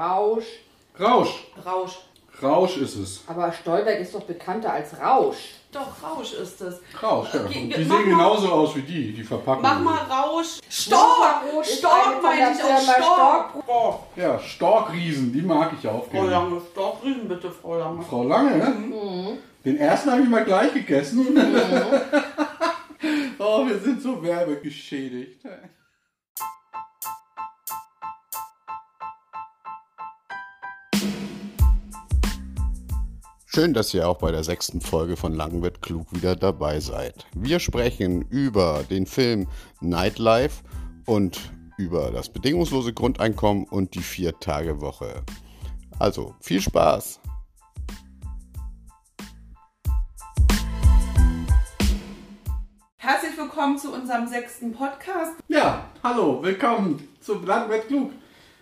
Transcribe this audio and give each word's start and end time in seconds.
Rausch. 0.00 0.46
Rausch. 0.98 1.44
Rausch. 1.66 1.98
Rausch 2.42 2.78
ist 2.78 2.96
es. 2.96 3.22
Aber 3.26 3.52
Stolberg 3.52 4.00
ist 4.00 4.14
doch 4.14 4.22
bekannter 4.22 4.72
als 4.72 4.98
Rausch. 4.98 5.36
Doch, 5.70 6.02
Rausch 6.02 6.32
ist 6.32 6.58
es. 6.62 6.80
Rausch, 7.02 7.34
ja. 7.34 7.40
Und 7.40 7.68
mach 7.68 7.76
die 7.76 7.84
sehen 7.84 8.04
genauso 8.06 8.50
aus 8.50 8.74
wie 8.76 8.80
die, 8.80 9.12
die 9.12 9.22
Verpackung. 9.22 9.60
Mach 9.62 9.78
mal 9.78 9.98
Rausch. 10.04 10.58
Stork! 10.70 11.42
Stork 11.62 12.14
von 12.14 12.22
meine 12.22 12.52
ich 12.52 12.64
auch. 12.64 12.80
Stork. 12.80 13.50
Stork. 13.62 14.00
Ja, 14.16 14.38
Storkriesen, 14.38 15.34
die 15.34 15.42
mag 15.42 15.72
ich 15.78 15.86
auch 15.86 16.06
Frau. 16.10 16.24
Lange, 16.24 16.62
Stork, 16.72 17.04
Riesen 17.04 17.28
bitte, 17.28 17.50
Frau 17.50 17.78
Lange. 17.78 18.02
Frau 18.02 18.24
Lange, 18.24 18.56
ne? 18.56 18.70
Mhm. 18.70 19.38
Den 19.66 19.76
ersten 19.76 20.10
habe 20.10 20.22
ich 20.22 20.28
mal 20.30 20.46
gleich 20.46 20.72
gegessen. 20.72 21.26
oh, 23.38 23.66
wir 23.66 23.78
sind 23.78 24.00
so 24.00 24.22
werbegeschädigt. 24.22 25.44
Schön, 33.52 33.74
dass 33.74 33.92
ihr 33.94 34.08
auch 34.08 34.18
bei 34.18 34.30
der 34.30 34.44
sechsten 34.44 34.80
Folge 34.80 35.16
von 35.16 35.34
Lang 35.34 35.60
wird 35.60 35.82
klug 35.82 36.12
wieder 36.12 36.36
dabei 36.36 36.78
seid. 36.78 37.26
Wir 37.34 37.58
sprechen 37.58 38.22
über 38.30 38.84
den 38.88 39.06
Film 39.06 39.48
Nightlife 39.80 40.62
und 41.04 41.50
über 41.76 42.12
das 42.12 42.32
bedingungslose 42.32 42.92
Grundeinkommen 42.92 43.64
und 43.64 43.96
die 43.96 44.02
Vier-Tage-Woche. 44.02 45.24
Also 45.98 46.36
viel 46.40 46.60
Spaß! 46.60 47.18
Herzlich 52.98 53.36
willkommen 53.36 53.78
zu 53.78 53.92
unserem 53.92 54.28
sechsten 54.28 54.70
Podcast. 54.70 55.32
Ja, 55.48 55.86
hallo, 56.04 56.40
willkommen 56.40 57.08
zum 57.20 57.44
Lang 57.44 57.68
wird 57.68 57.88
klug. 57.88 58.12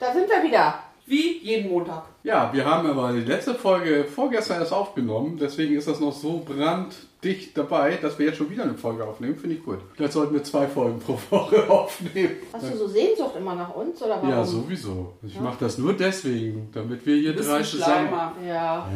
Da 0.00 0.14
sind 0.14 0.30
wir 0.30 0.42
wieder. 0.42 0.82
Wie 1.04 1.40
jeden 1.40 1.70
Montag. 1.70 2.04
Ja, 2.28 2.50
wir 2.52 2.66
haben 2.66 2.86
aber 2.90 3.12
die 3.12 3.20
letzte 3.22 3.54
Folge 3.54 4.04
vorgestern 4.04 4.60
erst 4.60 4.72
aufgenommen, 4.74 5.38
deswegen 5.40 5.74
ist 5.76 5.88
das 5.88 5.98
noch 5.98 6.12
so 6.12 6.44
branddicht 6.44 7.56
dabei, 7.56 7.96
dass 8.02 8.18
wir 8.18 8.26
jetzt 8.26 8.36
schon 8.36 8.50
wieder 8.50 8.64
eine 8.64 8.74
Folge 8.74 9.02
aufnehmen. 9.04 9.34
Finde 9.38 9.56
ich 9.56 9.64
gut. 9.64 9.78
Vielleicht 9.94 10.12
sollten 10.12 10.34
wir 10.34 10.44
zwei 10.44 10.66
Folgen 10.66 10.98
pro 11.00 11.18
Woche 11.30 11.68
aufnehmen. 11.70 12.36
Hast 12.52 12.70
du 12.70 12.76
so 12.76 12.86
Sehnsucht 12.86 13.34
immer 13.38 13.54
nach 13.54 13.74
uns 13.74 14.02
oder 14.02 14.16
warum? 14.16 14.28
Ja, 14.28 14.44
sowieso. 14.44 15.14
Ich 15.22 15.40
mache 15.40 15.56
das 15.60 15.78
nur 15.78 15.94
deswegen, 15.94 16.70
damit 16.74 17.04
wir 17.06 17.16
hier 17.16 17.34
drei 17.34 17.56
ein 17.56 17.64
zusammen. 17.64 18.10
Ja. 18.46 18.86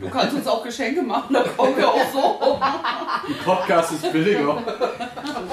Du 0.00 0.10
kannst 0.10 0.34
uns 0.36 0.46
auch 0.46 0.62
Geschenke 0.62 1.00
machen, 1.02 1.32
da 1.32 1.42
kommen 1.56 1.76
wir 1.78 1.88
auch 1.88 2.04
so. 2.12 2.58
Die 3.28 3.32
Podcast 3.44 3.92
ist 3.92 4.12
billiger. 4.12 4.62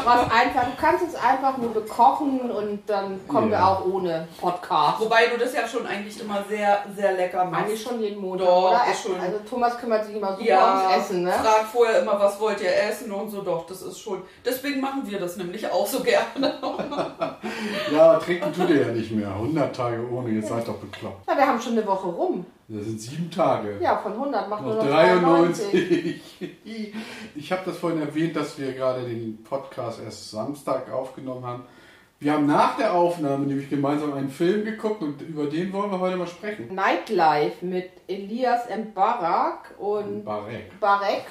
Du, 0.02 0.10
einfach, 0.10 0.66
du 0.66 0.72
kannst 0.80 1.04
uns 1.04 1.16
einfach 1.16 1.58
nur 1.58 1.74
bekochen 1.74 2.52
und 2.52 2.80
dann 2.88 3.20
kommen 3.28 3.50
wir 3.50 3.58
Ja. 3.58 3.68
auch 3.70 3.86
ohne 3.86 4.28
Podcast. 4.40 5.00
Wobei 5.00 5.28
du 5.28 5.38
das 5.40 5.54
ja 5.54 5.68
schon 5.68 5.86
eigentlich 5.88 6.20
immer 6.20 6.44
sehr, 6.50 6.80
sehr 6.96 7.14
lecker 7.22 7.46
machst. 7.46 7.66
Eigentlich 7.66 7.82
schon 7.82 8.02
jeden 8.02 8.22
Montag, 8.22 8.48
Doch, 8.48 8.70
oder? 8.72 8.82
ist 8.92 9.04
schon. 9.04 9.20
Also 9.20 9.38
Thomas 9.50 9.78
kümmert 9.78 10.06
sich 10.06 10.16
immer 10.16 10.36
super 10.36 10.46
Ja, 10.48 10.90
ums 10.90 10.98
Essen, 11.06 11.24
ne? 11.24 11.32
frag 11.32 11.66
vorher 11.72 12.02
immer, 12.02 12.20
was 12.20 12.40
wollt 12.40 12.62
ihr 12.62 12.76
essen 12.76 13.12
und 13.12 13.30
so. 13.30 13.42
Doch, 13.42 13.66
das 13.66 13.82
ist 13.82 14.00
schon. 14.00 14.22
Deswegen 14.46 14.82
machen 14.82 15.04
wir 15.06 15.20
das 15.20 15.38
nämlich 15.38 15.70
auch 15.70 15.88
so 15.88 16.02
gerne. 16.02 16.54
Ja, 17.92 18.16
trinken 18.18 18.54
tut 18.54 18.70
ihr 18.70 18.88
ja 18.88 18.88
nicht 18.88 19.12
mehr. 19.12 19.28
100 19.30 19.76
Tage 19.76 20.08
ohne, 20.10 20.30
jetzt 20.30 20.50
seid 20.50 20.68
doch 20.68 20.76
bekloppt. 20.78 21.28
Ja, 21.28 21.38
wir 21.38 21.48
haben 21.48 21.62
schon 21.62 21.74
eine 21.74 21.86
Woche 21.86 22.08
rum. 22.08 22.46
Das 22.68 22.86
sind 22.86 23.02
sieben 23.02 23.30
Tage. 23.30 23.78
Ja, 23.82 23.98
von 23.98 24.14
100 24.14 24.50
macht 24.50 24.64
nur 24.64 24.76
Noch 24.76 24.84
noch 24.86 24.92
93. 24.92 26.22
93. 26.40 26.94
Ich 27.36 27.52
habe 27.52 27.62
das 27.66 27.78
vorhin 27.78 28.02
erwähnt, 28.02 28.36
dass 28.36 28.58
wir 28.58 28.74
gerade 28.74 29.02
den 29.02 29.44
Podcast 29.44 30.00
erst 30.04 30.32
Samstag 30.32 30.92
aufgenommen 30.92 31.46
haben. 31.46 31.64
Wir 32.24 32.34
haben 32.34 32.46
nach 32.46 32.78
der 32.78 32.94
Aufnahme 32.94 33.48
nämlich 33.48 33.68
gemeinsam 33.68 34.14
einen 34.14 34.30
Film 34.30 34.64
geguckt 34.64 35.02
und 35.02 35.20
über 35.24 35.48
den 35.48 35.74
wollen 35.74 35.90
wir 35.90 36.00
heute 36.00 36.18
mal 36.18 36.28
sprechen. 36.28 36.74
Nightlife 36.74 37.66
mit 37.66 37.90
Elias 38.08 38.68
M. 38.68 38.94
Barak 38.94 39.74
und 39.80 40.24
Barek. 40.24 40.80
Barek 40.80 41.26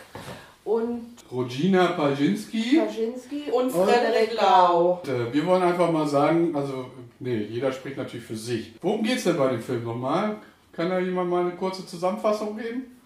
und 0.64 1.14
Regina 1.33 1.92
Pajinski. 1.92 2.78
Kaczynski 2.78 3.52
Und 3.52 3.67
und 3.67 3.70
Frederik 3.70 4.34
Lau. 4.34 5.01
Und, 5.05 5.08
äh, 5.08 5.33
wir 5.33 5.46
wollen 5.46 5.62
einfach 5.62 5.92
mal 5.92 6.08
sagen, 6.08 6.56
also, 6.56 6.86
nee, 7.20 7.36
jeder 7.39 7.70
spricht 7.70 7.96
natürlich 7.96 8.27
für 8.27 8.34
sich. 8.36 8.74
Worum 8.83 9.05
geht's 9.05 9.22
denn 9.22 9.36
bei 9.39 9.46
dem 9.48 9.62
Film 9.62 9.84
nochmal? 9.84 10.39
Kann 10.72 10.90
da 10.90 10.98
jemand 10.98 11.30
mal 11.30 11.42
eine 11.42 11.52
kurze 11.52 11.86
Zusammenfassung 11.86 12.57
geben? 12.57 12.98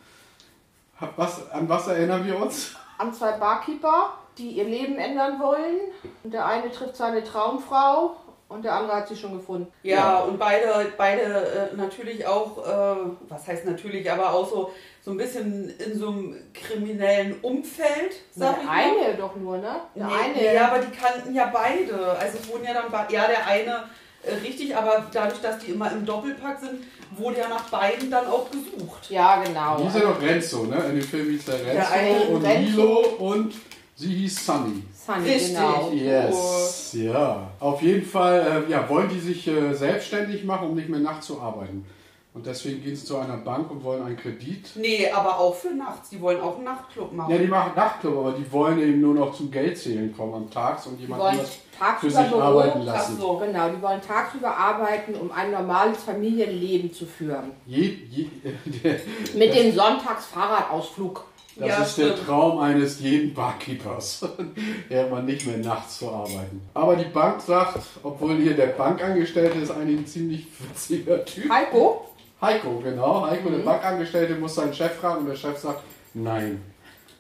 Hab- 0.99 1.19
Was, 1.19 1.51
an 1.51 1.69
was 1.69 1.87
erinnern 1.89 2.27
wir 2.27 2.41
uns? 2.41 2.75
an 2.97 3.12
zwei 3.12 3.33
Barkeeper, 3.33 4.15
die 4.39 4.50
ihr 4.50 4.65
Leben 4.65 4.97
ändern 4.99 5.41
wollen. 5.41 5.77
Und 6.22 6.33
der 6.34 6.47
eine 6.47 6.71
trifft 6.71 6.97
seine 6.97 7.22
Traumfrau 7.25 8.17
und 8.49 8.65
der 8.65 8.75
andere 8.75 8.97
hat 8.97 9.09
sie 9.09 9.17
schon 9.17 9.37
gefunden. 9.37 9.72
Ja, 9.83 9.97
Ja. 9.97 10.19
und 10.21 10.39
beide, 10.39 10.87
beide 10.97 11.22
äh, 11.22 11.77
natürlich 11.77 12.27
auch, 12.27 12.59
äh, 12.59 12.97
was 13.28 13.47
heißt 13.47 13.65
natürlich, 13.65 14.11
aber 14.11 14.33
auch 14.33 14.49
so, 14.49 14.71
so 15.05 15.11
ein 15.11 15.17
bisschen 15.17 15.71
in 15.78 15.99
so 15.99 16.09
einem 16.09 16.37
kriminellen 16.53 17.37
Umfeld, 17.43 18.15
sag 18.34 18.53
ich 18.53 18.56
der 18.59 18.67
mal. 18.67 18.81
eine 19.06 19.15
doch 19.17 19.37
nur, 19.37 19.59
ne? 19.59 19.77
Der 19.95 20.06
nee, 20.06 20.12
eine. 20.12 20.34
nee, 20.34 20.59
aber 20.59 20.78
die 20.78 20.97
kannten 20.97 21.34
ja 21.34 21.51
beide. 21.53 22.16
Also 22.19 22.39
es 22.39 22.49
wurden 22.49 22.65
ja 22.65 22.75
dann, 22.75 22.91
ja, 23.11 23.27
der 23.27 23.47
eine 23.47 23.84
äh, 24.22 24.34
richtig, 24.43 24.75
aber 24.77 25.05
dadurch, 25.12 25.41
dass 25.41 25.59
die 25.59 25.72
immer 25.72 25.91
im 25.93 26.06
Doppelpack 26.06 26.59
sind, 26.61 26.84
wurde 27.16 27.39
ja 27.41 27.49
nach 27.49 27.69
beiden 27.69 28.11
dann 28.11 28.27
auch 28.27 28.47
gesucht. 28.51 29.11
Ja, 29.11 29.43
genau. 29.43 29.77
Die 29.78 29.99
ja 29.99 30.05
noch 30.09 30.21
Renzo, 30.21 30.65
ne? 30.65 30.77
In 30.91 30.95
dem 31.01 31.03
Film 31.03 31.31
hieß 31.31 31.45
der 31.47 31.56
Der 31.59 31.91
eine 31.91 32.09
Renzo 32.11 32.33
und 32.34 32.45
Renzo. 32.45 32.71
Milo 32.83 33.01
und 33.19 33.55
sie 33.97 34.09
hieß 34.15 34.47
Sunny. 34.47 34.82
Sunny, 35.06 35.28
Richtig. 35.31 35.55
genau. 35.56 35.91
Yes, 35.93 36.93
ja. 36.94 37.50
Auf 37.60 37.82
jeden 37.82 38.05
Fall 38.06 38.65
äh, 38.69 38.71
ja, 38.71 38.88
wollen 38.88 39.09
die 39.09 39.21
sich 39.21 39.47
äh, 39.49 39.75
selbstständig 39.75 40.44
machen, 40.44 40.69
um 40.69 40.75
nicht 40.75 40.88
mehr 40.88 41.00
nachts 41.00 41.27
zu 41.27 41.41
arbeiten. 41.41 41.84
Und 42.33 42.47
deswegen 42.47 42.83
gehen 42.83 42.97
sie 42.97 43.04
zu 43.04 43.16
einer 43.16 43.37
Bank 43.37 43.71
und 43.71 43.84
wollen 43.84 44.03
einen 44.04 44.16
Kredit. 44.16 44.71
Nee, 44.75 45.09
aber 45.09 45.38
auch 45.38 45.54
für 45.54 45.69
nachts. 45.72 46.09
Die 46.10 46.21
wollen 46.21 46.41
auch 46.41 46.56
einen 46.56 46.65
Nachtclub 46.65 47.12
machen. 47.12 47.31
Ja, 47.31 47.38
die 47.38 47.47
machen 47.47 47.71
Nachtclub, 47.77 48.19
aber 48.19 48.33
die 48.33 48.50
wollen 48.50 48.81
eben 48.81 49.00
nur 49.00 49.15
noch 49.15 49.37
zum 49.37 49.53
Geldzählen 49.53 50.12
kommen 50.16 50.34
am 50.34 50.50
Tags 50.50 50.84
und 50.88 50.97
Die 50.97 51.03
jemand 51.03 51.22
wollen 51.22 51.34
anders 51.34 51.53
für 51.71 51.78
tagsüber 51.78 52.12
sich 52.22 52.28
Büro. 52.31 52.41
arbeiten 52.41 52.78
Ach 52.81 52.84
lassen. 52.87 53.19
so. 53.21 53.37
Genau, 53.37 53.69
die 53.69 53.81
wollen 53.81 54.00
tagsüber 54.03 54.56
arbeiten, 54.56 55.15
um 55.15 55.31
ein 55.31 55.53
normales 55.53 56.03
Familienleben 56.03 56.93
zu 56.93 57.06
führen. 57.06 57.53
Je, 57.66 57.99
je, 58.10 58.27
Mit 59.37 59.54
dem 59.54 59.72
Sonntagsfahrradausflug. 59.72 61.25
Das 61.56 61.69
Ja, 61.69 61.82
ist 61.82 61.98
der 61.98 62.04
stimmt. 62.12 62.26
Traum 62.26 62.59
eines 62.59 63.00
jeden 63.00 63.32
Barkeepers, 63.34 64.26
irgendwann 64.88 65.26
nicht 65.26 65.47
mehr 65.47 65.59
nachts 65.59 65.98
zu 65.98 66.10
arbeiten. 66.10 66.60
Aber 66.75 66.97
die 66.97 67.04
Bank 67.10 67.41
sagt, 67.41 67.78
obwohl 68.03 68.37
hier 68.37 68.54
der 68.54 68.69
Bankangestellte 68.69 69.59
ist 69.59 69.70
eigentlich 69.70 70.00
ein 70.00 70.06
ziemlich 70.06 70.47
witziger 70.60 71.25
Typ. 71.25 71.50
Heiko? 71.50 72.09
Heiko, 72.41 72.81
genau. 72.82 73.26
Heiko, 73.26 73.48
Mhm. 73.48 73.56
der 73.59 73.65
Bankangestellte, 73.65 74.34
muss 74.37 74.54
seinen 74.54 74.75
Chef 74.75 74.92
fragen 74.97 75.20
und 75.20 75.26
der 75.28 75.37
Chef 75.37 75.56
sagt, 75.59 75.81
nein. 76.15 76.60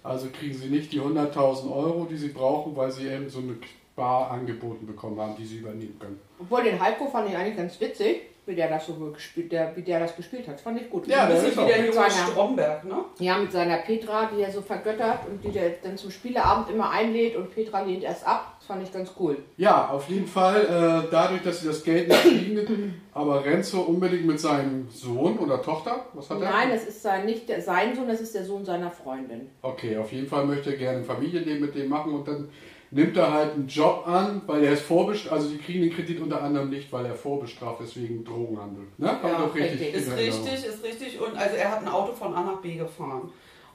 Also 0.02 0.26
kriegen 0.28 0.52
sie 0.54 0.68
nicht 0.68 0.92
die 0.92 1.00
100.000 1.00 1.70
Euro, 1.74 2.06
die 2.10 2.16
sie 2.18 2.28
brauchen, 2.28 2.76
weil 2.76 2.90
sie 2.90 3.08
eben 3.08 3.30
so 3.30 3.38
eine 3.38 3.56
Bar 3.96 4.30
angeboten 4.32 4.86
bekommen 4.86 5.18
haben, 5.20 5.34
die 5.38 5.46
sie 5.46 5.58
übernehmen 5.58 5.96
können. 5.98 6.20
Obwohl 6.38 6.62
den 6.64 6.78
Heiko 6.80 7.06
fand 7.06 7.30
ich 7.30 7.36
eigentlich 7.36 7.56
ganz 7.56 7.80
witzig, 7.80 8.22
wie 8.46 8.54
der 8.54 8.68
das 8.68 8.86
so 8.86 8.94
gespielt, 8.94 9.52
der, 9.52 9.74
wie 9.76 9.82
der 9.82 10.00
das 10.00 10.14
gespielt 10.16 10.46
hat. 10.48 10.60
Fand 10.60 10.80
ich 10.80 10.90
gut. 10.90 11.06
Ja, 11.06 11.26
bisschen 11.26 11.48
ist 11.48 11.56
wie 11.56 11.66
der 11.66 11.76
mit 11.78 11.86
junge 11.86 11.92
seiner- 11.92 12.30
Stromberg, 12.30 12.84
ne? 12.84 12.96
Ja, 13.18 13.38
mit 13.38 13.50
seiner 13.52 13.76
Petra, 13.78 14.30
die 14.34 14.42
er 14.42 14.50
so 14.50 14.60
vergöttert 14.60 15.20
und 15.28 15.42
die 15.42 15.50
der 15.50 15.70
dann 15.82 15.96
zum 15.96 16.10
Spieleabend 16.10 16.70
immer 16.70 16.90
einlädt 16.90 17.36
und 17.36 17.54
Petra 17.54 17.82
lehnt 17.82 18.02
erst 18.02 18.26
ab. 18.26 18.56
Das 18.58 18.66
fand 18.68 18.82
ich 18.82 18.92
ganz 18.92 19.12
cool. 19.18 19.38
Ja, 19.56 19.88
auf 19.88 20.08
jeden 20.08 20.26
Fall, 20.26 20.62
äh, 20.62 21.08
dadurch, 21.10 21.42
dass 21.42 21.60
sie 21.60 21.66
das 21.68 21.82
Geld 21.84 22.08
nicht 22.08 22.22
kriegen, 22.22 23.00
aber 23.12 23.44
Renzo 23.44 23.80
unbedingt 23.82 24.26
mit 24.26 24.40
seinem 24.40 24.88
Sohn 24.90 25.38
oder 25.38 25.60
Tochter, 25.62 26.06
was 26.14 26.30
hat 26.30 26.40
er? 26.40 26.50
Nein, 26.50 26.70
das 26.70 26.84
ist 26.86 27.02
sein, 27.02 27.26
nicht 27.26 27.48
der, 27.48 27.60
sein 27.60 27.94
Sohn, 27.94 28.08
das 28.08 28.20
ist 28.20 28.34
der 28.34 28.44
Sohn 28.44 28.64
seiner 28.64 28.90
Freundin. 28.90 29.50
Okay, 29.62 29.96
auf 29.98 30.10
jeden 30.12 30.26
Fall 30.26 30.46
möchte 30.46 30.70
er 30.70 30.76
gerne 30.76 30.98
ein 30.98 31.04
Familienleben 31.04 31.60
mit 31.60 31.74
dem 31.74 31.88
machen 31.88 32.12
und 32.14 32.26
dann 32.26 32.48
nimmt 32.94 33.16
er 33.16 33.32
halt 33.32 33.54
einen 33.54 33.66
Job 33.66 34.04
an, 34.06 34.40
weil 34.46 34.64
er 34.64 34.72
ist 34.72 34.82
vorbestraft, 34.82 35.32
also 35.34 35.48
die 35.50 35.58
kriegen 35.58 35.82
den 35.82 35.92
Kredit 35.94 36.20
unter 36.20 36.40
anderem 36.42 36.70
nicht, 36.70 36.92
weil 36.92 37.04
er 37.06 37.14
vorbestraft 37.14 37.80
ist 37.82 37.96
wegen 38.00 38.24
Drogenhandel. 38.24 38.84
Ne? 38.98 39.08
Kommt 39.20 39.32
Ja, 39.32 39.38
doch 39.40 39.54
richtig. 39.54 39.80
richtig. 39.80 39.94
Ist 39.94 40.16
richtig, 40.16 40.64
ist 40.64 40.84
richtig. 40.84 41.20
Und 41.20 41.36
also 41.36 41.56
er 41.56 41.70
hat 41.72 41.82
ein 41.82 41.88
Auto 41.88 42.12
von 42.12 42.32
A 42.34 42.42
nach 42.42 42.60
B 42.60 42.76
gefahren. 42.76 43.30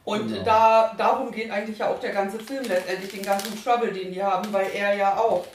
Und 0.06 0.28
Genau. 0.30 0.44
da, 0.44 0.94
darum 0.98 1.32
geht 1.32 1.52
eigentlich 1.52 1.78
ja 1.78 1.90
auch 1.92 2.00
der 2.00 2.12
ganze 2.14 2.40
Film 2.40 2.64
letztendlich, 2.68 3.12
den 3.12 3.22
ganzen 3.24 3.62
Trouble, 3.64 3.92
den 3.92 4.12
die 4.14 4.24
haben, 4.24 4.52
weil 4.54 4.68
er 4.74 4.96
ja 4.96 5.18
auch. 5.18 5.46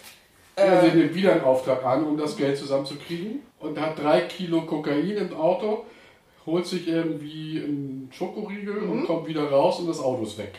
Ja, 0.59 0.81
sie 0.83 0.89
Äh, 0.89 0.95
nimmt 0.95 1.15
wieder 1.15 1.33
einen 1.33 1.43
Auftrag 1.45 1.85
an, 1.85 2.05
um 2.05 2.17
das 2.17 2.37
Geld 2.37 2.57
zusammenzukriegen 2.59 3.41
und 3.59 3.81
hat 3.81 3.99
drei 4.01 4.21
Kilo 4.21 4.63
Kokain 4.63 5.11
im 5.17 5.35
Auto, 5.35 5.85
holt 6.47 6.67
sich 6.67 6.87
irgendwie 6.87 7.63
einen 7.65 8.11
Schokoriegel 8.13 8.75
Mhm. 8.83 8.91
und 8.93 9.07
kommt 9.07 9.27
wieder 9.27 9.51
raus 9.51 9.81
und 9.81 9.89
das 9.89 9.99
Auto 10.01 10.23
ist 10.25 10.37
weg. 10.39 10.53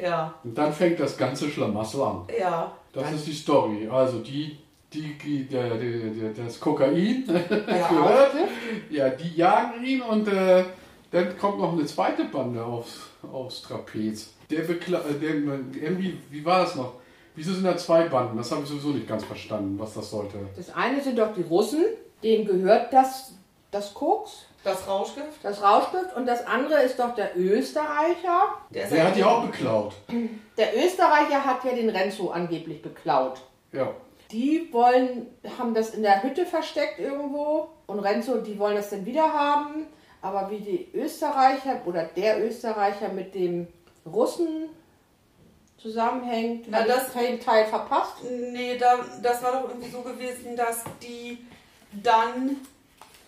Ja, 0.00 0.34
Und 0.42 0.56
dann 0.56 0.72
fängt 0.72 1.00
das 1.00 1.16
ganze 1.16 1.48
Schlamassel 1.48 2.02
an. 2.02 2.22
ja. 2.38 2.72
Das 2.92 3.10
ist 3.12 3.26
die 3.26 3.32
Story. 3.32 3.88
Also 3.88 4.20
die, 4.20 4.56
die, 4.92 5.18
die 5.18 5.48
der, 5.48 5.76
der, 5.76 6.10
der, 6.10 6.44
das 6.44 6.60
Kokain 6.60 7.24
Ja, 7.26 7.88
gehört, 7.88 8.32
ja, 8.88 9.08
die 9.08 9.34
jagen 9.34 9.84
ihn 9.84 10.00
und 10.00 10.28
äh, 10.28 10.64
dann 11.10 11.36
kommt 11.36 11.58
noch 11.58 11.72
eine 11.72 11.84
zweite 11.86 12.24
Bande 12.26 12.64
aufs, 12.64 13.00
aufs 13.32 13.62
Trapez. 13.62 14.34
Der, 14.48 14.60
Bekla 14.60 15.00
äh, 15.00 15.14
der 15.14 15.34
irgendwie, 15.34 16.18
wie 16.30 16.44
war 16.44 16.60
das 16.60 16.76
noch? 16.76 16.94
Wieso 17.34 17.52
sind 17.52 17.64
da 17.64 17.76
zwei 17.76 18.04
Banden? 18.08 18.36
Das 18.36 18.52
habe 18.52 18.62
ich 18.62 18.68
sowieso 18.68 18.90
nicht 18.90 19.08
ganz 19.08 19.24
verstanden, 19.24 19.76
was 19.76 19.94
das 19.94 20.10
sollte. 20.10 20.38
Das 20.56 20.72
eine 20.72 21.02
sind 21.02 21.18
doch 21.18 21.34
die 21.34 21.42
Russen, 21.42 21.82
denen 22.22 22.46
gehört 22.46 22.92
das 22.92 23.32
das 23.72 23.92
Koks, 23.92 24.46
Das 24.64 24.88
Rauschgift? 24.88 25.38
das 25.42 25.62
Rauschgift 25.62 26.16
und 26.16 26.26
das 26.26 26.46
andere 26.46 26.82
ist 26.82 26.98
doch 26.98 27.14
der 27.14 27.36
Österreicher. 27.36 28.54
Der, 28.70 28.86
Der 28.88 29.06
hat 29.08 29.16
die 29.16 29.22
auch 29.24 29.44
beklaut. 29.44 29.94
Der 30.56 30.76
Österreicher 30.76 31.44
hat 31.44 31.64
ja 31.64 31.72
den 31.72 31.90
Renzo 31.90 32.30
angeblich 32.30 32.80
beklaut. 32.82 33.42
Ja. 33.72 33.92
Die 34.30 34.68
wollen, 34.72 35.26
haben 35.58 35.74
das 35.74 35.90
in 35.90 36.02
der 36.02 36.22
Hütte 36.22 36.46
versteckt 36.46 36.98
irgendwo 36.98 37.68
und 37.86 38.00
Renzo, 38.00 38.38
die 38.38 38.58
wollen 38.58 38.76
das 38.76 38.90
dann 38.90 39.04
wieder 39.04 39.30
haben. 39.32 39.86
Aber 40.22 40.50
wie 40.50 40.58
die 40.60 40.88
Österreicher 40.94 41.82
oder 41.84 42.04
der 42.04 42.42
Österreicher 42.42 43.10
mit 43.10 43.34
dem 43.34 43.68
Russen 44.06 44.70
zusammenhängt, 45.76 46.66
Na, 46.70 46.78
hab 46.80 46.86
das- 46.86 47.12
keinen 47.12 47.38
Teil 47.40 47.66
verpasst. 47.66 48.14
Nee, 48.24 48.78
da, 48.78 49.00
das 49.22 49.42
war 49.42 49.52
doch 49.60 49.68
irgendwie 49.68 49.90
so 49.90 50.00
gewesen, 50.00 50.56
dass 50.56 50.82
die 51.02 51.44
dann, 52.02 52.56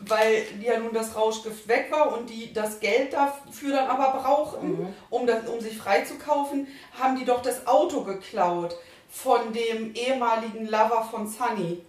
weil 0.01 0.45
ja 0.61 0.79
nun 0.79 0.93
das 0.93 1.17
Rauschgift 1.17 1.67
weg 1.69 1.89
war 1.91 2.17
und 2.17 2.29
die 2.29 2.53
das 2.53 2.81
Geld 2.81 3.13
dafür 3.13 3.77
dann 3.77 3.89
aber 3.89 4.19
brauchten, 4.19 4.95
um, 5.11 5.27
das, 5.27 5.49
um 5.49 5.61
sich 5.61 5.79
freizukaufen, 5.79 6.67
haben 6.99 7.19
die 7.19 7.25
doch 7.25 7.43
das 7.43 7.67
Auto 7.67 8.03
geklaut 8.03 8.77
von 9.09 9.53
dem 9.53 9.95
ehemaligen 9.95 10.67
Lover 10.67 11.09
von 11.11 11.27
Sunny, 11.27 11.83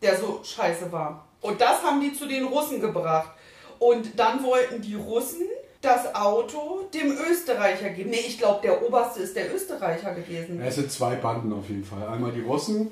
der 0.00 0.16
so 0.16 0.40
scheiße 0.42 0.90
war. 0.90 1.26
Und 1.40 1.60
das 1.60 1.82
haben 1.82 2.00
die 2.00 2.12
zu 2.12 2.26
den 2.26 2.44
Russen 2.44 2.80
gebracht. 2.80 3.30
Und 3.78 4.18
dann 4.18 4.42
wollten 4.42 4.82
die 4.82 4.94
Russen 4.94 5.46
das 5.80 6.14
Auto 6.14 6.88
dem 6.92 7.12
Österreicher 7.30 7.90
geben. 7.90 8.10
Nee, 8.10 8.24
ich 8.26 8.38
glaube, 8.38 8.60
der 8.62 8.82
Oberste 8.82 9.20
ist 9.20 9.34
der 9.34 9.54
Österreicher 9.54 10.14
gewesen. 10.14 10.60
Es 10.60 10.74
sind 10.74 10.92
zwei 10.92 11.14
Banden 11.16 11.52
auf 11.52 11.68
jeden 11.68 11.84
Fall. 11.84 12.06
Einmal 12.06 12.32
die 12.32 12.42
Russen 12.42 12.90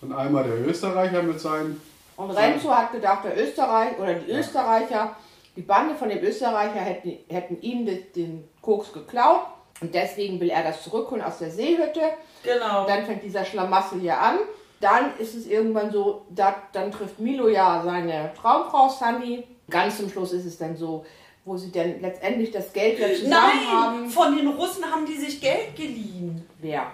und 0.00 0.12
einmal 0.12 0.44
der 0.44 0.66
Österreicher 0.66 1.22
mit 1.22 1.40
seinen. 1.40 1.80
Und 2.20 2.32
Renzo 2.32 2.70
hat 2.70 2.92
gedacht, 2.92 3.24
der 3.24 3.38
Österreich 3.38 3.98
oder 3.98 4.12
die 4.12 4.30
Österreicher, 4.30 5.16
die 5.56 5.62
Bande 5.62 5.94
von 5.94 6.10
dem 6.10 6.22
Österreicher 6.22 6.80
hätten, 6.80 7.16
hätten 7.28 7.60
ihm 7.62 7.86
den, 7.86 8.48
Koks 8.60 8.92
geklaut. 8.92 9.46
Und 9.80 9.94
deswegen 9.94 10.38
will 10.38 10.50
er 10.50 10.62
das 10.62 10.82
zurückholen 10.84 11.24
aus 11.24 11.38
der 11.38 11.50
Seehütte. 11.50 12.02
Genau. 12.42 12.82
Und 12.82 12.90
dann 12.90 13.06
fängt 13.06 13.22
dieser 13.22 13.46
Schlamassel 13.46 14.00
hier 14.00 14.20
an. 14.20 14.38
Dann 14.80 15.16
ist 15.18 15.34
es 15.34 15.46
irgendwann 15.46 15.90
so, 15.90 16.26
da, 16.28 16.54
dann 16.72 16.92
trifft 16.92 17.18
Milo 17.18 17.48
ja 17.48 17.80
seine 17.82 18.32
Traumfrau 18.38 18.90
Sandy. 18.90 19.44
Ganz 19.70 19.96
zum 19.96 20.10
Schluss 20.10 20.32
ist 20.34 20.44
es 20.44 20.58
dann 20.58 20.76
so, 20.76 21.06
wo 21.46 21.56
sie 21.56 21.72
dann 21.72 22.02
letztendlich 22.02 22.50
das 22.50 22.70
Geld 22.74 22.98
wieder 22.98 23.14
zusammen 23.14 23.30
Nein, 23.30 23.70
haben. 23.72 24.10
von 24.10 24.36
den 24.36 24.48
Russen 24.48 24.84
haben 24.84 25.06
die 25.06 25.16
sich 25.16 25.40
Geld 25.40 25.74
geliehen. 25.74 26.46
Wer? 26.58 26.86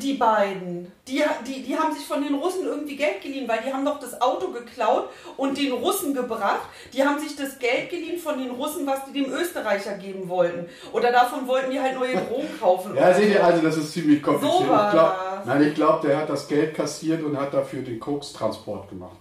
Die 0.00 0.14
beiden. 0.14 0.90
Die, 1.08 1.22
die, 1.46 1.62
die 1.62 1.76
haben 1.76 1.94
sich 1.94 2.06
von 2.06 2.22
den 2.22 2.34
Russen 2.34 2.64
irgendwie 2.64 2.96
Geld 2.96 3.20
geliehen, 3.22 3.48
weil 3.48 3.60
die 3.66 3.72
haben 3.72 3.84
doch 3.84 3.98
das 3.98 4.20
Auto 4.20 4.48
geklaut 4.48 5.08
und 5.36 5.58
den 5.58 5.72
Russen 5.72 6.14
gebracht. 6.14 6.62
Die 6.92 7.04
haben 7.04 7.18
sich 7.18 7.34
das 7.36 7.58
Geld 7.58 7.90
geliehen 7.90 8.18
von 8.18 8.38
den 8.38 8.50
Russen, 8.50 8.86
was 8.86 9.00
die 9.06 9.12
dem 9.12 9.32
Österreicher 9.32 9.94
geben 9.94 10.28
wollten. 10.28 10.68
Oder 10.92 11.10
davon 11.10 11.46
wollten 11.48 11.70
die 11.70 11.80
halt 11.80 11.96
neue 11.96 12.14
Drogen 12.14 12.48
kaufen. 12.60 12.94
Ja, 12.94 13.12
seht 13.12 13.30
ihr, 13.30 13.44
also 13.44 13.62
das 13.62 13.76
ist 13.76 13.92
ziemlich 13.92 14.22
kompliziert. 14.22 14.58
So 14.58 14.64
ich 14.64 14.90
glaub, 14.92 15.16
nein, 15.46 15.62
ich 15.62 15.74
glaube, 15.74 16.06
der 16.06 16.18
hat 16.18 16.28
das 16.28 16.46
Geld 16.46 16.74
kassiert 16.74 17.22
und 17.22 17.36
hat 17.36 17.52
dafür 17.52 17.82
den 17.82 17.98
Kokstransport 17.98 18.88
gemacht. 18.88 19.16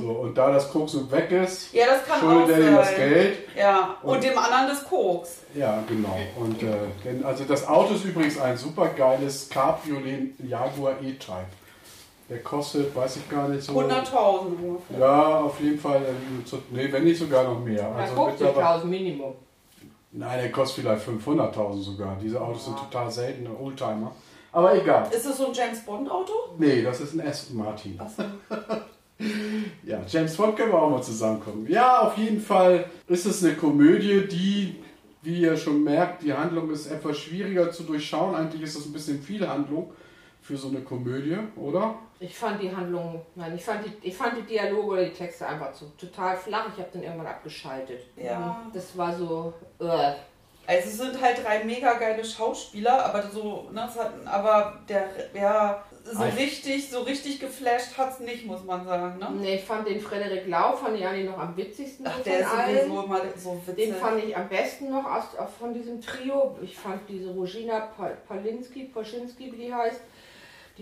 So, 0.00 0.08
und 0.10 0.36
da 0.36 0.50
das 0.52 0.70
Koks 0.70 0.96
weg 1.10 1.30
ist, 1.30 1.72
Ja, 1.72 1.86
das 1.86 2.04
kann 2.04 2.20
schuldet 2.20 2.58
er 2.58 2.68
ihm 2.68 2.74
das. 2.76 2.94
Geld. 2.96 3.38
Ja, 3.56 3.96
und, 4.02 4.22
dem 4.22 4.36
anderen 4.36 4.68
das 4.68 4.84
Koks. 4.84 5.38
Ja, 5.54 5.82
genau. 5.88 6.18
Und 6.36 6.62
äh, 6.62 6.72
denn, 7.04 7.24
also 7.24 7.44
das 7.44 7.66
Auto 7.68 7.94
ist 7.94 8.04
übrigens 8.04 8.40
ein 8.40 8.56
super 8.56 8.88
geiles 8.88 9.48
Cabriolet 9.48 10.32
Jaguar 10.40 10.94
E-Type. 11.00 11.46
Der 12.28 12.38
kostet, 12.42 12.94
weiß 12.96 13.16
ich 13.16 13.28
gar 13.28 13.48
nicht 13.48 13.62
so. 13.62 13.72
100.000 13.72 14.46
ungefähr. 14.62 14.98
Ja, 14.98 15.40
auf 15.40 15.60
jeden 15.60 15.78
Fall. 15.78 16.02
äh, 16.02 16.44
zu- 16.44 16.62
Nee, 16.70 16.90
wenn 16.90 17.04
nicht 17.04 17.18
sogar 17.18 17.44
noch 17.44 17.60
mehr. 17.60 17.86
Also 17.94 18.24
mittlerweile- 18.24 18.80
50.000 18.80 18.84
Minimum. 18.86 19.34
Nein, 20.12 20.38
der 20.40 20.50
kostet 20.52 20.84
vielleicht 20.84 21.02
500.000 21.06 21.82
sogar. 21.82 22.16
Diese 22.22 22.40
Autos 22.40 22.64
sind 22.66 22.78
total 22.78 23.10
seltene 23.10 23.50
Oldtimer. 23.58 24.12
Aber 24.52 24.74
egal. 24.74 25.08
Ist 25.10 25.24
das 25.26 25.36
so 25.38 25.46
ein 25.46 25.52
James 25.54 25.80
Bond 25.84 26.10
Auto? 26.10 26.32
Nee, 26.58 26.82
das 26.82 27.00
ist 27.00 27.14
ein 27.14 27.26
Aston 27.26 27.56
Martin. 27.56 27.98
Achso. 28.00 28.22
Ja, 29.84 30.00
James 30.06 30.36
Bond 30.36 30.56
können 30.56 30.72
wir 30.72 30.82
auch 30.82 30.90
mal 30.90 31.02
zusammenkommen. 31.02 31.66
Ja, 31.68 32.00
auf 32.00 32.16
jeden 32.16 32.40
Fall 32.40 32.86
ist 33.08 33.26
es 33.26 33.44
eine 33.44 33.54
Komödie, 33.54 34.26
die, 34.28 34.76
wie 35.22 35.40
ihr 35.42 35.56
schon 35.56 35.82
merkt, 35.82 36.22
die 36.22 36.32
Handlung 36.32 36.70
ist 36.70 36.86
etwas 36.86 37.18
schwieriger 37.18 37.70
zu 37.70 37.82
durchschauen. 37.82 38.34
Eigentlich 38.34 38.62
ist 38.62 38.76
es 38.76 38.86
ein 38.86 38.92
bisschen 38.92 39.22
viel 39.22 39.46
Handlung 39.46 39.92
für 40.40 40.56
so 40.56 40.68
eine 40.68 40.80
Komödie, 40.80 41.38
oder? 41.56 41.96
Ich 42.18 42.36
fand 42.36 42.62
die 42.62 42.74
Handlung, 42.74 43.22
nein, 43.34 43.54
ich 43.56 43.64
fand 43.64 43.84
die, 43.84 44.08
ich 44.08 44.16
fand 44.16 44.36
die 44.36 44.42
Dialoge 44.42 44.88
oder 44.88 45.04
die 45.04 45.12
Texte 45.12 45.46
einfach 45.46 45.72
so 45.74 45.86
total 45.98 46.36
flach. 46.36 46.66
Ich 46.72 46.80
habe 46.80 46.90
dann 46.92 47.02
irgendwann 47.02 47.26
abgeschaltet. 47.26 48.00
Ja. 48.16 48.64
Das 48.72 48.96
war 48.96 49.16
so, 49.16 49.52
äh, 49.80 50.12
Also 50.66 50.88
es 50.88 50.96
sind 50.98 51.20
halt 51.20 51.44
drei 51.44 51.64
mega 51.64 51.94
geile 51.94 52.24
Schauspieler, 52.24 53.04
aber 53.06 53.22
so, 53.22 53.68
ne, 53.72 53.86
es 53.88 53.98
hat, 53.98 54.12
aber 54.24 54.78
der, 54.88 55.06
ja, 55.34 55.82
so 56.04 56.22
Ein- 56.22 56.32
richtig, 56.32 56.88
so 56.90 57.00
richtig 57.02 57.38
geflasht 57.40 57.96
hat's 57.98 58.20
nicht, 58.20 58.44
muss 58.46 58.64
man 58.64 58.84
sagen, 58.84 59.18
ne? 59.18 59.28
nee, 59.40 59.54
ich 59.56 59.64
fand 59.64 59.86
den 59.88 60.00
Frederik 60.00 60.46
Lau, 60.48 60.72
fand 60.76 60.96
ich 60.98 61.06
eigentlich 61.06 61.28
noch 61.28 61.38
am 61.38 61.56
witzigsten 61.56 62.06
Ach, 62.06 62.20
der 62.20 62.40
ist 62.40 62.46
allen. 62.46 62.76
sowieso 62.88 63.02
immer 63.04 63.20
so 63.36 63.60
witzig. 63.66 63.76
Den 63.86 63.94
fand 63.94 64.24
ich 64.24 64.36
am 64.36 64.48
besten 64.48 64.90
noch 64.90 65.04
aus, 65.04 65.24
von 65.58 65.72
diesem 65.74 66.00
Trio. 66.00 66.56
Ich 66.62 66.76
fand 66.76 67.08
diese 67.08 67.30
Rogina 67.30 67.80
Pa- 67.96 68.10
Palinski, 68.28 68.84
Poschinski, 68.84 69.52
wie 69.52 69.66
die 69.66 69.74
heißt, 69.74 70.00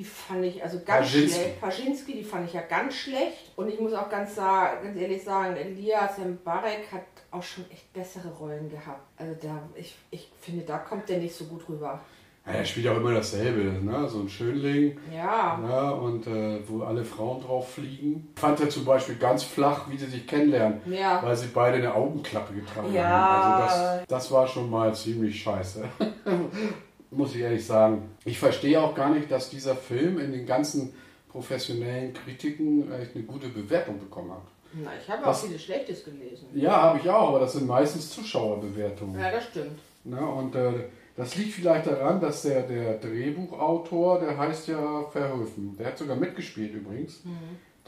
die 0.00 0.04
fand 0.06 0.42
ich 0.46 0.62
also 0.62 0.78
ganz 0.78 1.06
Paschinski. 1.08 1.40
schlecht. 1.40 1.60
Paschinski, 1.60 2.12
die 2.14 2.24
fand 2.24 2.48
ich 2.48 2.54
ja 2.54 2.62
ganz 2.62 2.94
schlecht. 2.94 3.52
Und 3.56 3.68
ich 3.68 3.78
muss 3.78 3.92
auch 3.92 4.08
ganz, 4.08 4.34
ganz 4.34 4.98
ehrlich 4.98 5.22
sagen, 5.22 5.54
Elias 5.56 6.16
Mbarek 6.16 6.90
hat 6.90 7.02
auch 7.30 7.42
schon 7.42 7.70
echt 7.70 7.92
bessere 7.92 8.28
Rollen 8.30 8.70
gehabt. 8.70 9.02
Also 9.18 9.34
da, 9.42 9.62
ich, 9.74 9.94
ich 10.10 10.32
finde, 10.40 10.64
da 10.64 10.78
kommt 10.78 11.06
der 11.10 11.18
nicht 11.18 11.34
so 11.34 11.44
gut 11.44 11.68
rüber. 11.68 12.00
Ja, 12.46 12.52
er 12.52 12.64
spielt 12.64 12.88
auch 12.88 12.96
immer 12.96 13.12
dasselbe, 13.12 13.84
ne? 13.84 14.08
so 14.08 14.20
ein 14.20 14.28
Schönling. 14.30 14.96
Ja, 15.14 15.60
Ja, 15.68 15.90
und 15.90 16.26
äh, 16.26 16.66
wo 16.66 16.82
alle 16.82 17.04
Frauen 17.04 17.42
drauf 17.42 17.74
fliegen. 17.74 18.32
Fand 18.36 18.58
er 18.60 18.70
zum 18.70 18.86
Beispiel 18.86 19.16
ganz 19.16 19.42
flach, 19.42 19.90
wie 19.90 19.98
sie 19.98 20.06
sich 20.06 20.26
kennenlernen, 20.26 20.80
ja. 20.86 21.22
weil 21.22 21.36
sie 21.36 21.48
beide 21.48 21.76
eine 21.76 21.94
Augenklappe 21.94 22.54
getragen 22.54 22.94
Ja. 22.94 23.02
haben. 23.04 23.62
Also 23.62 23.98
das, 23.98 24.06
das 24.08 24.32
war 24.32 24.46
schon 24.48 24.70
mal 24.70 24.94
ziemlich 24.94 25.42
scheiße. 25.42 25.84
Muss 27.10 27.34
ich 27.34 27.40
ehrlich 27.40 27.66
sagen. 27.66 28.10
Ich 28.24 28.38
verstehe 28.38 28.80
auch 28.80 28.94
gar 28.94 29.10
nicht, 29.10 29.30
dass 29.30 29.50
dieser 29.50 29.74
Film 29.74 30.18
in 30.18 30.32
den 30.32 30.46
ganzen 30.46 30.92
professionellen 31.28 32.12
Kritiken 32.12 32.92
echt 32.92 33.14
eine 33.14 33.24
gute 33.24 33.48
Bewertung 33.48 33.98
bekommen 33.98 34.32
hat. 34.32 34.42
Na, 34.72 34.90
ich 35.00 35.10
habe 35.10 35.26
auch 35.26 35.34
vieles 35.34 35.62
Schlechtes 35.62 36.04
gelesen. 36.04 36.46
Ja, 36.54 36.82
habe 36.82 37.00
ich 37.00 37.08
auch, 37.08 37.30
aber 37.30 37.40
das 37.40 37.54
sind 37.54 37.66
meistens 37.66 38.10
Zuschauerbewertungen. 38.10 39.20
Ja, 39.20 39.30
das 39.32 39.44
stimmt. 39.44 39.78
Ne? 40.04 40.20
Und 40.20 40.54
äh, 40.54 40.72
das 41.16 41.36
liegt 41.36 41.54
vielleicht 41.54 41.86
daran, 41.86 42.20
dass 42.20 42.42
der, 42.42 42.62
der 42.62 42.98
Drehbuchautor, 42.98 44.20
der 44.20 44.38
heißt 44.38 44.68
ja 44.68 45.04
Verhoeven, 45.10 45.76
der 45.76 45.88
hat 45.88 45.98
sogar 45.98 46.16
mitgespielt 46.16 46.74
übrigens. 46.74 47.22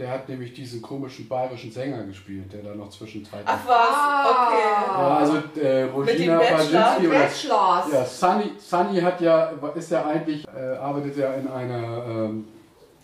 Der 0.02 0.10
hat 0.10 0.28
nämlich 0.28 0.52
diesen 0.52 0.82
komischen 0.82 1.28
bayerischen 1.28 1.70
Sänger 1.70 2.02
gespielt, 2.02 2.52
der 2.52 2.62
da 2.64 2.74
noch 2.74 2.90
zwischenzeitlich. 2.90 3.46
Ach 3.46 3.60
was, 3.64 3.94
Ah. 3.94 4.48
ja, 4.58 5.16
also 5.18 5.36
äh, 5.60 5.84
Regina 5.84 6.38
dem 6.40 6.48
Bachelor? 6.56 6.80
Pawlinski 6.80 7.06
oder 7.06 7.18
Bachelors. 7.20 7.92
ja, 7.92 8.04
Sunny, 8.04 8.50
Sunny 8.58 9.00
hat 9.00 9.20
ja, 9.20 9.52
ist 9.76 9.90
ja 9.92 10.04
eigentlich, 10.04 10.44
äh, 10.48 10.74
arbeitet 10.74 11.16
ja 11.18 11.34
in 11.34 11.46
einer, 11.46 12.04
ähm, 12.08 12.48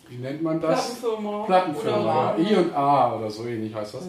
wie 0.09 0.17
nennt 0.17 0.43
man 0.43 0.57
okay. 0.57 0.67
das? 0.71 0.97
Plattenfirma. 0.97 1.45
Plattenfirma, 1.45 2.35
Oder, 2.35 2.43
ja, 2.43 2.51
I 2.51 2.57
und 2.57 2.75
A 2.75 3.15
oder 3.17 3.31
so 3.31 3.47
ähnlich 3.47 3.73
heißt 3.73 3.95
das. 3.95 4.09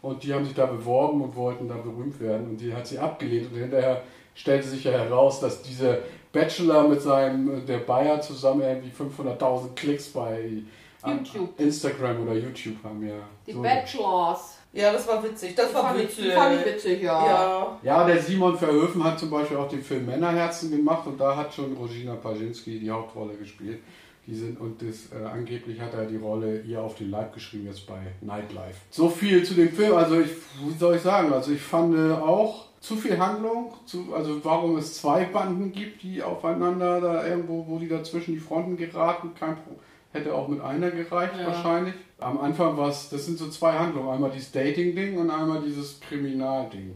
Und 0.00 0.22
die 0.24 0.32
haben 0.32 0.46
sich 0.46 0.54
da 0.54 0.64
beworben 0.64 1.20
und 1.20 1.36
wollten 1.36 1.68
da 1.68 1.74
berühmt 1.74 2.18
werden 2.20 2.48
und 2.48 2.56
die 2.56 2.72
hat 2.74 2.86
sie 2.86 2.98
abgelehnt 2.98 3.52
und 3.52 3.58
hinterher 3.58 4.00
stellte 4.34 4.66
sich 4.66 4.84
ja 4.84 4.92
heraus, 4.92 5.40
dass 5.40 5.60
dieser 5.60 5.98
Bachelor 6.32 6.88
mit 6.88 7.02
seinem, 7.02 7.66
der 7.66 7.80
Bayer 7.80 8.18
zusammen 8.22 8.62
irgendwie 8.62 8.92
500.000 8.98 9.74
Klicks 9.76 10.08
bei 10.08 10.62
YouTube. 11.04 11.58
Instagram 11.58 12.22
oder 12.22 12.34
YouTube 12.34 12.76
haben, 12.84 13.06
ja. 13.06 13.14
Die 13.46 13.52
So. 13.52 13.62
Bachelors. 13.62 14.56
Ja, 14.72 14.92
das 14.92 15.06
war 15.08 15.22
witzig. 15.24 15.54
Das 15.56 15.68
Die 15.70 15.74
war 15.74 15.82
fand, 15.88 15.98
ich, 15.98 16.04
witzig. 16.08 16.24
die 16.26 16.30
fand 16.30 16.60
ich 16.60 16.66
witzig, 16.66 17.02
ja. 17.02 17.26
Ja. 17.26 17.78
Ja, 17.82 18.04
der 18.06 18.22
Simon 18.22 18.56
Verhoeven 18.56 19.02
hat 19.02 19.18
zum 19.18 19.30
Beispiel 19.30 19.56
auch 19.56 19.68
den 19.68 19.82
Film 19.82 20.06
Männerherzen 20.06 20.70
gemacht 20.70 21.06
und 21.06 21.20
da 21.20 21.34
hat 21.36 21.52
schon 21.52 21.72
Rosina 21.74 22.14
Pawlinski 22.14 22.78
die 22.78 22.90
Hauptrolle 22.90 23.34
gespielt. 23.34 23.80
Die 24.26 24.34
sind, 24.34 24.60
und 24.60 24.80
das, 24.80 25.10
äh, 25.18 25.24
angeblich 25.24 25.80
hat 25.80 25.94
er 25.94 26.04
die 26.06 26.18
Rolle 26.18 26.60
ihr 26.60 26.80
auf 26.80 26.94
den 26.94 27.10
Leib 27.10 27.34
geschrieben 27.34 27.66
jetzt 27.66 27.84
bei 27.86 27.98
Nightlife. 28.20 28.76
So 28.90 29.08
viel 29.08 29.42
zu 29.42 29.54
dem 29.54 29.72
Film. 29.72 29.96
Also 29.96 30.20
ich, 30.20 30.30
wie 30.64 30.78
soll 30.78 30.94
ich 30.96 31.02
sagen, 31.02 31.32
also 31.32 31.50
ich 31.50 31.60
fand 31.60 31.96
äh, 31.96 32.12
auch 32.12 32.66
zu 32.80 32.96
viel 32.96 33.18
Handlung, 33.18 33.74
zu, 33.86 34.14
also 34.14 34.42
warum 34.44 34.76
es 34.76 34.94
zwei 35.00 35.24
Banden 35.24 35.72
gibt, 35.72 36.02
die 36.02 36.22
aufeinander 36.22 37.00
da 37.00 37.26
irgendwo, 37.26 37.66
wo 37.66 37.78
die 37.78 37.88
dazwischen 37.88 38.34
die 38.34 38.40
Fronten 38.40 38.76
geraten, 38.76 39.32
kein 39.38 39.56
Pro 39.56 39.72
hätte 40.12 40.34
auch 40.34 40.48
mit 40.48 40.60
einer 40.60 40.90
gereicht 40.90 41.34
Ja. 41.38 41.46
wahrscheinlich. 41.46 41.94
Am 42.18 42.38
Anfang 42.40 42.76
war 42.76 42.88
es, 42.88 43.08
das 43.08 43.26
sind 43.26 43.38
so 43.38 43.48
zwei 43.48 43.72
Handlungen, 43.72 44.10
einmal 44.10 44.30
dieses 44.30 44.52
Dating-Ding 44.52 45.16
und 45.18 45.30
einmal 45.30 45.62
dieses 45.62 46.00
Kriminalding 46.00 46.94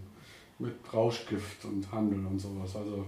mit 0.59 0.75
Rauschgift 0.93 1.65
und 1.65 1.91
Handel 1.93 2.27
und 2.27 2.39
sowas. 2.39 2.77
Also 2.77 3.05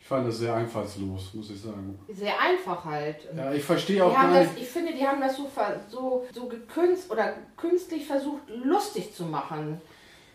ich 0.00 0.06
fand 0.06 0.26
das 0.28 0.38
sehr 0.38 0.54
einfallslos, 0.54 1.34
muss 1.34 1.50
ich 1.50 1.60
sagen. 1.60 1.98
Sehr 2.08 2.38
einfach 2.40 2.84
halt. 2.84 3.16
Ja, 3.36 3.52
ich 3.52 3.62
verstehe 3.64 3.96
Die 3.96 4.02
auch 4.02 4.16
haben 4.16 4.32
gar 4.32 4.42
das, 4.42 4.52
nicht. 4.52 4.62
ich 4.62 4.68
finde, 4.68 4.92
die 4.94 5.06
haben 5.06 5.20
das 5.20 5.36
so, 5.36 5.50
so, 5.90 6.26
so 6.32 6.46
gekünst 6.46 7.10
oder 7.10 7.34
künstlich 7.56 8.06
versucht, 8.06 8.42
lustig 8.64 9.14
zu 9.14 9.24
machen. 9.24 9.80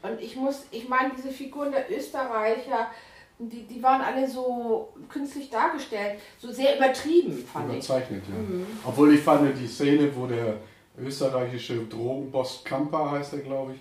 Und 0.01 0.19
ich 0.19 0.35
muss, 0.35 0.65
ich 0.71 0.89
meine, 0.89 1.11
diese 1.15 1.29
Figuren 1.29 1.71
der 1.71 1.89
Österreicher, 1.89 2.87
die, 3.39 3.63
die 3.63 3.81
waren 3.83 4.01
alle 4.01 4.27
so 4.29 4.89
künstlich 5.09 5.49
dargestellt, 5.49 6.19
so 6.37 6.51
sehr 6.51 6.77
übertrieben, 6.77 7.43
fand 7.51 7.69
ich. 7.69 7.75
Überzeichnet, 7.77 8.23
ja. 8.27 8.35
Obwohl 8.85 9.13
ich 9.15 9.21
fand, 9.21 9.57
die 9.59 9.67
Szene, 9.67 10.09
wo 10.15 10.25
der 10.27 10.55
österreichische 10.97 11.85
Drogenboss 11.85 12.61
Kamper, 12.63 13.11
heißt 13.11 13.33
er, 13.33 13.39
glaube 13.39 13.73
ich, 13.73 13.79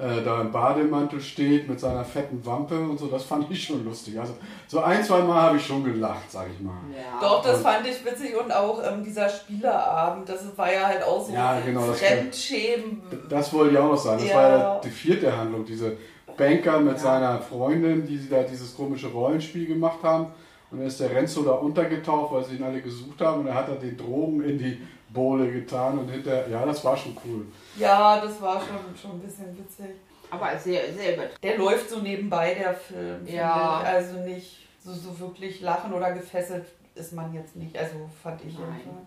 äh, 0.00 0.22
da 0.24 0.40
im 0.42 0.52
Bademantel 0.52 1.20
steht 1.20 1.68
mit 1.68 1.80
seiner 1.80 2.04
fetten 2.04 2.44
Wampe 2.46 2.78
und 2.78 2.96
so, 2.96 3.08
das 3.08 3.24
fand 3.24 3.50
ich 3.50 3.64
schon 3.64 3.84
lustig. 3.84 4.20
Also 4.20 4.34
so 4.68 4.78
ein, 4.80 5.02
zwei 5.02 5.20
Mal 5.20 5.42
habe 5.42 5.56
ich 5.56 5.66
schon 5.66 5.82
gelacht, 5.82 6.30
sag 6.30 6.46
ich 6.54 6.60
mal. 6.60 6.74
Ja. 6.96 7.18
Doch, 7.20 7.42
das 7.42 7.60
fand 7.60 7.84
ich 7.86 8.04
witzig 8.04 8.36
und 8.40 8.52
auch 8.52 8.80
ähm, 8.84 9.02
dieser 9.02 9.28
Spieleabend, 9.28 10.28
das 10.28 10.56
war 10.56 10.72
ja 10.72 10.86
halt 10.86 11.02
auch 11.02 11.26
so 11.26 11.32
Ja, 11.32 11.58
genau, 11.60 11.88
das 11.88 12.00
Fremdschämen. 12.00 13.02
Das 13.28 13.52
wollte 13.52 13.72
ich 13.72 13.78
auch 13.78 13.90
noch 13.90 13.98
sagen. 13.98 14.20
Das 14.20 14.30
Ja. 14.30 14.36
war 14.36 14.48
ja 14.48 14.80
die 14.84 14.90
vierte 14.90 15.36
Handlung. 15.36 15.64
Diese 15.64 15.96
Banker 16.40 16.80
mit 16.80 16.98
seiner 16.98 17.38
Freundin, 17.38 18.06
die 18.06 18.16
sie 18.16 18.30
da 18.30 18.42
dieses 18.42 18.74
komische 18.74 19.08
Rollenspiel 19.08 19.66
gemacht 19.66 20.02
haben. 20.02 20.26
Und 20.70 20.78
dann 20.78 20.86
ist 20.86 20.98
der 21.00 21.10
Renzo 21.10 21.42
da 21.42 21.52
untergetaucht, 21.52 22.32
weil 22.32 22.44
sie 22.44 22.56
ihn 22.56 22.62
alle 22.62 22.80
gesucht 22.80 23.20
haben. 23.20 23.40
Und 23.40 23.48
er 23.48 23.54
hat 23.54 23.68
dann 23.68 23.80
den 23.80 23.96
Drogen 23.96 24.42
in 24.42 24.58
die 24.58 24.80
Bohle 25.10 25.50
getan. 25.50 25.98
Und 25.98 26.08
hinter, 26.08 26.48
ja, 26.48 26.64
das 26.64 26.82
war 26.84 26.96
schon 26.96 27.16
cool. 27.24 27.46
Ja, 27.76 28.20
das 28.20 28.40
war 28.40 28.60
schon, 28.60 28.96
schon 29.00 29.12
ein 29.12 29.20
bisschen 29.20 29.56
witzig. 29.58 29.96
Aber 30.30 30.56
sehr, 30.56 30.92
sehr 30.92 31.14
übertrieben. 31.14 31.40
Der 31.42 31.58
läuft 31.58 31.90
so 31.90 31.98
nebenbei, 31.98 32.54
der 32.54 32.72
Film. 32.74 33.26
Ja. 33.26 33.80
Also 33.84 34.20
nicht 34.20 34.66
so, 34.82 34.92
so 34.92 35.18
wirklich 35.18 35.60
lachen 35.60 35.92
oder 35.92 36.12
gefesselt 36.12 36.66
ist 36.94 37.12
man 37.12 37.34
jetzt 37.34 37.56
nicht. 37.56 37.76
Also 37.76 37.96
fand 38.22 38.40
ich 38.46 38.54
Nein. 38.54 38.64
jedenfalls. 38.78 39.06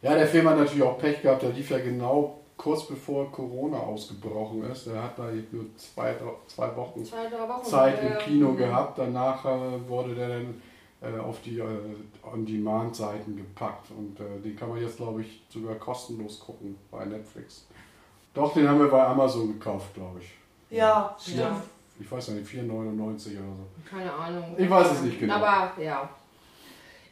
Ja, 0.00 0.14
der 0.14 0.26
Film 0.26 0.48
hat 0.48 0.58
natürlich 0.58 0.82
auch 0.82 0.98
Pech 0.98 1.22
gehabt. 1.22 1.42
Der 1.42 1.50
lief 1.50 1.70
ja 1.70 1.78
genau 1.78 2.38
kurz 2.56 2.86
bevor 2.86 3.30
Corona 3.32 3.78
ausgebrochen 3.78 4.64
ist. 4.70 4.86
Er 4.86 5.02
hat 5.02 5.18
da 5.18 5.30
nur 5.50 5.66
zwei, 5.76 6.14
zwei 6.46 6.76
Wochen 6.76 7.04
Zwei, 7.04 7.28
drei 7.28 7.48
Wochen. 7.48 7.64
Zeit 7.64 8.02
im 8.02 8.12
ähm, 8.12 8.18
Kino 8.18 8.52
gehabt. 8.54 8.98
Danach 8.98 9.44
äh, 9.44 9.88
wurde 9.88 10.14
der 10.14 10.28
dann 10.28 10.62
äh, 11.00 11.18
auf 11.18 11.40
die 11.42 11.58
äh, 11.58 11.66
On-Demand-Seiten 12.22 13.36
gepackt. 13.36 13.90
Und 13.90 14.18
äh, 14.20 14.40
den 14.42 14.56
kann 14.56 14.68
man 14.68 14.80
jetzt, 14.80 14.96
glaube 14.96 15.22
ich, 15.22 15.42
sogar 15.48 15.74
kostenlos 15.76 16.40
gucken 16.40 16.76
bei 16.90 17.04
Netflix. 17.04 17.66
Doch, 18.32 18.54
den 18.54 18.68
haben 18.68 18.80
wir 18.80 18.88
bei 18.88 19.04
Amazon 19.04 19.52
gekauft, 19.58 19.94
glaube 19.94 20.20
ich. 20.20 20.76
Ja, 20.76 21.16
stimmt. 21.20 21.38
Ja. 21.38 21.62
Ich 22.00 22.10
weiß 22.10 22.28
nicht, 22.28 22.48
4,99 22.48 22.70
oder 22.70 23.54
so. 23.56 23.66
Keine 23.88 24.12
Ahnung. 24.12 24.56
Ich 24.58 24.68
weiß 24.68 24.92
es 24.92 25.02
nicht 25.02 25.20
genau. 25.20 25.34
Aber 25.34 25.80
ja. 25.80 26.08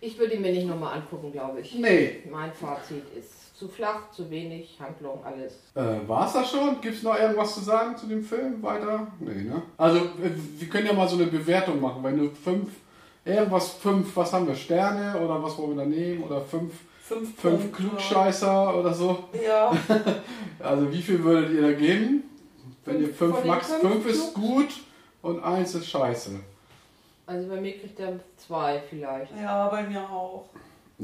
Ich 0.00 0.18
würde 0.18 0.34
ihn 0.34 0.42
mir 0.42 0.50
nicht 0.50 0.66
nochmal 0.66 0.98
angucken, 0.98 1.30
glaube 1.30 1.60
ich. 1.60 1.74
Nee. 1.76 2.24
Mein 2.28 2.52
Fazit 2.52 3.04
ist 3.16 3.41
zu 3.62 3.68
flach, 3.68 4.10
zu 4.10 4.28
wenig, 4.28 4.76
Handlung, 4.80 5.24
alles. 5.24 5.52
Äh, 5.76 6.08
War 6.08 6.26
es 6.26 6.32
das 6.32 6.50
schon? 6.50 6.80
Gibt 6.80 6.96
es 6.96 7.02
noch 7.04 7.16
irgendwas 7.16 7.54
zu 7.54 7.60
sagen 7.60 7.96
zu 7.96 8.06
dem 8.06 8.24
Film 8.24 8.60
weiter? 8.60 9.06
Nee, 9.20 9.44
ne? 9.44 9.62
Also, 9.76 9.98
äh, 9.98 10.30
wir 10.58 10.68
können 10.68 10.86
ja 10.88 10.92
mal 10.92 11.08
so 11.08 11.14
eine 11.16 11.26
Bewertung 11.26 11.80
machen. 11.80 12.02
Wenn 12.02 12.18
du 12.18 12.30
fünf, 12.30 12.70
irgendwas 13.24 13.74
fünf, 13.74 14.16
was 14.16 14.32
haben 14.32 14.48
wir, 14.48 14.56
Sterne 14.56 15.16
oder 15.20 15.40
was 15.40 15.56
wollen 15.58 15.76
wir 15.76 15.84
da 15.84 15.88
nehmen? 15.88 16.24
Oder 16.24 16.40
fünf, 16.40 16.72
Fünf, 17.04 17.38
fünf. 17.40 17.72
Klugscheißer 17.72 18.78
oder 18.78 18.92
so? 18.94 19.24
Ja, 19.46 19.72
Also, 20.60 20.90
wie 20.92 21.02
viel 21.02 21.22
würdet 21.22 21.52
ihr 21.52 21.62
da 21.62 21.72
geben? 21.72 22.24
Wenn 22.84 23.00
ihr 23.02 23.14
Fünf 23.14 23.44
max, 23.44 23.72
fünf 23.74 23.92
fünf 23.92 24.06
ist 24.06 24.34
Klug- 24.34 24.44
gut 24.44 24.68
und 25.22 25.42
eins 25.44 25.74
ist 25.76 25.86
scheiße. 25.88 26.30
Also 27.26 27.48
bei 27.48 27.60
mir 27.60 27.78
kriegt 27.78 28.00
er 28.00 28.18
zwei 28.36 28.82
vielleicht. 28.90 29.32
ja, 29.40 29.68
bei 29.68 29.84
mir 29.84 30.00
auch. 30.02 30.46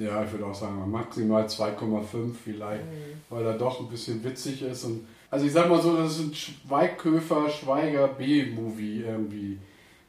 Ja, 0.01 0.23
ich 0.25 0.33
würde 0.33 0.47
auch 0.47 0.55
sagen, 0.55 0.91
maximal 0.91 1.45
2,5 1.47 2.35
vielleicht, 2.45 2.85
Mhm. 2.85 3.21
weil 3.31 3.45
er 3.47 3.55
doch 3.59 3.81
ein 3.81 3.89
bisschen 3.89 4.23
witzig 4.25 4.63
ist. 4.63 4.85
Und, 4.85 5.07
also 5.31 5.47
ich 5.47 5.53
sag 5.53 5.69
mal 5.69 5.81
so, 5.81 5.97
das 5.97 6.19
ist 6.19 6.21
ein 6.21 6.35
Schweighöfer, 6.35 7.49
Schweiger 7.49 8.09
B-Movie 8.09 9.03
irgendwie. 9.03 9.59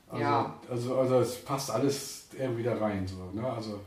Also, 0.10 0.24
Ja. 0.24 0.60
also, 0.70 0.96
also 0.98 1.20
es 1.20 1.36
passt 1.44 1.72
alles 1.72 2.28
irgendwie 2.38 2.64
da 2.64 2.76
rein. 2.76 3.08
So, 3.08 3.30
ne? 3.40 3.48
Also 3.52 3.80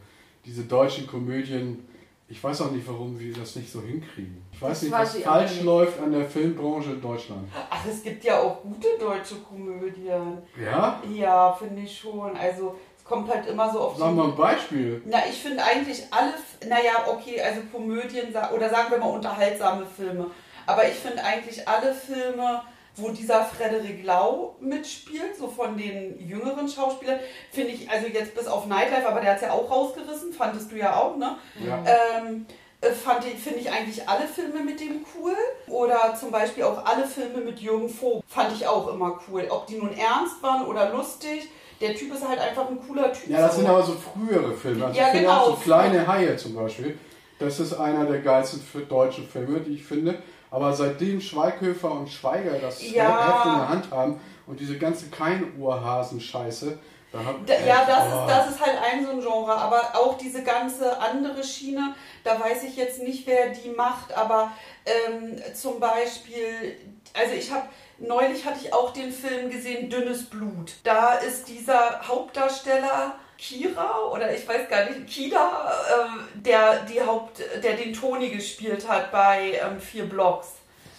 diese 0.45 0.65
deutschen 0.65 1.07
Komödien, 1.07 1.85
ich 2.29 2.43
weiß 2.43 2.63
auch 2.63 2.71
nicht, 2.71 2.87
warum 2.89 3.19
wir 3.21 3.33
das 3.35 3.57
nicht 3.57 3.71
so 3.71 3.81
hinkriegen. 3.83 4.41
Ich 4.53 4.63
weiß 4.63 4.71
Das 4.71 4.83
nicht, 4.83 4.93
was 4.93 5.17
falsch 5.19 5.51
nicht. 5.57 5.65
läuft 5.65 6.01
an 6.01 6.13
der 6.13 6.25
Filmbranche 6.25 6.93
in 6.93 7.01
Deutschland. 7.03 7.47
Ach, 7.69 7.85
es 7.87 8.03
gibt 8.03 8.25
ja 8.25 8.39
auch 8.41 8.63
gute 8.63 8.87
deutsche 8.99 9.37
Komödien. 9.37 10.39
Ja? 10.63 11.03
Ja, 11.13 11.53
finde 11.53 11.83
ich 11.83 11.99
schon. 11.99 12.35
Also 12.37 12.77
kommt 13.05 13.33
halt 13.33 13.47
immer 13.47 13.71
so 13.73 13.81
auf 13.81 13.99
Sagen 13.99 14.17
wir 14.17 14.25
ein 14.25 14.37
Beispiel. 14.37 15.03
Na, 15.07 15.19
ich 15.29 15.43
finde 15.43 15.63
eigentlich 15.63 16.05
alle, 16.11 16.35
naja, 16.69 17.07
okay, 17.09 17.41
also 17.41 17.61
Komödien 17.73 18.35
oder 18.55 18.71
sagen 18.71 18.91
wir 18.91 18.99
mal 18.99 19.11
unterhaltsame 19.11 19.87
Filme. 19.87 20.31
Aber 20.67 20.87
ich 20.87 20.95
finde 20.95 21.23
eigentlich 21.25 21.67
alle 21.67 21.93
Filme, 21.93 22.63
wo 22.95 23.09
dieser 23.09 23.45
Frederik 23.45 24.05
Lau 24.05 24.57
mitspielt, 24.61 25.37
so 25.37 25.49
von 25.49 25.77
den 25.77 26.19
jüngeren 26.21 26.69
Schauspielern, 26.69 27.19
finde 27.51 27.73
ich, 27.73 27.91
also 27.91 28.07
jetzt 28.07 28.35
bis 28.35 28.47
auf 28.47 28.67
Nightlife, 28.67 29.09
aber 29.09 29.21
der 29.21 29.31
hat 29.31 29.37
es 29.37 29.43
ja 29.43 29.53
auch 29.53 29.71
rausgerissen, 29.71 30.33
fandest 30.33 30.71
du 30.71 30.77
ja 30.77 30.97
auch, 30.97 31.17
ne? 31.17 31.37
Ja. 31.67 31.83
Ähm, 31.85 32.47
äh, 32.83 32.91
fand 32.91 33.25
ich, 33.25 33.39
finde 33.39 33.61
ich 33.61 33.71
eigentlich 33.71 34.09
alle 34.09 34.27
Filme 34.27 34.61
mit 34.61 34.81
dem 34.81 35.07
cool. 35.15 35.37
Oder 35.69 36.15
zum 36.19 36.31
Beispiel 36.31 36.65
auch 36.65 36.85
alle 36.85 37.07
Filme 37.07 37.39
mit 37.39 37.61
Jürgen 37.61 37.89
Vogt 37.89 38.25
fand 38.29 38.53
ich 38.53 38.67
auch 38.67 38.89
immer 38.89 39.21
cool. 39.29 39.47
Ob 39.49 39.67
die 39.69 39.77
nun 39.77 39.97
ernst 39.97 40.43
waren 40.43 40.67
oder 40.67 40.91
lustig, 40.91 41.49
der 41.83 41.95
Typ 41.95 42.15
ist 42.15 42.27
halt 42.27 42.39
einfach 42.39 42.69
ein 42.69 42.79
cooler 42.87 43.13
Typ. 43.13 43.29
Ja, 43.29 43.41
das 43.47 43.57
sind 43.57 43.67
aber 43.67 43.83
so 43.83 43.93
frühere 43.95 44.55
Filme. 44.55 44.87
Also 44.87 44.99
Ja, 44.99 45.07
ich 45.07 45.11
finde 45.13 45.27
genau. 45.27 45.41
auch 45.41 45.47
so 45.49 45.57
kleine 45.57 46.07
Haie 46.07 46.37
zum 46.37 46.55
Beispiel. 46.55 46.99
Das 47.39 47.59
ist 47.59 47.75
einer 47.75 48.05
der 48.07 48.21
geilsten 48.21 48.61
für 48.61 48.81
deutschen 48.81 49.27
Filme, 49.27 49.61
die 49.61 49.75
ich 49.75 49.85
finde. 49.85 50.23
Aber 50.51 50.73
seitdem 50.73 51.21
Schweighöfer 51.21 51.91
und 51.91 52.09
Schweiger 52.09 52.59
das 52.59 52.81
Ja. 52.91 53.35
Heft 53.35 53.47
in 53.47 53.59
der 53.59 53.69
Hand 53.69 53.91
haben 53.91 54.21
und 54.47 54.61
diese 54.61 54.79
ganze 54.79 55.09
Kein-Ohrhasen-Scheiße, 55.09 56.79
da 57.11 57.19
Da, 57.47 57.55
ja, 57.67 57.85
das, 57.87 58.05
oh. 58.13 58.21
ist, 58.21 58.29
das 58.29 58.51
ist 58.51 58.61
halt 58.61 58.77
ein 58.83 59.05
so 59.05 59.13
ein 59.13 59.21
Genre, 59.21 59.55
aber 59.55 59.81
auch 59.95 60.17
diese 60.17 60.43
ganze 60.43 60.99
andere 60.99 61.43
Schiene, 61.43 61.95
da 62.25 62.39
weiß 62.41 62.65
ich 62.65 62.77
jetzt 62.77 63.03
nicht, 63.03 63.27
wer 63.27 63.49
die 63.51 63.71
macht, 63.71 64.17
aber 64.17 64.53
ähm, 64.87 65.37
zum 65.55 65.79
Beispiel, 65.81 66.77
also 67.13 67.35
ich 67.35 67.51
habe, 67.51 67.67
neulich 68.07 68.45
hatte 68.45 68.59
ich 68.63 68.73
auch 68.73 68.93
den 68.93 69.13
Film 69.13 69.51
gesehen, 69.51 69.89
Dünnes 69.89 70.25
Blut. 70.25 70.75
Da 70.85 71.15
ist 71.15 71.49
dieser 71.49 72.07
Hauptdarsteller 72.07 73.15
Kira 73.39 74.11
oder 74.13 74.33
ich 74.35 74.47
weiß 74.47 74.69
gar 74.69 74.85
nicht, 74.85 75.07
Kida, 75.07 75.73
ähm, 75.91 76.43
der, 76.43 76.81
die 76.85 77.01
Haupt, 77.01 77.41
der 77.63 77.75
den 77.75 77.93
Toni 77.93 78.29
gespielt 78.29 78.89
hat 78.89 79.11
bei 79.11 79.61
ähm, 79.61 79.81
Vier 79.81 80.09
Blocks. 80.09 80.53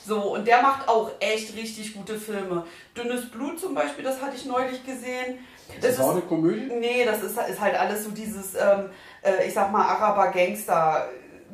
So, 0.06 0.34
und 0.34 0.46
der 0.46 0.62
macht 0.62 0.90
auch 0.90 1.12
echt 1.22 1.56
richtig 1.56 1.94
gute 1.94 2.18
Filme. 2.18 2.66
Dünnes 2.98 3.30
Blut 3.30 3.60
zum 3.60 3.74
Beispiel, 3.74 4.04
das 4.04 4.22
hatte 4.22 4.36
ich 4.36 4.46
neulich 4.46 4.86
gesehen. 4.86 5.40
Ist 5.70 5.84
das 5.84 6.00
auch 6.02 6.12
eine 6.12 6.22
Komödie? 6.22 6.70
Nee, 6.74 7.06
das 7.06 7.24
ist, 7.24 7.38
ist 7.38 7.62
halt 7.62 7.76
alles 7.76 8.04
so 8.04 8.12
dieses, 8.12 8.56
ähm, 8.56 8.90
äh, 9.22 9.48
ich 9.48 9.54
sag 9.54 9.72
mal, 9.72 9.86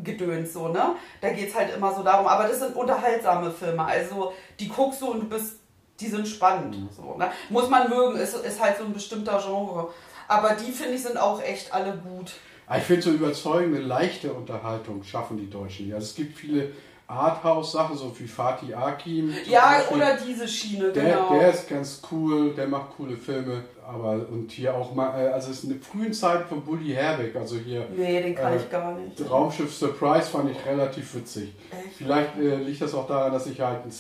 Araber-Gangster-Gedöns 0.04 0.54
so, 0.54 0.68
ne? 0.70 0.96
Da 1.22 1.30
geht's 1.32 1.56
halt 1.56 1.76
immer 1.76 1.94
so 1.94 2.04
darum. 2.04 2.28
Aber 2.28 2.48
das 2.48 2.60
sind 2.60 2.76
unterhaltsame 2.76 3.52
Filme. 3.52 3.84
Also, 3.84 4.34
die 4.60 4.68
guckst 4.70 5.02
du 5.02 5.08
und 5.12 5.22
du 5.22 5.30
bist, 5.30 5.60
die 6.00 6.08
sind 6.08 6.28
spannend. 6.28 6.76
So, 6.96 7.16
ne? 7.18 7.30
Muss 7.50 7.70
man 7.70 7.90
mögen, 7.90 8.18
ist, 8.18 8.36
ist 8.36 8.62
halt 8.62 8.78
so 8.78 8.86
ein 8.86 8.94
bestimmter 8.94 9.42
Genre. 9.44 9.90
Aber 10.28 10.52
die, 10.56 10.72
finde 10.72 10.94
ich, 10.96 11.04
sind 11.04 11.18
auch 11.18 11.42
echt 11.42 11.74
alle 11.74 11.94
gut. 11.98 12.34
Ah, 12.68 12.78
Ich 12.78 12.84
finde 12.84 13.02
so 13.02 13.10
überzeugende, 13.12 13.80
leichte 13.80 14.32
Unterhaltung 14.32 15.04
schaffen 15.04 15.38
die 15.38 15.50
Deutschen. 15.50 15.86
nicht. 15.88 15.96
Also 15.96 16.06
es 16.06 16.16
gibt 16.16 16.38
viele 16.38 16.72
Arthouse-Sachen, 17.08 17.98
so 17.98 18.14
wie 18.20 18.28
Fatih 18.28 18.76
Akim. 18.76 19.34
Ja, 19.48 19.72
Beispiel. 19.78 19.98
oder 19.98 20.18
diese 20.18 20.48
Schiene, 20.48 20.92
Der, 20.92 21.04
genau. 21.16 21.34
der 21.40 21.50
ist 21.52 21.68
ganz 21.68 22.02
cool, 22.12 22.54
der 22.54 22.68
macht 22.68 22.92
coole 22.96 23.18
Filme, 23.18 23.64
aber 23.90 24.28
und 24.30 24.52
hier 24.52 24.76
auch 24.76 24.94
mal, 24.94 25.20
äh, 25.20 25.28
also 25.30 25.52
es 25.52 25.64
ist 25.64 25.72
eine 25.72 25.80
frühen 25.80 26.14
Zeit 26.14 26.46
von 26.48 26.62
Bully 26.64 26.94
Herbeck, 26.94 27.36
also 27.36 27.58
hier 27.58 27.88
nee, 27.96 28.22
den 28.22 28.36
kann 28.36 28.54
äh, 28.54 28.58
ich 28.58 28.70
gar 28.70 28.94
nicht. 28.94 29.30
Raumschiff 29.30 29.74
Surprise 29.74 30.30
fand 30.30 30.52
ich 30.52 30.66
relativ 30.66 31.16
witzig. 31.16 31.54
Echt? 31.72 31.96
Vielleicht 31.98 32.38
äh, 32.38 32.56
liegt 32.58 32.82
das 32.82 32.94
auch 32.94 33.08
daran, 33.08 33.32
dass 33.32 33.48
ich 33.48 33.60
halt 33.60 33.86
ein 33.86 33.92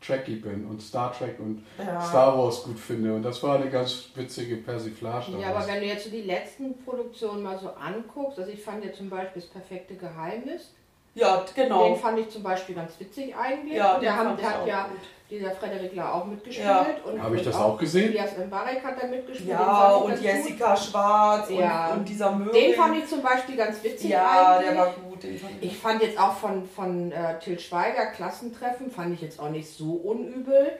Trekkie 0.00 0.36
bin 0.36 0.66
und 0.66 0.82
Star 0.82 1.12
Trek 1.12 1.36
und 1.38 1.64
Ja. 1.78 2.00
Star 2.00 2.36
Wars 2.38 2.62
gut 2.64 2.78
finde 2.78 3.14
und 3.14 3.22
das 3.22 3.42
war 3.42 3.56
eine 3.56 3.70
ganz 3.70 4.10
witzige 4.14 4.56
Persiflage. 4.56 5.32
Ja, 5.40 5.54
aber 5.54 5.66
wenn 5.66 5.80
du 5.80 5.86
jetzt 5.86 6.04
so 6.04 6.10
die 6.10 6.22
letzten 6.22 6.76
Produktionen 6.84 7.42
mal 7.42 7.58
so 7.58 7.70
anguckst, 7.70 8.38
also 8.38 8.50
ich 8.50 8.62
fand 8.62 8.84
ja 8.84 8.92
zum 8.92 9.08
Beispiel 9.08 9.42
das 9.42 9.50
perfekte 9.50 9.94
Geheimnis, 9.94 10.72
Ja, 11.14 11.44
genau. 11.54 11.88
den 11.88 11.96
fand 11.96 12.18
ich 12.18 12.28
zum 12.28 12.42
Beispiel 12.42 12.74
ganz 12.74 12.92
witzig 12.98 13.34
eigentlich. 13.34 13.76
Ja, 13.76 13.96
und 13.96 14.02
ich 14.02 14.10
hat 14.10 14.62
auch 14.62 14.66
ja 14.66 14.88
gut. 14.88 14.98
Dieser 15.30 15.50
Frederik 15.50 15.94
Lau 15.94 16.04
auch 16.04 16.24
mitgespielt. 16.26 16.68
Ja. 16.68 16.86
Und, 17.04 17.20
Habe 17.22 17.34
ich 17.36 17.40
und 17.42 17.46
das 17.48 17.56
auch 17.60 17.76
gesehen? 17.78 18.10
Elias 18.10 18.30
Mbarek 18.38 18.84
hat 18.84 19.02
da 19.02 19.06
mitgespielt. 19.08 19.50
Ja, 19.50 19.88
und 19.96 20.20
Jessica 20.22 20.76
Schwarz 20.76 21.50
Ja. 21.50 21.88
und, 21.92 21.98
und 21.98 22.08
dieser 22.08 22.30
Möbel. 22.32 22.52
Gut. 22.52 22.62
Den 22.62 22.74
fand 22.74 22.96
ich 22.98 23.06
zum 23.06 23.22
Beispiel 23.22 23.56
ganz 23.56 23.82
witzig 23.82 24.10
Ja, 24.10 24.56
eigentlich. 24.56 24.68
der 24.70 24.78
war 24.78 24.92
gut. 24.92 25.22
Den 25.22 25.38
fand 25.38 25.52
ich 25.60 25.72
Ich 25.72 25.78
fand 25.78 26.02
jetzt 26.02 26.18
auch 26.18 26.34
von, 26.36 26.68
von 26.68 27.10
äh, 27.12 27.38
Till 27.40 27.58
Schweiger 27.58 28.06
Klassentreffen, 28.06 28.90
fand 28.90 29.14
ich 29.14 29.20
jetzt 29.22 29.40
auch 29.40 29.48
nicht 29.50 29.68
so 29.68 29.92
unübel, 29.94 30.72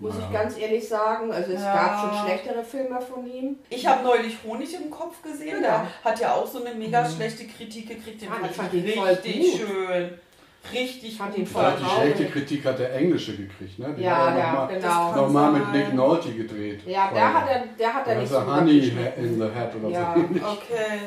muss 0.00 0.14
Ja. 0.16 0.22
ich 0.26 0.32
ganz 0.32 0.58
ehrlich 0.58 0.88
sagen. 0.88 1.30
Also 1.32 1.52
es 1.52 1.62
Ja. 1.62 1.74
gab 1.74 2.00
schon 2.00 2.26
schlechtere 2.26 2.64
Filme 2.64 3.00
von 3.00 3.26
ihm. 3.26 3.58
Ich 3.70 3.86
habe 3.86 4.02
neulich 4.02 4.36
Honig 4.44 4.74
im 4.74 4.90
Kopf 4.90 5.22
gesehen. 5.22 5.56
Genau. 5.56 5.60
Der 5.68 5.86
hat 6.04 6.18
ja 6.20 6.34
auch 6.34 6.46
so 6.46 6.64
eine 6.64 6.74
mega 6.74 7.08
schlechte 7.08 7.46
Kritik 7.46 7.88
gekriegt. 7.88 8.22
Den 8.22 8.28
Ah, 8.30 8.34
fand 8.40 8.50
ich 8.50 8.56
fand 8.56 8.72
den 8.72 8.88
voll 8.98 9.08
richtig 9.08 9.40
gut. 9.52 9.60
schön. 9.68 10.18
Richtig 10.72 11.16
Fand 11.16 11.30
gut 11.30 11.38
ihn 11.40 11.46
voll 11.46 11.72
die 11.78 11.84
schlechte 11.84 12.26
Kritik 12.26 12.64
hat 12.66 12.78
der 12.78 12.94
Englische 12.94 13.36
gekriegt, 13.36 13.78
ne? 13.78 13.94
Die 13.96 14.02
Ja, 14.02 14.26
hat 14.26 14.34
er 14.34 14.38
ja, 14.38 14.52
nochmal 14.52 14.68
genau. 14.74 15.12
kann 15.12 15.32
noch 15.32 15.52
mit. 15.52 15.72
Nick 15.72 15.94
Nolte 15.94 16.32
gedreht. 16.32 16.80
Ja, 16.86 17.10
der 17.12 17.34
hat 17.34 17.48
er, 17.48 17.64
der 17.78 17.94
hat 17.94 18.06
er 18.06 18.14
nicht 18.20 18.32
also 18.34 18.46
so 18.50 18.54
Honey 18.56 18.78
in 18.78 19.34
the 19.40 19.46
Head 19.48 19.70
oder 19.80 19.88
Ja. 19.88 20.14
so. 20.14 20.20
Okay. 20.20 20.98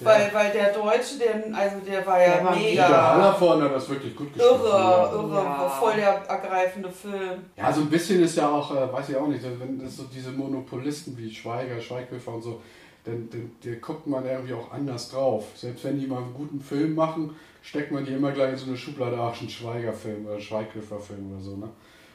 Der- 0.00 0.06
Weil, 0.06 0.30
weil 0.32 0.52
der 0.52 0.72
Deutsche, 0.72 1.18
der, 1.18 1.56
also 1.56 1.76
der 1.86 2.06
war 2.06 2.20
ja 2.20 2.34
Der 2.36 2.44
war 2.44 2.54
mega. 2.56 2.88
Der 2.88 3.12
Hallervorn 3.14 3.62
hat 3.62 3.74
das 3.74 3.88
wirklich 3.88 4.14
gut 4.14 4.32
gespielt. 4.32 4.52
Irre, 4.60 4.68
Ja. 4.68 5.12
irre, 5.12 5.34
Ja. 5.44 5.68
voll 5.68 5.94
der 5.96 6.08
ergreifende 6.28 6.90
Film. 6.90 7.44
Ja, 7.56 7.72
so 7.72 7.80
ein 7.80 7.90
bisschen 7.90 8.22
ist 8.22 8.36
ja 8.36 8.48
auch, 8.48 8.70
äh, 8.74 8.92
weiß 8.92 9.08
ich 9.08 9.16
auch 9.16 9.26
nicht, 9.26 9.42
wenn 9.42 9.82
das 9.82 9.96
so 9.96 10.04
diese 10.04 10.30
Monopolisten 10.30 11.16
wie 11.18 11.34
Schweiger, 11.34 11.80
Schweighöfer 11.80 12.34
und 12.34 12.42
so, 12.42 12.60
dann, 13.04 13.28
dann, 13.32 13.50
dann 13.64 13.80
guckt 13.80 14.06
man 14.06 14.24
irgendwie 14.26 14.52
auch 14.54 14.70
anders 14.70 15.10
drauf. 15.10 15.44
Selbst 15.54 15.82
wenn 15.84 15.98
die 15.98 16.06
mal 16.06 16.18
einen 16.18 16.34
guten 16.34 16.60
Film 16.60 16.94
machen, 16.94 17.34
steckt 17.68 17.92
man 17.92 18.02
die 18.02 18.12
immer 18.12 18.32
gleich 18.32 18.52
in 18.52 18.56
so 18.56 18.66
eine 18.66 18.78
Schublade, 18.78 19.18
ach, 19.20 19.38
ein 19.42 19.48
Schweiger-Film 19.48 20.24
oder 20.24 20.40
Schweighöfer-Film 20.40 21.32
oder 21.32 21.42
so. 21.42 21.56
Ne? 21.56 21.68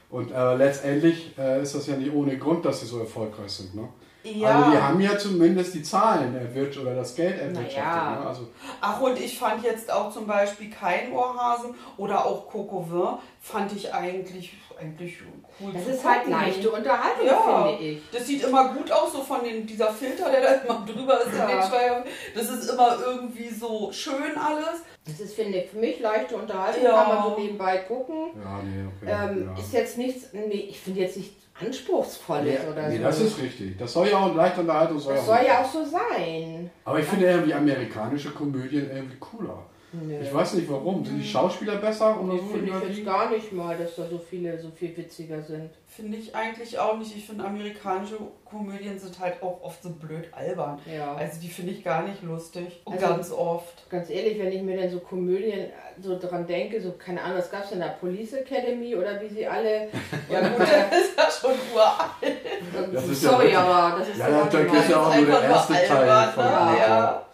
Und 0.10 0.31
äh, 0.31 0.55
letztendlich 0.55 1.38
äh, 1.38 1.62
ist 1.62 1.75
das 1.75 1.86
ja 1.86 1.95
nicht 1.95 2.12
ohne 2.12 2.38
Grund, 2.39 2.65
dass 2.65 2.79
sie 2.79 2.88
so 2.88 3.00
erfolgreich 3.00 3.51
sind. 3.51 3.75
Ne? 3.75 3.88
Ja. 4.24 4.48
Also 4.60 4.72
die 4.72 4.77
haben 4.77 5.01
ja 5.01 5.18
zumindest 5.18 5.74
die 5.74 5.84
Zahlen 5.84 6.34
erwirtschaftet 6.36 6.82
oder 6.86 6.96
das 6.96 7.13
Geld 7.15 7.39
erwirtschaftet. 7.39 7.77
Naja. 7.77 8.20
Ne? 8.22 8.27
Also, 8.27 8.48
Ach, 8.80 9.01
und 9.01 9.20
ich 9.20 9.38
fand 9.38 9.63
jetzt 9.63 9.92
auch 9.92 10.12
zum 10.13 10.25
Beispiel 10.27 10.70
kein 10.70 11.12
Ohrhasen 11.12 11.75
oder 11.98 12.25
auch 12.25 12.48
Coco 12.50 12.86
Vin, 12.89 13.18
fand 13.42 13.74
ich 13.75 13.94
eigentlich, 13.94 14.53
eigentlich 14.80 15.18
cool 15.60 15.72
Das 15.74 15.84
zu 15.84 15.89
ist 15.92 16.06
halt 16.06 16.27
leichte 16.27 16.72
Unterhaltung, 16.72 17.25
Ja. 17.27 17.65
finde 17.68 17.84
ich. 17.84 18.01
Das 18.12 18.25
sieht 18.25 18.44
immer 18.44 18.74
gut 18.74 18.89
aus, 18.92 19.12
so 19.12 19.22
von 19.22 19.44
den, 19.44 19.65
dieser 19.68 19.92
Filter, 19.92 20.30
der 20.32 20.42
da 20.42 20.53
immer 20.53 20.86
drüber 20.88 21.20
ist 21.22 21.38
Ja. 21.38 21.50
in 21.50 22.03
den. 22.03 22.12
Das 22.34 22.50
ist 22.50 22.70
immer 22.70 22.98
irgendwie 23.06 23.50
so 23.50 23.92
schön 23.92 24.38
alles. 24.38 24.84
Das 25.06 25.20
ist, 25.20 25.36
finde 25.36 25.58
ich, 25.58 25.70
für 25.70 25.77
mich 25.80 26.00
leichte 26.00 26.38
Unterhaltung, 26.38 26.82
Ja. 26.84 27.03
kann 27.03 27.15
man 27.15 27.24
so 27.25 27.38
nebenbei 27.38 27.80
gucken. 27.80 28.30
ja, 28.42 28.62
nee, 28.63 28.86
okay. 28.88 29.32
Ähm, 29.38 29.50
ja. 29.53 29.62
Ist 29.62 29.74
jetzt 29.74 29.98
nichts, 29.98 30.27
nee, 30.32 30.68
ich 30.70 30.80
finde 30.80 31.01
jetzt 31.01 31.18
nicht 31.18 31.34
anspruchsvolles 31.65 32.60
Nee, 32.63 32.72
oder 32.72 32.89
nee, 32.89 32.98
so. 32.98 33.03
das 33.03 33.20
ist 33.20 33.41
richtig. 33.41 33.77
Das 33.77 33.93
soll 33.93 34.08
ja 34.10 34.17
auch 34.17 34.36
leichte 34.36 34.62
Unterhaltung 34.62 35.00
soll 35.00 35.15
das 35.15 35.25
soll 35.25 35.39
ja 35.46 35.62
auch 35.62 35.72
so 35.72 35.84
sein. 35.86 36.70
Aber 36.86 37.00
ich 37.00 37.05
finde 37.05 37.25
irgendwie 37.27 37.53
amerikanische 37.53 38.32
Komödien 38.32 38.89
irgendwie 38.93 39.17
cooler. 39.20 39.63
Nö. 39.93 40.19
Ich 40.21 40.33
weiß 40.33 40.55
nicht 40.55 40.69
warum. 40.69 41.05
Sind 41.05 41.19
die 41.19 41.27
Schauspieler 41.27 41.75
besser 41.77 42.19
oder 42.19 42.33
Nee, 42.33 42.39
so? 42.39 42.45
finde 42.47 42.71
ich 42.89 42.97
jetzt 42.97 43.05
gar 43.05 43.29
nicht 43.29 43.51
mal, 43.53 43.77
dass 43.77 43.95
da 43.95 44.07
so 44.09 44.17
viele 44.17 44.59
so 44.59 44.69
viel 44.71 44.95
witziger 44.97 45.41
sind. 45.41 45.69
Finde 45.88 46.17
ich 46.17 46.35
eigentlich 46.35 46.79
auch 46.79 46.97
nicht. 46.97 47.15
Ich 47.15 47.27
finde, 47.27 47.43
amerikanische 47.45 48.17
Komödien 48.45 48.97
sind 48.97 49.19
halt 49.19 49.43
auch 49.43 49.62
oft 49.62 49.83
so 49.83 49.89
blöd 49.91 50.25
albern. 50.31 50.79
Ja. 50.91 51.13
Also 51.13 51.39
die 51.39 51.47
finde 51.47 51.71
ich 51.73 51.83
gar 51.83 52.01
nicht 52.01 52.23
lustig. 52.23 52.81
Also- 52.85 53.05
Ganz 53.05 53.31
oft. 53.31 53.88
Ganz 53.91 54.09
ehrlich, 54.09 54.39
wenn 54.39 54.51
ich 54.51 54.63
mir 54.63 54.75
dann 54.77 54.89
so 54.89 55.00
Komödien 55.00 55.67
so 56.01 56.17
dran 56.19 56.47
denke, 56.47 56.81
so 56.81 56.93
keine 56.93 57.21
Ahnung, 57.21 57.38
was 57.38 57.51
gab 57.51 57.65
es 57.65 57.71
in 57.73 57.79
der 57.79 57.89
Police 58.00 58.33
Academy 58.33 58.95
oder 58.95 59.21
wie 59.21 59.27
sie 59.29 59.45
alle. 59.45 59.89
Ja 60.31 60.39
gut, 60.47 60.59
das 60.62 60.69
ist 60.69 61.17
ja 61.17 61.29
schon 61.29 61.51
uralt. 61.73 62.93
Das 62.93 63.07
ist 63.07 63.23
ja 63.23 63.29
Sorry, 63.29 63.55
aber 63.55 64.00
das 64.00 64.09
ist 64.09 64.17
Ja, 64.17 64.29
ja, 64.29 64.41
auch 64.41 64.50
da 64.50 64.59
immer- 64.59 64.71
gibt's 64.71 64.89
ja 64.89 65.01
auch 65.03 65.15
nur 65.15 65.25
der 65.27 65.41
erste 65.43 65.73
Teil 65.73 65.91
albern, 65.91 66.29
von 66.33 66.43
ne? 66.43 66.50
Ja. 66.79 66.88
ja. 66.88 67.25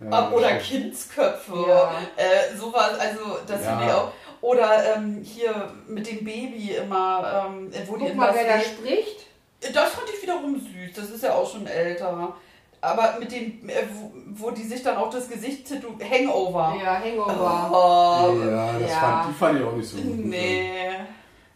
Ja, 0.00 0.30
Oder 0.30 0.60
stimmt. 0.60 0.82
Kindsköpfe. 0.84 1.54
Ja. 1.68 1.90
Äh, 2.16 2.56
sowas, 2.56 2.98
also 2.98 3.38
das 3.46 3.64
Ja. 3.64 3.70
finde 3.70 3.84
ich 3.86 3.92
auch. 3.92 4.12
Oder 4.40 4.94
ähm, 4.96 5.20
hier 5.24 5.72
mit 5.88 6.06
dem 6.08 6.24
Baby 6.24 6.76
immer, 6.80 7.46
ähm, 7.48 7.72
wo 7.86 7.94
die 7.96 8.00
Guck 8.04 8.10
in 8.10 8.16
mal, 8.16 8.32
wer 8.34 8.44
da 8.58 8.60
spricht. 8.60 9.26
Das 9.60 9.90
fand 9.90 10.08
ich 10.14 10.22
wiederum 10.22 10.54
süß, 10.54 10.94
das 10.94 11.10
ist 11.10 11.24
ja 11.24 11.34
auch 11.34 11.50
schon 11.50 11.66
älter. 11.66 12.32
Aber 12.80 13.16
mit 13.18 13.32
dem, 13.32 13.68
äh, 13.68 13.82
wo, 13.92 14.12
wo 14.44 14.50
die 14.52 14.62
sich 14.62 14.84
dann 14.84 14.96
auch 14.98 15.10
das 15.10 15.28
Gesicht 15.28 15.66
tätow- 15.66 16.00
Hangover. 16.00 16.76
Ja, 16.80 17.00
Hangover. 17.00 17.68
Oh, 17.72 18.38
Ja, 18.48 18.72
das 18.78 18.88
Ja. 18.92 18.98
Fand, 19.00 19.28
die 19.30 19.34
fand 19.38 19.58
ich 19.60 19.66
auch 19.66 19.72
nicht 19.72 19.88
so 19.88 19.96
gut. 19.96 20.26
nee. 20.26 20.90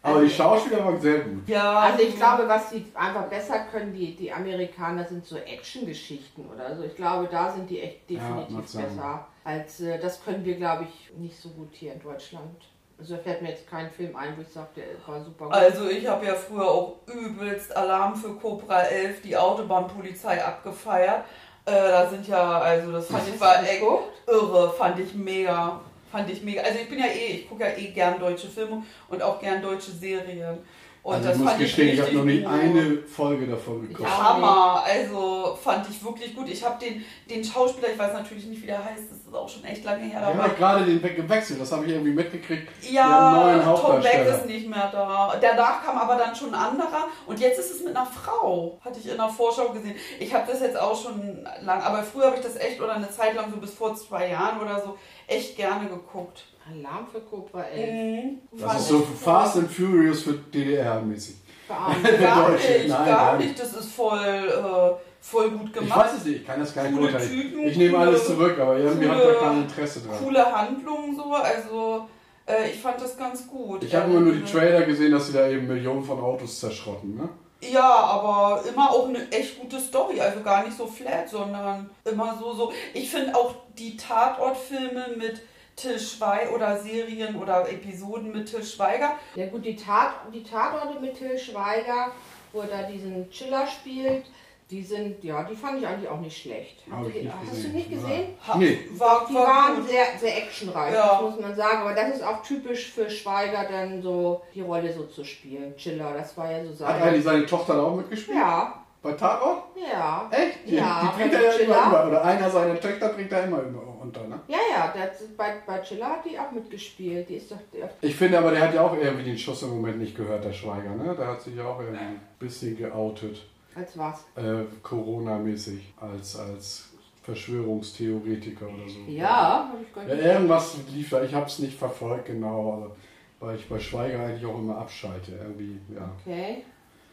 Aber 0.05 0.21
die 0.21 0.29
Schauspieler 0.29 0.83
waren 0.83 0.99
sehr 0.99 1.19
gut. 1.19 1.47
Ja. 1.47 1.79
Also 1.79 2.03
ich 2.03 2.15
glaube, 2.17 2.47
was 2.47 2.69
die 2.69 2.85
einfach 2.93 3.23
besser 3.27 3.65
können, 3.71 3.93
die, 3.93 4.15
die 4.15 4.31
Amerikaner, 4.31 5.05
sind 5.05 5.25
so 5.25 5.37
Action-Geschichten 5.37 6.45
oder 6.53 6.75
so. 6.75 6.83
Ich 6.83 6.95
glaube, 6.95 7.29
da 7.31 7.51
sind 7.51 7.69
die 7.69 7.79
echt 7.79 8.11
Ja, 8.11 8.19
definitiv 8.19 8.67
sein. 8.67 8.83
besser. 8.83 9.27
Als 9.45 9.79
äh, 9.79 9.97
das 9.99 10.23
können 10.23 10.43
wir, 10.43 10.55
glaube 10.55 10.83
ich, 10.89 11.17
nicht 11.17 11.39
so 11.39 11.49
gut 11.49 11.69
hier 11.71 11.93
in 11.93 12.01
Deutschland. 12.01 12.65
Also 12.99 13.15
da 13.15 13.23
fällt 13.23 13.41
mir 13.41 13.49
jetzt 13.49 13.69
kein 13.69 13.89
Film 13.91 14.15
ein, 14.15 14.35
wo 14.37 14.41
ich 14.41 14.49
sage, 14.49 14.67
der 14.75 14.83
war 15.07 15.23
super 15.23 15.45
gut. 15.45 15.53
Also 15.53 15.87
ich 15.87 16.05
habe 16.05 16.25
ja 16.25 16.35
früher 16.35 16.67
auch 16.67 16.97
übelst 17.07 17.75
Alarm 17.75 18.15
für 18.15 18.35
Cobra 18.35 18.81
11, 18.81 19.21
die 19.21 19.35
Autobahnpolizei 19.35 20.43
abgefeiert. 20.43 21.23
Äh, 21.65 21.71
da 21.71 22.09
sind 22.09 22.27
ja, 22.27 22.59
also 22.59 22.91
das 22.91 23.07
fand 23.07 23.27
ich 23.27 23.39
war 23.39 23.63
echt 23.63 23.81
irre, 24.27 24.73
fand 24.77 24.99
ich 24.99 25.13
mega. 25.15 25.79
Fand 26.13 26.29
ich 26.29 26.43
mega. 26.43 26.61
Also 26.61 26.77
ich 26.77 26.87
bin 26.87 26.99
ja 26.99 27.07
eh, 27.07 27.37
ich 27.37 27.49
gucke 27.49 27.63
ja 27.63 27.75
eh 27.75 27.87
gern 27.87 28.19
deutsche 28.19 28.47
Filme 28.47 28.83
und 29.09 29.23
auch 29.23 29.39
gern 29.39 29.63
deutsche 29.63 29.89
Serien. 29.89 30.59
Und 31.01 31.15
also 31.15 31.27
das 31.27 31.37
ich 31.37 31.43
muss 31.43 31.57
gestehen, 31.57 31.89
ich 31.89 31.99
habe 31.99 32.11
richtig 32.11 32.43
noch 32.43 32.51
nie 32.51 32.63
eine 32.63 32.97
Folge 32.99 33.47
davon 33.47 33.81
geguckt. 33.81 34.07
Ja. 34.07 34.35
Hammer, 34.35 34.83
also 34.85 35.57
fand 35.61 35.89
ich 35.89 36.05
wirklich 36.05 36.35
gut. 36.35 36.47
Ich 36.47 36.63
habe 36.63 36.79
den, 36.79 37.03
den 37.27 37.43
Schauspieler, 37.43 37.89
ich 37.91 37.97
weiß 37.97 38.13
natürlich 38.13 38.45
nicht, 38.45 38.61
wie 38.61 38.67
der 38.67 38.85
heißt, 38.85 39.09
das 39.09 39.17
ist 39.17 39.33
auch 39.33 39.49
schon 39.49 39.65
echt 39.65 39.83
lange 39.83 40.03
her. 40.03 40.31
Die 40.31 40.39
haben 40.39 40.55
gerade 40.55 40.85
den 40.85 41.01
Weg 41.01 41.15
gewechselt, 41.15 41.59
das 41.59 41.71
habe 41.71 41.85
ich 41.85 41.93
irgendwie 41.93 42.13
mitgekriegt. 42.13 42.69
Ja, 42.89 43.75
Tom 43.75 43.99
Beck 43.99 44.27
ist 44.27 44.45
nicht 44.45 44.69
mehr 44.69 44.89
da. 44.93 45.35
Danach 45.41 45.83
kam 45.83 45.97
aber 45.97 46.15
dann 46.15 46.35
schon 46.35 46.53
ein 46.53 46.61
anderer 46.71 47.07
und 47.25 47.39
jetzt 47.39 47.59
ist 47.59 47.71
es 47.71 47.83
mit 47.83 47.97
einer 47.97 48.05
Frau. 48.05 48.79
Hatte 48.85 48.99
ich 48.99 49.09
in 49.09 49.17
der 49.17 49.29
Vorschau 49.29 49.69
gesehen. 49.69 49.95
Ich 50.19 50.31
habe 50.31 50.49
das 50.49 50.61
jetzt 50.61 50.79
auch 50.79 50.95
schon 50.95 51.43
lang, 51.63 51.81
aber 51.81 52.03
früher 52.03 52.27
habe 52.27 52.37
ich 52.37 52.43
das 52.43 52.55
echt 52.55 52.79
oder 52.79 52.93
eine 52.93 53.09
Zeit 53.09 53.35
lang, 53.35 53.51
so 53.51 53.57
bis 53.57 53.73
vor 53.73 53.95
zwei 53.95 54.29
Jahren 54.29 54.61
oder 54.61 54.79
so, 54.79 54.97
echt 55.27 55.55
gerne 55.55 55.87
geguckt. 55.89 56.45
Alarm 56.69 57.07
für 57.11 57.19
Cobra 57.21 57.63
11. 57.63 58.23
Mhm. 58.23 58.39
Das 58.53 58.61
Fand 58.61 58.79
ist 58.79 58.87
so 58.87 58.99
ich 58.99 59.19
Fast 59.19 59.57
and 59.57 59.71
Furious 59.71 60.21
für 60.23 60.31
DDR-mäßig. 60.53 61.35
Gar 61.67 61.95
Deutsche. 62.49 62.71
nicht, 62.79 62.87
Nein, 62.89 63.05
gar 63.05 63.37
nicht. 63.37 63.59
Das 63.59 63.73
ist 63.73 63.91
voll, 63.93 64.19
äh, 64.19 65.03
voll 65.21 65.51
gut 65.51 65.67
Ich 65.67 65.73
gemacht. 65.73 65.99
weiß 65.99 66.17
es 66.19 66.25
nicht, 66.25 66.37
ich 66.41 66.45
kann 66.47 66.59
das 66.59 66.73
gar 66.73 66.83
nicht. 66.89 67.17
Typen, 67.29 67.67
Ich 67.67 67.77
nehme 67.77 67.97
alles 67.97 68.25
zurück, 68.27 68.57
aber 68.59 68.77
irgendwie 68.77 69.05
ich 69.05 69.11
coole- 69.11 69.33
da 69.33 69.39
kein 69.39 69.63
Interesse 69.63 69.99
dran. 70.01 70.17
Coole 70.23 70.45
Handlungen 70.57 71.15
so, 71.15 71.33
also 71.33 72.07
äh, 72.45 72.69
ich 72.71 72.79
fand 72.79 73.01
das 73.01 73.17
ganz 73.17 73.47
gut. 73.47 73.83
Ich 73.83 73.93
habe 73.95 74.11
immer 74.11 74.19
nur 74.21 74.33
die 74.33 74.43
Trailer 74.43 74.81
gesehen, 74.83 75.11
dass 75.11 75.27
sie 75.27 75.33
da 75.33 75.47
eben 75.47 75.67
Millionen 75.67 76.03
von 76.03 76.19
Autos 76.19 76.59
zerschrotten. 76.59 77.15
Ne? 77.15 77.29
Ja, 77.71 77.89
aber 77.89 78.63
immer 78.67 78.91
auch 78.91 79.07
eine 79.07 79.31
echt 79.31 79.59
gute 79.59 79.79
Story, 79.79 80.19
also 80.19 80.41
gar 80.41 80.65
nicht 80.65 80.77
so 80.77 80.87
flat, 80.87 81.29
sondern 81.29 81.89
immer 82.03 82.37
so, 82.39 82.53
so. 82.53 82.73
Ich 82.93 83.09
finde 83.09 83.35
auch 83.35 83.55
die 83.77 83.95
Tatortfilme 83.95 85.15
mit 85.17 85.41
Till 85.75 85.99
Schweiger 85.99 86.53
oder 86.53 86.77
Serien 86.77 87.35
oder 87.35 87.67
Episoden 87.69 88.31
mit 88.31 88.49
Till 88.49 88.63
Schweiger, 88.63 89.17
Ja 89.35 89.47
gut, 89.47 89.65
die, 89.65 89.75
Tat, 89.75 90.13
die 90.33 90.43
Tatorte 90.43 90.99
mit 90.99 91.17
Till 91.17 91.37
Schweiger, 91.37 92.11
wo 92.51 92.61
er 92.61 92.67
da 92.67 92.83
diesen 92.83 93.29
Chiller 93.31 93.65
spielt, 93.65 94.25
die 94.73 94.81
sind, 94.81 95.23
ja, 95.23 95.43
die 95.43 95.55
fand 95.55 95.79
ich 95.79 95.87
eigentlich 95.87 96.09
auch 96.09 96.19
nicht 96.19 96.35
schlecht. 96.35 96.81
Hab 96.91 97.05
ich 97.07 97.13
Die- 97.13 97.19
nicht 97.21 97.33
Hast 97.39 97.49
gesehen. 97.51 97.71
du 97.71 97.77
nicht 97.77 97.89
gesehen? 97.91 98.25
ha- 98.47 98.57
Nee. 98.57 98.79
war, 98.97 99.25
Die 99.29 99.35
war 99.35 99.45
waren 99.47 99.75
gut. 99.75 99.89
sehr, 99.89 100.05
sehr 100.19 100.37
actionreich, 100.37 100.93
Ja. 100.95 101.07
das 101.11 101.21
muss 101.21 101.39
man 101.39 101.55
sagen. 101.55 101.77
Aber 101.81 101.93
das 101.93 102.15
ist 102.15 102.23
auch 102.23 102.41
typisch 102.41 102.91
für 102.91 103.07
Schweiger, 103.09 103.65
dann 103.71 104.01
so 104.01 104.41
die 104.55 104.61
Rolle 104.61 104.91
so 104.91 105.03
zu 105.05 105.23
spielen. 105.23 105.75
Chiller, 105.77 106.13
das 106.17 106.35
war 106.37 106.51
ja 106.51 106.63
so 106.65 106.69
Hat 106.87 106.97
sein. 106.97 107.01
eigentlich 107.09 107.23
seine 107.23 107.45
Tochter 107.45 107.75
da 107.75 107.83
auch 107.83 107.95
mitgespielt? 107.95 108.37
Ja, 108.37 108.79
Bei 109.03 109.11
Tatort? 109.11 109.63
ja. 109.75 110.27
Echt? 110.31 110.59
Die, 110.65 110.75
Ja, 110.75 111.01
die 111.13 111.19
bringt 111.21 111.33
er 111.33 111.43
ja 111.43 111.51
Chiller. 111.51 111.65
immer, 111.85 111.99
immer. 112.01 112.07
Oder 112.07 112.23
einer 112.25 112.49
seiner 112.49 112.79
Töchter 112.79 113.09
bringt 113.09 113.31
er 113.31 113.43
immer, 113.43 113.61
immer 113.63 113.81
unter. 114.01 114.23
Ne? 114.27 114.39
Ja, 114.47 114.57
ja, 114.75 114.93
das, 114.95 115.23
bei, 115.37 115.55
bei 115.67 115.79
Chiller 115.81 116.07
hat 116.07 116.25
die 116.25 116.39
auch 116.39 116.51
mitgespielt. 116.51 117.27
Die 117.29 117.35
ist 117.35 117.51
doch. 117.51 117.57
Der, 117.73 117.89
Ich 118.01 118.15
finde 118.15 118.37
aber, 118.39 118.51
der 118.51 118.61
hat 118.61 118.73
ja 118.73 118.81
auch 118.81 118.95
irgendwie 118.97 119.25
den 119.25 119.37
Schuss 119.37 119.61
im 119.63 119.69
Moment 119.69 119.99
nicht 119.99 120.15
gehört, 120.15 120.43
der 120.45 120.53
Schweiger. 120.53 120.95
Ne? 120.95 121.13
Der 121.15 121.27
hat 121.27 121.41
sich 121.41 121.55
ja 121.55 121.65
auch 121.65 121.79
irgendwie 121.79 121.99
ein 122.03 122.21
bisschen 122.39 122.77
geoutet. 122.77 123.41
Als 123.75 123.97
was? 123.97 124.19
Äh, 124.35 124.63
Corona-mäßig. 124.81 125.93
Als, 125.99 126.37
als 126.39 126.89
Verschwörungstheoretiker 127.23 128.65
oder 128.67 128.87
so. 128.89 128.99
Ja, 129.11 129.69
habe 129.69 129.77
ich 129.81 129.93
gar 129.93 130.07
Ja, 130.07 130.15
nicht. 130.15 130.25
irgendwas 130.25 130.77
lief 130.93 131.09
da. 131.09 131.23
Ich 131.23 131.33
habe 131.33 131.45
es 131.45 131.59
nicht 131.59 131.77
verfolgt 131.77 132.25
genau, 132.27 132.73
aber 132.73 132.95
weil 133.39 133.55
ich 133.57 133.67
bei 133.69 133.79
Schweiger 133.79 134.25
eigentlich 134.25 134.45
auch 134.45 134.57
immer 134.57 134.77
abschalte. 134.77 135.33
Irgendwie, 135.33 135.79
ja. 135.93 136.09
Okay. 136.21 136.63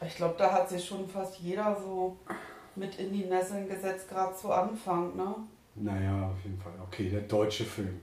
Ich 0.07 0.17
glaube, 0.17 0.35
da 0.39 0.51
hat 0.53 0.69
sich 0.69 0.85
schon 0.85 1.07
fast 1.09 1.39
jeder 1.41 1.77
so 1.81 2.17
mit 2.77 2.99
in 2.99 3.13
die 3.13 3.25
Nesseln 3.27 3.69
gesetzt, 3.69 4.09
gerade 4.09 4.35
zu 4.35 4.51
Anfang, 4.51 5.15
ne? 5.17 5.35
Naja, 5.77 6.31
auf 6.31 6.45
jeden 6.45 6.59
Fall. 6.61 6.73
Okay, 6.89 7.09
der 7.11 7.21
deutsche 7.23 7.65
Film. 7.65 8.01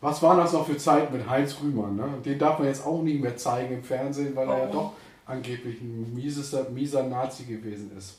Was 0.00 0.22
waren 0.22 0.38
das 0.38 0.52
noch 0.52 0.66
für 0.66 0.76
Zeiten 0.76 1.16
mit 1.16 1.28
Heinz 1.28 1.56
Rühmann? 1.60 1.96
Ne? 1.96 2.06
Den 2.24 2.38
darf 2.38 2.58
man 2.58 2.68
jetzt 2.68 2.86
auch 2.86 3.02
nicht 3.02 3.20
mehr 3.20 3.36
zeigen 3.36 3.74
im 3.74 3.82
Fernsehen, 3.82 4.34
weil 4.36 4.48
er 4.48 4.58
ja 4.58 4.60
Warum? 4.64 4.72
doch 4.72 4.92
angeblich 5.28 5.80
ein 5.80 6.12
miesester, 6.14 6.68
mieser 6.70 7.02
Nazi 7.04 7.44
gewesen 7.44 7.92
ist. 7.96 8.18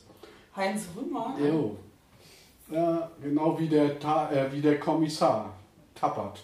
Heinz 0.56 0.84
Rümer. 0.96 1.34
Jo. 1.38 1.76
Ja, 2.70 3.10
genau 3.22 3.58
wie 3.58 3.68
der, 3.68 3.98
Ta 3.98 4.30
äh, 4.30 4.50
wie 4.52 4.60
der 4.60 4.78
Kommissar 4.78 5.52
Tappert. 5.94 6.40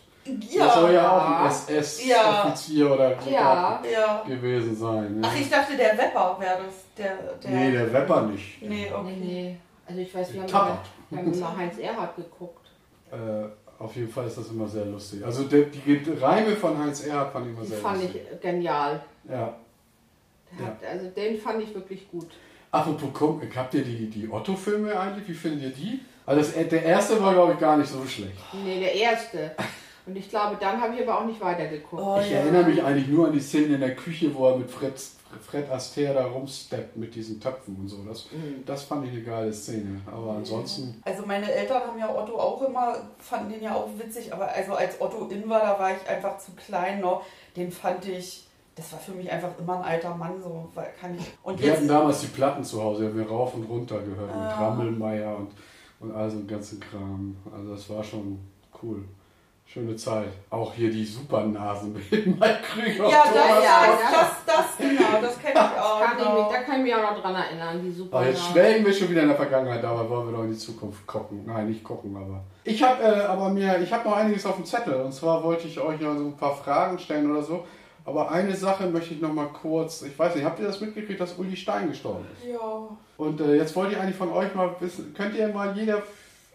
Ja. 0.51 0.67
Das 0.67 0.75
soll 0.75 0.93
ja 0.93 1.09
auch 1.11 1.41
ein 1.45 1.47
SS-Offizier 1.51 2.93
oder 2.93 3.21
so 3.23 3.31
Ja. 3.31 3.81
ja. 3.91 4.25
gewesen 4.27 4.75
sein. 4.75 5.21
Ne? 5.21 5.29
Ach, 5.31 5.37
ich 5.41 5.49
dachte, 5.49 5.77
der 5.77 5.97
Wepper 5.97 6.37
wäre 6.41 6.59
das. 6.67 6.75
Der, 6.99 7.17
der, 7.43 7.51
nee, 7.51 7.71
der 7.71 7.93
Wepper 7.93 8.23
nicht. 8.23 8.61
Nee, 8.61 8.91
okay. 8.93 9.17
Nee, 9.21 9.25
nee. 9.25 9.57
Also 9.87 10.01
ich 10.01 10.13
weiß, 10.13 10.33
wir 10.35 10.41
haben, 10.43 10.49
Tappert. 10.49 10.79
immer, 11.11 11.21
wir 11.23 11.27
haben 11.27 11.33
immer 11.33 11.57
Heinz 11.57 11.79
Erhardt 11.79 12.17
geguckt. 12.17 12.67
Äh, 13.13 13.17
auf 13.79 13.95
jeden 13.95 14.09
Fall 14.11 14.27
ist 14.27 14.39
das 14.39 14.49
immer 14.49 14.67
sehr 14.67 14.87
lustig. 14.87 15.25
Also 15.25 15.45
der, 15.45 15.63
die 15.67 16.03
Reime 16.21 16.57
von 16.57 16.77
Heinz 16.77 17.05
Erhardt 17.07 17.33
fand 17.33 17.47
ich 17.47 17.53
immer 17.53 17.63
Die 17.63 17.69
sehr 17.69 17.79
fand 17.79 18.03
lustig. 18.03 18.23
ich 18.35 18.41
genial. 18.41 19.03
Ja. 19.31 19.55
Hat, 20.65 20.79
also 20.91 21.09
den 21.11 21.39
fand 21.39 21.63
ich 21.63 21.75
wirklich 21.75 22.11
gut. 22.11 22.29
Apropos, 22.71 23.41
habt 23.55 23.75
ihr 23.75 23.85
die, 23.85 24.09
die 24.11 24.29
Otto-Filme 24.31 24.99
eigentlich? 24.99 25.29
Wie 25.29 25.35
findet 25.35 25.63
ihr 25.63 25.71
die? 25.71 26.01
Also 26.27 26.41
das, 26.41 26.69
der 26.69 26.83
erste 26.83 27.23
war, 27.23 27.33
glaube 27.35 27.53
ich, 27.55 27.59
gar 27.61 27.77
nicht 27.77 27.89
so 27.91 28.05
schlecht. 28.07 28.35
Nee, 28.65 28.81
der 28.81 28.95
erste. 28.95 29.53
Und 30.05 30.17
ich 30.17 30.29
glaube, 30.29 30.57
dann 30.61 30.81
habe 30.81 30.95
ich 30.95 31.03
aber 31.03 31.21
auch 31.21 31.25
nicht 31.27 31.41
weitergeguckt. 31.41 32.03
Oh, 32.03 32.19
Ich 32.21 32.31
ja. 32.31 32.39
erinnere 32.39 32.65
mich 32.65 32.83
eigentlich 32.83 33.09
nur 33.09 33.27
an 33.29 33.33
die 33.33 33.41
Szene 33.41 33.75
in 33.75 33.81
der 33.81 33.95
Küche, 33.97 34.33
wo 34.35 34.49
er 34.49 34.57
mit 34.57 34.71
Fred, 34.71 34.93
Fred 35.45 35.71
Astaire 35.71 36.15
da 36.15 36.27
rumsteppt 36.27 36.97
mit 36.97 37.15
diesen 37.15 37.41
Töpfen 37.41 37.77
und 37.77 37.89
so. 37.89 38.05
Das, 38.05 38.27
Mhm. 38.33 38.65
das 38.67 38.83
fand 38.85 39.05
ich 39.07 39.13
eine 39.13 39.23
geile 39.23 39.53
Szene. 39.53 40.01
Aber 40.07 40.33
ansonsten, 40.33 41.01
Also 41.05 41.25
meine 41.27 41.51
Eltern 41.51 41.83
haben 41.83 41.99
ja 41.99 42.09
Otto 42.15 42.37
auch 42.39 42.63
immer, 42.63 42.97
fanden 43.19 43.53
den 43.53 43.63
ja 43.63 43.75
auch 43.75 43.89
witzig, 43.99 44.33
aber 44.33 44.49
also 44.53 44.75
als 44.75 45.01
Otto 45.01 45.27
in 45.29 45.49
war, 45.49 45.61
da 45.61 45.79
war 45.79 45.91
ich 45.93 46.09
einfach 46.09 46.39
zu 46.39 46.53
klein 46.53 47.01
noch. 47.01 47.25
Den 47.57 47.71
fand 47.73 48.07
ich, 48.07 48.46
das 48.77 48.93
war 48.93 48.99
für 48.99 49.13
mich 49.13 49.31
einfach 49.33 49.49
immer 49.59 49.79
ein 49.79 49.85
alter 49.85 50.15
Mann, 50.15 50.35
so 50.43 50.69
weil 50.75 50.89
kann 51.01 51.15
ich. 51.15 51.25
Und 51.43 51.59
wir 51.61 51.73
hatten 51.73 51.83
jetzt, 51.85 51.91
damals 51.91 52.21
die 52.21 52.27
Platten 52.27 52.63
zu 52.63 52.83
Hause, 52.83 53.03
die 53.03 53.09
haben 53.09 53.19
wir 53.19 53.27
rauf 53.29 53.55
und 53.55 53.65
runter 53.65 53.99
gehört. 54.01 54.29
Mit 54.29 54.37
Ah. 54.37 54.69
Rammelmeier 54.69 55.35
und, 55.37 55.51
und 56.01 56.15
all 56.15 56.31
so 56.31 56.37
einen 56.37 56.47
ganzen 56.47 56.79
Kram. 56.79 57.37
Also 57.57 57.73
das 57.73 57.89
war 57.89 58.05
schon 58.05 58.39
cool. 58.83 59.03
Schöne 59.65 59.97
Zeit. 59.97 60.29
Auch 60.51 60.75
hier 60.75 60.91
die 60.91 61.05
Supernasen 61.05 61.93
mit 61.95 62.11
Mike 62.13 62.59
Krüger. 62.63 63.09
ja, 63.09 63.23
und 63.25 63.35
das, 63.35 63.47
ja, 63.47 63.87
das, 63.87 64.01
ja. 64.01 64.11
das, 64.13 64.31
das, 64.47 64.67
genau, 64.79 65.21
das 65.23 65.39
kenne 65.41 65.55
ich 65.55 65.81
auch. 65.81 66.01
Kann 66.01 66.19
ich 66.19 66.25
genau. 66.25 66.43
mich, 66.43 66.53
da 66.57 66.63
kann 66.63 66.77
ich 66.77 66.83
mich 66.83 66.95
auch 66.95 67.03
noch 67.03 67.21
dran 67.21 67.35
erinnern, 67.35 67.81
die 67.83 67.91
super. 67.91 68.19
Aber 68.19 68.27
jetzt 68.29 68.45
schwelgen 68.45 68.87
wir 68.87 68.93
schon 68.93 69.09
wieder 69.11 69.23
in 69.23 69.29
der 69.29 69.37
Vergangenheit, 69.37 69.83
aber 69.85 70.09
wollen 70.09 70.29
wir 70.29 70.37
doch 70.37 70.45
in 70.45 70.53
die 70.53 70.59
Zukunft 70.59 71.05
gucken. 71.07 71.43
Nein, 71.47 71.69
nicht 71.69 71.83
gucken, 71.83 72.15
aber. 72.15 72.45
Ich 72.63 72.81
habe 72.83 73.03
äh, 73.03 73.23
aber 73.23 73.49
mir, 73.49 73.81
ich 73.81 73.93
habe 73.93 74.09
noch 74.09 74.17
einiges 74.17 74.47
auf 74.47 74.55
dem 74.57 74.65
Zettel. 74.67 75.01
Und 75.01 75.13
zwar 75.13 75.43
wollte 75.43 75.67
ich 75.67 75.81
euch 75.81 76.01
ja 76.01 76.15
so 76.15 76.27
ein 76.27 76.37
paar 76.37 76.55
Fragen 76.55 76.99
stellen 76.99 77.29
oder 77.31 77.43
so. 77.43 77.65
Aber 78.07 78.31
eine 78.31 78.55
Sache 78.55 78.87
möchte 78.87 79.15
ich 79.15 79.21
noch 79.21 79.33
mal 79.33 79.49
kurz. 79.49 80.03
Ich 80.03 80.17
weiß 80.17 80.37
nicht, 80.37 80.45
habt 80.45 80.61
ihr 80.61 80.67
das 80.67 80.81
mitgekriegt, 80.81 81.21
dass 81.21 81.35
Uli 81.39 81.57
Stein 81.57 81.89
gestorben 81.89 82.25
ist? 82.33 82.49
Ja. 82.49 82.89
Und 83.17 83.41
äh, 83.41 83.57
jetzt 83.57 83.75
wollte 83.75 83.95
ich 83.95 83.99
eigentlich 83.99 84.17
von 84.17 84.31
euch 84.31 84.55
mal 84.55 84.77
wissen, 84.79 85.13
könnt 85.13 85.35
ihr 85.35 85.49
mal 85.49 85.77
jeder 85.77 86.05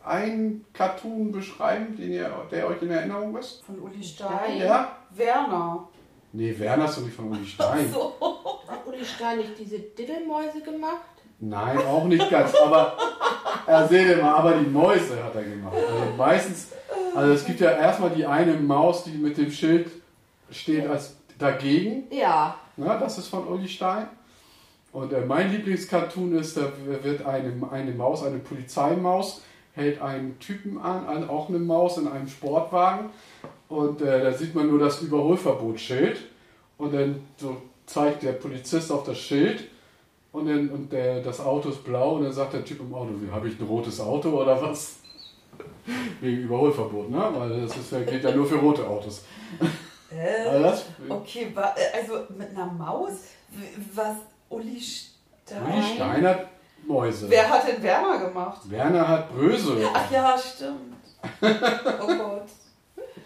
einen 0.05 0.65
Cartoon 0.73 1.33
beschreiben, 1.33 1.97
den 1.97 2.13
ihr, 2.13 2.31
der 2.49 2.67
euch 2.67 2.81
in 2.81 2.89
Erinnerung 2.89 3.37
ist? 3.37 3.63
Von 3.65 3.79
Uli 3.79 4.01
Stein. 4.01 4.59
Ja? 4.59 4.95
Werner. 5.09 5.89
Nee, 6.31 6.57
Werner 6.57 6.85
ist 6.85 6.97
doch 6.97 7.03
nicht 7.03 7.15
von 7.15 7.29
Uli 7.29 7.45
Stein. 7.45 7.91
So. 7.91 8.13
Hat 8.67 8.87
Uli 8.87 9.03
Stein 9.03 9.39
nicht 9.39 9.59
diese 9.59 9.79
Diddelmäuse 9.79 10.61
gemacht? 10.61 11.01
Nein, 11.41 11.77
auch 11.79 12.05
nicht 12.05 12.29
ganz. 12.29 12.55
Aber 12.55 12.95
äh, 13.67 13.87
seht 13.89 14.07
ihr 14.07 14.21
mal, 14.21 14.35
aber 14.35 14.53
die 14.53 14.69
Mäuse 14.69 15.21
hat 15.21 15.35
er 15.35 15.43
gemacht. 15.43 15.73
Also 15.75 16.15
meistens, 16.15 16.69
also 17.13 17.33
es 17.33 17.43
gibt 17.43 17.59
ja 17.59 17.71
erstmal 17.71 18.11
die 18.11 18.25
eine 18.25 18.53
Maus, 18.53 19.03
die 19.03 19.17
mit 19.17 19.37
dem 19.37 19.51
Schild 19.51 19.91
steht 20.49 20.87
als 20.87 21.17
dagegen. 21.41 22.03
Ja. 22.11 22.55
Ja, 22.77 22.97
das 22.97 23.17
ist 23.17 23.27
von 23.27 23.47
Uli 23.47 23.67
Stein. 23.67 24.07
Und 24.91 25.13
äh, 25.13 25.25
mein 25.25 25.51
Lieblingscartoon 25.51 26.35
ist, 26.35 26.57
da 26.57 26.71
wird 26.85 27.25
eine, 27.25 27.53
eine 27.71 27.91
Maus, 27.91 28.23
eine 28.23 28.39
Polizeimaus, 28.39 29.41
hält 29.73 30.01
einen 30.01 30.37
Typen 30.39 30.77
an, 30.79 31.05
an, 31.05 31.29
auch 31.29 31.49
eine 31.49 31.59
Maus 31.59 31.97
in 31.97 32.07
einem 32.07 32.27
Sportwagen. 32.27 33.09
Und 33.69 34.01
äh, 34.01 34.21
da 34.21 34.33
sieht 34.33 34.53
man 34.53 34.67
nur 34.67 34.79
das 34.79 35.01
Überholverbotsschild. 35.01 36.19
Und 36.77 36.93
dann 36.93 37.21
so 37.37 37.61
zeigt 37.85 38.23
der 38.23 38.33
Polizist 38.33 38.91
auf 38.91 39.03
das 39.03 39.17
Schild. 39.17 39.69
Und, 40.33 40.47
dann, 40.47 40.69
und 40.69 40.91
der, 40.91 41.21
das 41.21 41.39
Auto 41.39 41.69
ist 41.69 41.83
blau. 41.83 42.15
Und 42.15 42.23
dann 42.23 42.33
sagt 42.33 42.53
der 42.53 42.65
Typ 42.65 42.81
im 42.81 42.93
Auto, 42.93 43.11
habe 43.31 43.47
ich 43.47 43.59
ein 43.59 43.65
rotes 43.65 44.01
Auto 44.01 44.29
oder 44.29 44.61
was? 44.61 44.99
Wegen 46.21 46.43
Überholverbot, 46.43 47.09
ne? 47.09 47.29
Weil 47.33 47.61
das 47.61 47.77
ist, 47.77 47.91
gilt 48.07 48.23
ja 48.23 48.35
nur 48.35 48.45
für 48.45 48.55
rote 48.55 48.85
Autos. 48.85 49.23
Äh, 50.13 50.47
Also 50.49 50.83
okay, 51.09 51.51
wa- 51.53 51.73
äh, 51.75 51.97
also 51.99 52.25
mit 52.37 52.49
einer 52.51 52.65
Maus? 52.65 53.11
Was? 53.93 54.15
Uli 54.49 54.79
Stein? 54.81 55.63
Uli 55.65 55.95
Stein 55.95 56.27
hat 56.27 56.47
Mäuse. 56.85 57.29
Wer 57.29 57.49
hat 57.49 57.67
denn 57.67 57.81
Werner 57.83 58.19
gemacht? 58.19 58.61
Werner 58.69 59.07
hat 59.07 59.31
Brösel. 59.33 59.87
Ach 59.93 60.11
ja, 60.11 60.35
stimmt. 60.37 60.95
Oh 61.41 62.07
Gott. 62.07 62.47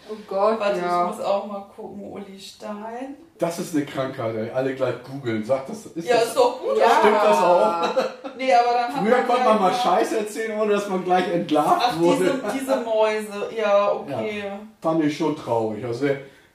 Oh 0.08 0.14
Gott, 0.28 0.60
Warte, 0.60 0.76
ich 0.78 0.84
ja. 0.84 1.04
muss 1.06 1.20
auch 1.20 1.46
mal 1.46 1.64
gucken. 1.74 2.12
Uli 2.12 2.38
Stein. 2.38 3.16
Das 3.38 3.58
ist 3.58 3.74
eine 3.74 3.84
Krankheit, 3.84 4.34
ey. 4.36 4.50
Alle 4.50 4.74
gleich 4.74 4.94
googeln. 5.02 5.44
Sagt 5.44 5.68
das, 5.70 5.86
ist 5.86 6.06
Ja, 6.06 6.16
das, 6.16 6.26
ist 6.28 6.36
doch 6.36 6.60
gut. 6.60 6.78
ja. 6.78 6.88
Stimmt 7.00 7.16
das 7.16 7.38
auch? 7.38 7.88
Nee, 8.38 8.52
aber 8.52 8.72
dann 8.74 8.94
hat 8.94 9.02
Früher 9.02 9.22
konnte 9.22 9.44
man 9.44 9.60
mal 9.62 9.72
Scheiße 9.74 10.18
erzählen, 10.18 10.60
ohne 10.60 10.74
dass 10.74 10.86
man 10.90 11.02
gleich 11.02 11.26
entlarvt 11.32 11.86
Ach, 11.88 11.98
wurde. 11.98 12.18
diese, 12.52 12.58
diese 12.58 12.76
Mäuse. 12.82 13.48
Ja, 13.56 13.92
okay. 13.92 14.44
Fand 14.82 15.02
ich 15.04 15.16
schon 15.16 15.34
traurig. 15.34 15.82
Also, 15.82 16.06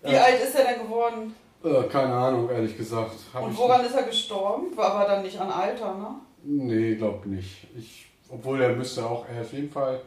Wie 0.03 0.17
alt 0.17 0.41
ist 0.41 0.55
er 0.55 0.65
denn 0.73 0.83
geworden? 0.83 1.35
äh, 1.63 1.83
keine 1.83 2.13
Ahnung, 2.13 2.49
ehrlich 2.49 2.75
gesagt. 2.75 3.11
Hab 3.33 3.43
Und 3.43 3.51
ich 3.51 3.57
woran 3.57 3.85
ist 3.85 3.93
er 3.95 4.03
gestorben? 4.03 4.75
War 4.75 4.93
aber 4.95 5.05
dann 5.07 5.23
nicht 5.23 5.39
an 5.39 5.49
Alter, 5.49 5.95
ne? 5.95 6.15
Nee, 6.43 6.95
glaub 6.95 7.25
nicht. 7.25 7.67
Ich, 7.77 8.07
obwohl 8.29 8.61
er 8.61 8.75
müsste 8.75 9.05
auch, 9.05 9.25
er 9.29 9.41
ist 9.41 9.47
auf 9.47 9.53
jeden 9.53 9.69
Fall 9.69 10.01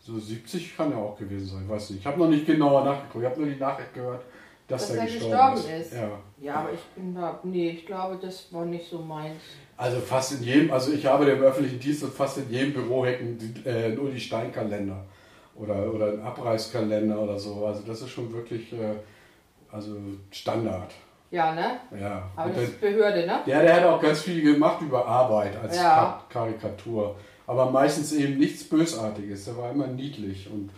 so 0.00 0.18
70 0.18 0.76
kann 0.76 0.90
er 0.92 0.98
auch 0.98 1.16
gewesen 1.18 1.46
sein. 1.46 1.68
Weiß 1.68 1.90
nicht. 1.90 2.00
Ich 2.00 2.06
habe 2.06 2.18
noch 2.18 2.28
nicht 2.28 2.46
genauer 2.46 2.84
nachgeguckt. 2.84 3.24
Ich 3.24 3.30
habe 3.30 3.40
nur 3.40 3.50
die 3.50 3.60
Nachricht 3.60 3.94
gehört, 3.94 4.22
dass, 4.66 4.88
Dass 4.88 4.96
er 4.96 5.02
er 5.02 5.06
gestorben, 5.06 5.54
gestorben 5.54 5.80
ist. 5.80 5.86
ist. 5.86 5.94
Ja. 5.94 6.10
Ja, 6.40 6.54
aber 6.54 6.72
ich 6.72 6.80
bin 6.96 7.14
da. 7.14 7.38
Nee, 7.42 7.70
ich 7.70 7.86
glaube, 7.86 8.18
das 8.20 8.52
war 8.52 8.64
nicht 8.64 8.88
so 8.88 8.98
meins. 8.98 9.40
Also 9.76 10.00
fast 10.00 10.32
in 10.32 10.42
jedem, 10.42 10.72
also 10.72 10.92
ich 10.92 11.06
arbeite 11.08 11.32
im 11.32 11.42
öffentlichen 11.42 11.78
Dienst 11.78 12.02
und 12.02 12.12
fast 12.12 12.38
in 12.38 12.50
jedem 12.50 12.72
Büro 12.72 13.04
hängt 13.06 13.40
ein, 13.40 13.62
äh, 13.64 13.84
ein 13.86 13.98
Uli 13.98 14.18
Stein 14.18 14.50
Kalender 14.50 15.04
oder, 15.54 15.92
oder 15.94 16.12
ein 16.12 16.22
Abreißkalender 16.22 17.20
oder 17.20 17.38
so. 17.38 17.64
Also 17.66 17.82
das 17.86 18.02
ist 18.02 18.10
schon 18.10 18.32
wirklich 18.32 18.72
äh, 18.72 18.96
also 19.72 19.96
Standard. 20.30 20.92
Ja, 21.30 21.52
ne? 21.54 21.80
Ja. 22.00 22.22
Aber 22.36 22.46
Und 22.46 22.56
das 22.56 22.64
der, 22.64 22.64
ist 22.64 22.80
Behörde, 22.80 23.26
ne? 23.26 23.40
der, 23.46 23.62
der 23.62 23.76
hat 23.76 23.84
auch 23.84 24.00
ganz 24.00 24.20
viel 24.22 24.40
gemacht 24.42 24.80
über 24.80 25.06
Arbeit 25.06 25.56
als 25.62 25.76
Ja. 25.76 26.22
Ka 26.30 26.40
Karikatur. 26.40 27.16
Aber 27.46 27.70
meistens 27.70 28.12
eben 28.12 28.38
nichts 28.38 28.64
Bösartiges. 28.68 29.44
Der 29.46 29.56
war 29.56 29.70
immer 29.70 29.86
niedlich 29.86 30.50
und, 30.50 30.70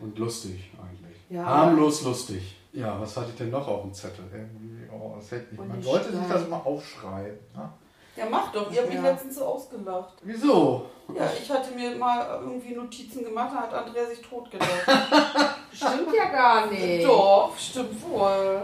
und 0.00 0.18
lustig 0.18 0.70
eigentlich. 0.82 1.16
Ja. 1.30 1.44
Harmlos 1.44 2.02
lustig. 2.02 2.56
Ja, 2.72 3.00
was 3.00 3.16
hatte 3.16 3.28
ich 3.30 3.36
denn 3.36 3.50
noch 3.50 3.66
auf 3.68 3.82
dem 3.82 3.94
Zettel? 3.94 4.24
Irgendwie, 4.32 4.88
oh, 4.92 5.14
das 5.16 5.30
hätte 5.30 5.46
ich, 5.52 5.58
man 5.58 5.80
sollte 5.80 6.10
sich 6.14 6.26
das 6.28 6.48
mal 6.48 6.58
aufschreiben. 6.58 7.38
Ne? 7.54 7.70
Ja, 8.16 8.24
mach 8.30 8.52
doch. 8.52 8.70
Ihr 8.72 8.80
habt 8.80 8.88
mich 8.90 9.02
Ja. 9.02 9.10
letztens 9.10 9.36
so 9.36 9.44
ausgelacht. 9.44 10.14
Wieso? 10.22 10.86
Ja, 11.14 11.28
ich 11.40 11.50
hatte 11.50 11.74
mir 11.74 11.94
mal 11.96 12.40
irgendwie 12.42 12.74
Notizen 12.74 13.24
gemacht, 13.24 13.52
da 13.54 13.62
hat 13.62 13.74
Andrea 13.74 14.04
sich 14.06 14.20
totgelacht. 14.22 14.70
Stimmt 15.74 16.14
ja 16.16 16.30
gar 16.30 16.70
nicht. 16.70 17.04
Doch, 17.04 17.52
stimmt 17.58 18.02
wohl. 18.08 18.62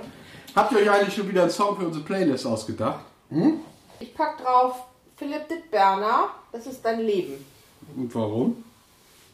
Habt 0.55 0.73
ihr 0.73 0.79
euch 0.79 0.91
eigentlich 0.91 1.15
schon 1.15 1.29
wieder 1.29 1.43
einen 1.43 1.51
Song 1.51 1.77
für 1.77 1.87
unsere 1.87 2.05
Playlist 2.05 2.47
ausgedacht? 2.47 3.05
Hm? 3.31 3.61
Ich 3.99 4.15
pack 4.15 4.39
drauf 4.43 4.85
Philipp 5.17 5.49
Dittberner, 5.49 6.31
das 6.53 6.67
ist 6.67 6.85
dein 6.85 7.01
Leben. 7.01 7.45
Und 7.97 8.15
warum? 8.15 8.65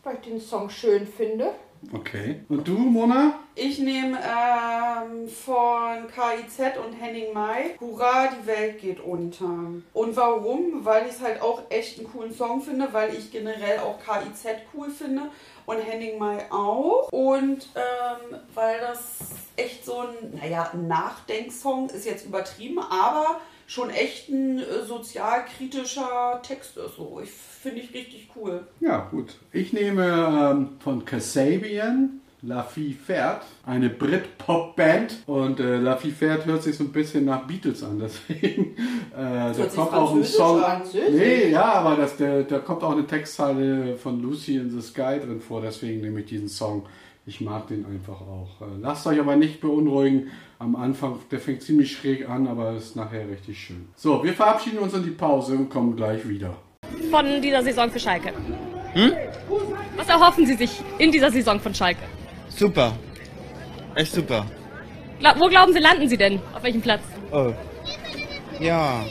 Weil 0.02 0.16
ich 0.16 0.28
den 0.28 0.40
Song 0.40 0.68
schön 0.68 1.06
finde. 1.06 1.52
Okay. 1.92 2.40
Und 2.48 2.66
du, 2.66 2.72
Mona? 2.72 3.34
Ich 3.54 3.78
nehme 3.78 4.18
ähm, 4.18 5.28
von 5.28 6.06
KIZ 6.08 6.78
und 6.84 6.92
Henning 6.94 7.32
Mai 7.32 7.76
Hurra, 7.80 8.28
die 8.28 8.46
Welt 8.46 8.80
geht 8.80 9.00
unter. 9.00 9.72
Und 9.92 10.16
warum? 10.16 10.84
Weil 10.84 11.06
ich 11.06 11.12
es 11.12 11.22
halt 11.22 11.40
auch 11.40 11.62
echt 11.68 11.98
einen 11.98 12.10
coolen 12.10 12.34
Song 12.34 12.60
finde, 12.60 12.88
weil 12.92 13.14
ich 13.14 13.30
generell 13.30 13.78
auch 13.78 13.98
KIZ 13.98 14.62
cool 14.74 14.90
finde 14.90 15.30
und 15.66 15.78
Henning 15.78 16.18
Mai 16.18 16.50
auch. 16.50 17.08
Und 17.12 17.68
ähm, 17.74 18.38
weil 18.54 18.80
das 18.80 19.18
echt 19.56 19.84
so 19.84 20.00
ein, 20.00 20.38
naja, 20.40 20.70
Nachdenksong 20.74 21.90
ist 21.90 22.06
jetzt 22.06 22.26
übertrieben, 22.26 22.78
aber 22.78 23.40
schon 23.66 23.90
echt 23.90 24.28
ein 24.28 24.58
äh, 24.60 24.84
sozialkritischer 24.86 26.40
Text 26.42 26.76
ist. 26.76 26.96
So. 26.96 27.20
Ich 27.22 27.30
finde 27.30 27.80
ich 27.80 27.92
richtig 27.92 28.30
cool. 28.36 28.66
Ja, 28.80 29.08
gut. 29.10 29.36
Ich 29.52 29.72
nehme 29.72 30.04
ähm, 30.52 30.76
von 30.80 31.04
Kasabian 31.04 32.20
La 32.46 32.62
Fille 32.62 32.94
Fährt, 32.94 33.42
eine 33.64 33.90
Brit-Pop-Band. 33.90 35.24
Und 35.26 35.58
äh, 35.58 35.78
La 35.78 35.96
Fille 35.96 36.14
Fährt 36.14 36.46
hört 36.46 36.62
sich 36.62 36.76
so 36.76 36.84
ein 36.84 36.92
bisschen 36.92 37.24
nach 37.24 37.44
Beatles 37.46 37.82
an, 37.82 37.98
deswegen. 38.02 38.76
Äh, 39.16 39.52
da 39.52 39.66
kommt 39.74 39.92
auch 39.92 40.14
ein 40.14 40.22
Song. 40.24 40.62
Nee, 41.12 41.50
ja, 41.50 41.64
aber 41.64 41.96
das, 41.96 42.16
der, 42.16 42.44
da 42.44 42.58
kommt 42.60 42.82
auch 42.84 42.92
eine 42.92 43.06
Textzeile 43.06 43.96
von 43.96 44.22
Lucy 44.22 44.56
in 44.58 44.70
the 44.70 44.80
Sky 44.80 45.18
drin 45.20 45.40
vor, 45.40 45.60
deswegen 45.60 46.00
nehme 46.00 46.20
ich 46.20 46.26
diesen 46.26 46.48
Song. 46.48 46.84
Ich 47.28 47.40
mag 47.40 47.66
den 47.66 47.84
einfach 47.84 48.20
auch. 48.20 48.60
Äh, 48.60 48.80
Lasst 48.80 49.04
euch 49.08 49.18
aber 49.18 49.34
nicht 49.34 49.60
beunruhigen. 49.60 50.30
Am 50.60 50.76
Anfang, 50.76 51.18
der 51.32 51.40
fängt 51.40 51.62
ziemlich 51.62 51.90
schräg 51.96 52.28
an, 52.30 52.46
aber 52.46 52.74
ist 52.76 52.94
nachher 52.94 53.28
richtig 53.28 53.58
schön. 53.58 53.88
So, 53.96 54.22
wir 54.22 54.32
verabschieden 54.32 54.78
uns 54.78 54.94
in 54.94 55.02
die 55.02 55.10
Pause 55.10 55.54
und 55.56 55.68
kommen 55.68 55.96
gleich 55.96 56.26
wieder. 56.28 56.54
von 57.10 57.42
dieser 57.42 57.62
Saison 57.64 57.90
für 57.90 57.98
Schalke? 57.98 58.32
Was 59.96 60.08
erhoffen 60.08 60.46
Sie 60.46 60.54
sich 60.54 60.80
in 60.98 61.10
dieser 61.10 61.30
Saison 61.32 61.58
von 61.58 61.74
Schalke? 61.74 62.02
Super. 62.48 62.92
Echt 63.94 64.14
super. 64.14 64.46
Gla 65.18 65.34
wo 65.38 65.48
glauben 65.48 65.72
Sie, 65.72 65.78
landen 65.78 66.08
Sie 66.08 66.16
denn? 66.16 66.40
Auf 66.54 66.62
welchem 66.62 66.80
Platz? 66.80 67.02
Oh. 67.32 67.52
Ja. 68.60 69.04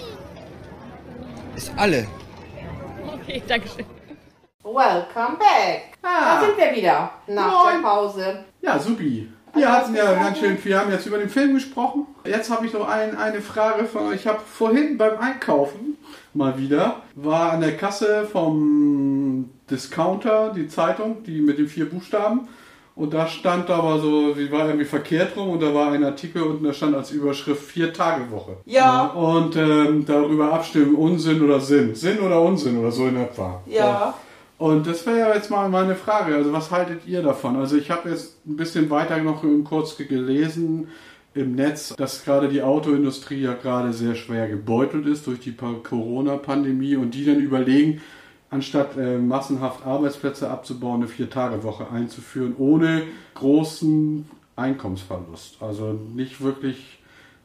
Ist 1.55 1.71
alle. 1.75 2.07
Okay, 3.13 3.41
danke 3.47 3.67
schön. 3.67 3.85
Welcome 4.63 5.37
back. 5.37 5.93
Ah. 6.01 6.39
Da 6.39 6.45
sind 6.45 6.57
wir 6.57 6.75
wieder 6.75 7.11
nach 7.27 7.63
Moin. 7.63 7.81
der 7.81 7.87
Pause. 7.87 8.45
Ja, 8.61 8.79
supi. 8.79 9.29
Wir 9.53 9.71
hatten 9.71 9.95
ja 9.95 10.13
ganz 10.15 10.39
schön 10.39 10.57
viel, 10.57 10.77
haben 10.77 10.91
jetzt 10.91 11.05
über 11.05 11.17
den 11.17 11.29
Film 11.29 11.53
gesprochen. 11.53 12.07
Jetzt 12.25 12.51
habe 12.51 12.65
ich 12.65 12.73
noch 12.73 12.87
ein, 12.89 13.17
eine 13.17 13.41
Frage 13.41 13.85
von 13.85 14.07
euch. 14.07 14.21
Ich 14.21 14.27
habe 14.27 14.41
vorhin 14.41 14.97
beim 14.97 15.17
Einkaufen 15.17 15.97
mal 16.33 16.57
wieder, 16.59 17.03
war 17.15 17.53
an 17.53 17.61
der 17.61 17.77
Kasse 17.77 18.27
vom 18.29 19.49
Discounter, 19.69 20.51
die 20.53 20.67
Zeitung, 20.67 21.23
die 21.23 21.39
mit 21.39 21.57
den 21.57 21.67
vier 21.69 21.89
Buchstaben. 21.89 22.49
Und 22.95 23.13
da 23.13 23.27
stand 23.27 23.69
aber 23.69 23.99
so, 23.99 24.33
die 24.33 24.49
war 24.51 24.67
irgendwie 24.67 24.85
verkehrt 24.85 25.35
rum 25.35 25.49
und 25.49 25.61
da 25.61 25.73
war 25.73 25.91
ein 25.91 26.03
Artikel 26.05 26.43
und 26.43 26.63
da 26.63 26.71
stand 26.71 26.95
als 26.95 27.11
Überschrift 27.11 27.61
vier 27.61 27.91
Tage 27.91 28.31
Woche. 28.31 28.55
Ja. 28.65 29.07
Und 29.07 29.57
ähm, 29.57 30.05
darüber 30.05 30.53
abstimmen, 30.53 30.95
Unsinn 30.95 31.41
oder 31.43 31.59
Sinn. 31.59 31.93
Sinn 31.93 32.19
oder 32.19 32.41
Unsinn 32.41 32.77
oder 32.77 32.91
so 32.91 33.07
in 33.07 33.17
etwa. 33.17 33.61
Ja. 33.65 34.13
Und 34.57 34.87
das 34.87 35.05
wäre 35.05 35.19
ja 35.19 35.33
jetzt 35.35 35.51
mal 35.51 35.67
meine 35.67 35.95
Frage. 35.95 36.35
Also 36.35 36.53
was 36.53 36.71
haltet 36.71 37.05
ihr 37.05 37.21
davon? 37.21 37.57
Also 37.57 37.75
ich 37.75 37.91
habe 37.91 38.09
jetzt 38.09 38.37
ein 38.47 38.55
bisschen 38.55 38.89
weiter 38.89 39.17
noch 39.17 39.43
kurz 39.65 39.97
gelesen 39.97 40.87
im 41.33 41.55
Netz, 41.55 41.93
dass 41.97 42.23
gerade 42.23 42.47
die 42.47 42.61
Autoindustrie 42.61 43.41
ja 43.41 43.55
gerade 43.55 43.91
sehr 43.91 44.15
schwer 44.15 44.47
gebeutelt 44.47 45.05
ist 45.05 45.27
durch 45.27 45.41
die 45.41 45.51
Pa- 45.51 45.75
Corona-Pandemie 45.83 46.95
und 46.95 47.11
die 47.13 47.25
dann 47.25 47.41
überlegen, 47.41 48.01
anstatt 48.55 48.97
äh, 48.97 49.17
massenhaft 49.17 49.85
Arbeitsplätze 49.85 50.49
abzubauen, 50.49 51.01
eine 51.01 51.07
Vier-Tage-Woche 51.07 51.89
einzuführen, 51.91 52.55
ohne 52.57 53.03
großen 53.35 54.29
Einkommensverlust. 54.55 55.61
Also 55.61 55.93
nicht 55.93 56.41
wirklich 56.41 56.99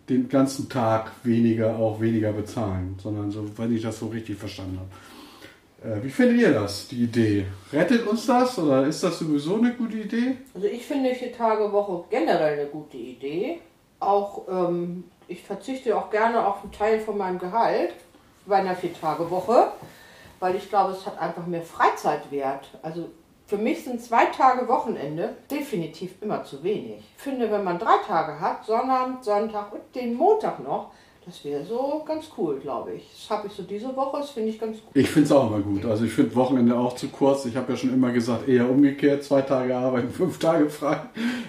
den 0.09 0.29
ganzen 0.29 0.68
Tag 0.68 1.12
weniger, 1.23 1.77
auch 1.77 2.01
weniger 2.01 2.33
bezahlen, 2.33 2.96
sondern 3.03 3.31
so, 3.31 3.46
wenn 3.57 3.75
ich 3.75 3.83
das 3.83 3.99
so 3.99 4.07
richtig 4.09 4.38
verstanden 4.38 4.79
habe. 4.79 4.90
Äh, 5.83 6.05
Wie 6.05 6.11
findet 6.11 6.40
ihr 6.40 6.53
das, 6.53 6.88
die 6.88 7.05
Idee? 7.05 7.46
Rettet 7.73 8.07
uns 8.07 8.27
das 8.27 8.59
oder 8.59 8.87
ist 8.87 9.03
das 9.03 9.18
sowieso 9.18 9.57
eine 9.57 9.75
gute 9.75 9.99
Idee? 9.99 10.37
Also 10.55 10.66
ich 10.66 10.85
finde 10.85 11.14
vier 11.14 11.33
Tage 11.33 11.70
Woche 11.73 12.05
generell 12.11 12.61
eine 12.61 12.68
gute 12.68 12.96
Idee. 12.96 13.61
Auch 13.99 14.46
ähm, 14.49 15.05
ich 15.29 15.42
verzichte 15.42 15.96
auch 15.96 16.11
gerne 16.11 16.46
auf 16.46 16.62
einen 16.62 16.73
Teil 16.73 17.01
von 17.01 17.16
meinem 17.16 17.38
Gehalt 17.38 17.94
bei 18.46 18.57
einer 18.57 18.75
vier 18.75 18.92
Tage 18.92 19.31
Woche, 19.31 19.73
weil 20.40 20.57
ich 20.57 20.68
glaube, 20.68 20.92
es 20.92 21.07
hat 21.07 21.18
einfach 21.18 21.46
mehr 21.46 21.62
Freizeitwert. 21.62 22.68
Also 22.83 23.09
für 23.46 23.59
mich 23.59 23.85
sind 23.85 24.00
zwei 24.00 24.26
Tage 24.26 24.66
Wochenende 24.68 25.37
definitiv 25.50 26.12
immer 26.20 26.44
zu 26.44 26.62
wenig. 26.62 27.03
Ich 27.16 27.22
finde, 27.22 27.50
wenn 27.50 27.64
man 27.64 27.79
drei 27.79 27.98
Tage 28.07 28.40
hat, 28.40 28.64
Sonnabend, 28.64 29.24
Sonntag 29.24 29.72
und 29.72 29.83
den 29.94 30.14
Montag 30.14 30.61
noch, 30.61 30.92
das 31.26 31.44
wäre 31.44 31.64
so 31.64 32.03
ganz 32.07 32.26
cool, 32.38 32.59
glaube 32.59 32.94
ich. 32.94 33.05
Das 33.12 33.31
habe 33.31 33.46
ich 33.46 33.53
so 33.53 33.62
diese 33.62 33.94
Woche, 33.94 34.18
das 34.18 34.31
finde 34.31 34.48
ich 34.48 34.59
ganz 34.59 34.79
gut. 34.79 34.90
Ich 34.94 35.11
finde 35.11 35.26
es 35.26 35.33
auch 35.33 35.48
immer 35.48 35.61
gut. 35.61 35.85
Also 35.85 36.05
ich 36.05 36.12
finde 36.12 36.35
Wochenende 36.35 36.76
auch 36.76 36.94
zu 36.94 37.09
kurz. 37.09 37.44
Ich 37.44 37.57
habe 37.57 37.72
ja 37.72 37.76
schon 37.76 37.92
immer 37.92 38.11
gesagt, 38.11 38.48
eher 38.48 38.68
umgekehrt, 38.68 39.22
zwei 39.22 39.42
Tage 39.42 39.76
arbeiten, 39.76 40.11
fünf 40.12 40.38
Tage 40.38 40.70
frei. 40.70 41.00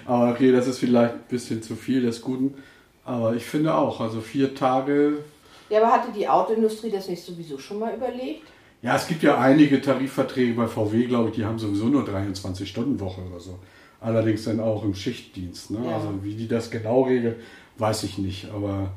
Aber 0.04 0.30
okay, 0.32 0.52
das 0.52 0.66
ist 0.66 0.78
vielleicht 0.78 1.14
ein 1.14 1.24
bisschen 1.28 1.62
zu 1.62 1.74
viel 1.74 2.02
des 2.02 2.20
Guten. 2.20 2.62
Aber 3.04 3.34
ich 3.34 3.44
finde 3.44 3.74
auch, 3.74 4.00
also 4.00 4.20
vier 4.20 4.54
Tage. 4.54 5.24
Ja, 5.70 5.82
aber 5.82 5.92
hatte 5.92 6.12
die 6.12 6.28
Autoindustrie 6.28 6.90
das 6.90 7.08
nicht 7.08 7.24
sowieso 7.24 7.58
schon 7.58 7.78
mal 7.78 7.94
überlegt? 7.94 8.46
Ja, 8.82 8.96
es 8.96 9.06
gibt 9.06 9.22
ja 9.22 9.38
einige 9.38 9.80
Tarifverträge 9.80 10.54
bei 10.54 10.66
VW, 10.66 11.04
glaube 11.06 11.28
ich, 11.28 11.36
die 11.36 11.44
haben 11.44 11.58
sowieso 11.58 11.86
nur 11.86 12.02
23-Stunden-Woche 12.02 13.20
oder 13.22 13.38
so. 13.38 13.60
Allerdings 14.00 14.44
dann 14.44 14.58
auch 14.58 14.84
im 14.84 14.94
Schichtdienst. 14.94 15.70
Ne? 15.70 15.78
Ja. 15.84 15.96
Also 15.96 16.12
wie 16.22 16.34
die 16.34 16.48
das 16.48 16.70
genau 16.70 17.02
regeln, 17.02 17.36
weiß 17.78 18.02
ich 18.02 18.18
nicht. 18.18 18.50
Aber 18.50 18.90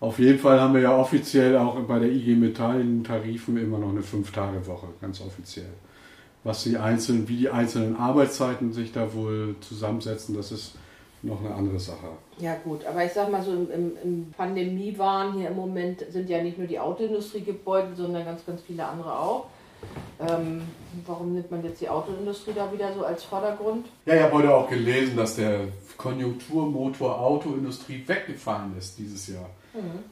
auf 0.00 0.18
jeden 0.18 0.38
Fall 0.38 0.58
haben 0.58 0.72
wir 0.72 0.80
ja 0.80 0.96
offiziell 0.96 1.58
auch 1.58 1.78
bei 1.80 1.98
der 1.98 2.10
IG 2.10 2.34
Metall 2.34 2.80
in 2.80 3.04
Tarifen 3.04 3.58
immer 3.58 3.78
noch 3.78 3.90
eine 3.90 4.02
Fünf-Tage-Woche, 4.02 4.86
ganz 5.02 5.20
offiziell. 5.20 5.68
Was 6.42 6.64
die 6.64 6.78
einzelnen, 6.78 7.28
wie 7.28 7.36
die 7.36 7.50
einzelnen 7.50 7.96
Arbeitszeiten 7.96 8.72
sich 8.72 8.92
da 8.92 9.12
wohl 9.12 9.56
zusammensetzen, 9.60 10.34
das 10.34 10.50
ist 10.50 10.76
noch 11.22 11.40
eine 11.40 11.54
andere 11.54 11.80
Sache. 11.80 12.08
Ja 12.38 12.56
gut, 12.62 12.84
aber 12.84 13.04
ich 13.04 13.12
sag 13.12 13.30
mal 13.30 13.42
so 13.42 13.52
im, 13.52 13.70
im, 13.70 13.92
im 14.02 14.34
Pandemiewahn 14.36 15.34
hier 15.34 15.48
im 15.48 15.56
Moment 15.56 16.04
sind 16.10 16.28
ja 16.28 16.42
nicht 16.42 16.58
nur 16.58 16.66
die 16.66 16.78
Autoindustrie 16.78 17.40
gebeutelt, 17.40 17.96
sondern 17.96 18.24
ganz, 18.24 18.44
ganz 18.44 18.60
viele 18.62 18.86
andere 18.86 19.18
auch. 19.18 19.46
Ähm, 20.20 20.62
warum 21.06 21.34
nimmt 21.34 21.50
man 21.50 21.62
jetzt 21.64 21.80
die 21.80 21.88
Autoindustrie 21.88 22.52
da 22.54 22.72
wieder 22.72 22.92
so 22.94 23.04
als 23.04 23.24
Vordergrund? 23.24 23.86
Ja, 24.06 24.14
ich 24.14 24.22
habe 24.22 24.32
heute 24.32 24.54
auch 24.54 24.68
gelesen, 24.68 25.16
dass 25.16 25.36
der 25.36 25.60
Konjunkturmotor 25.96 27.20
Autoindustrie 27.20 28.02
weggefallen 28.06 28.74
ist 28.78 28.98
dieses 28.98 29.28
Jahr. 29.28 29.50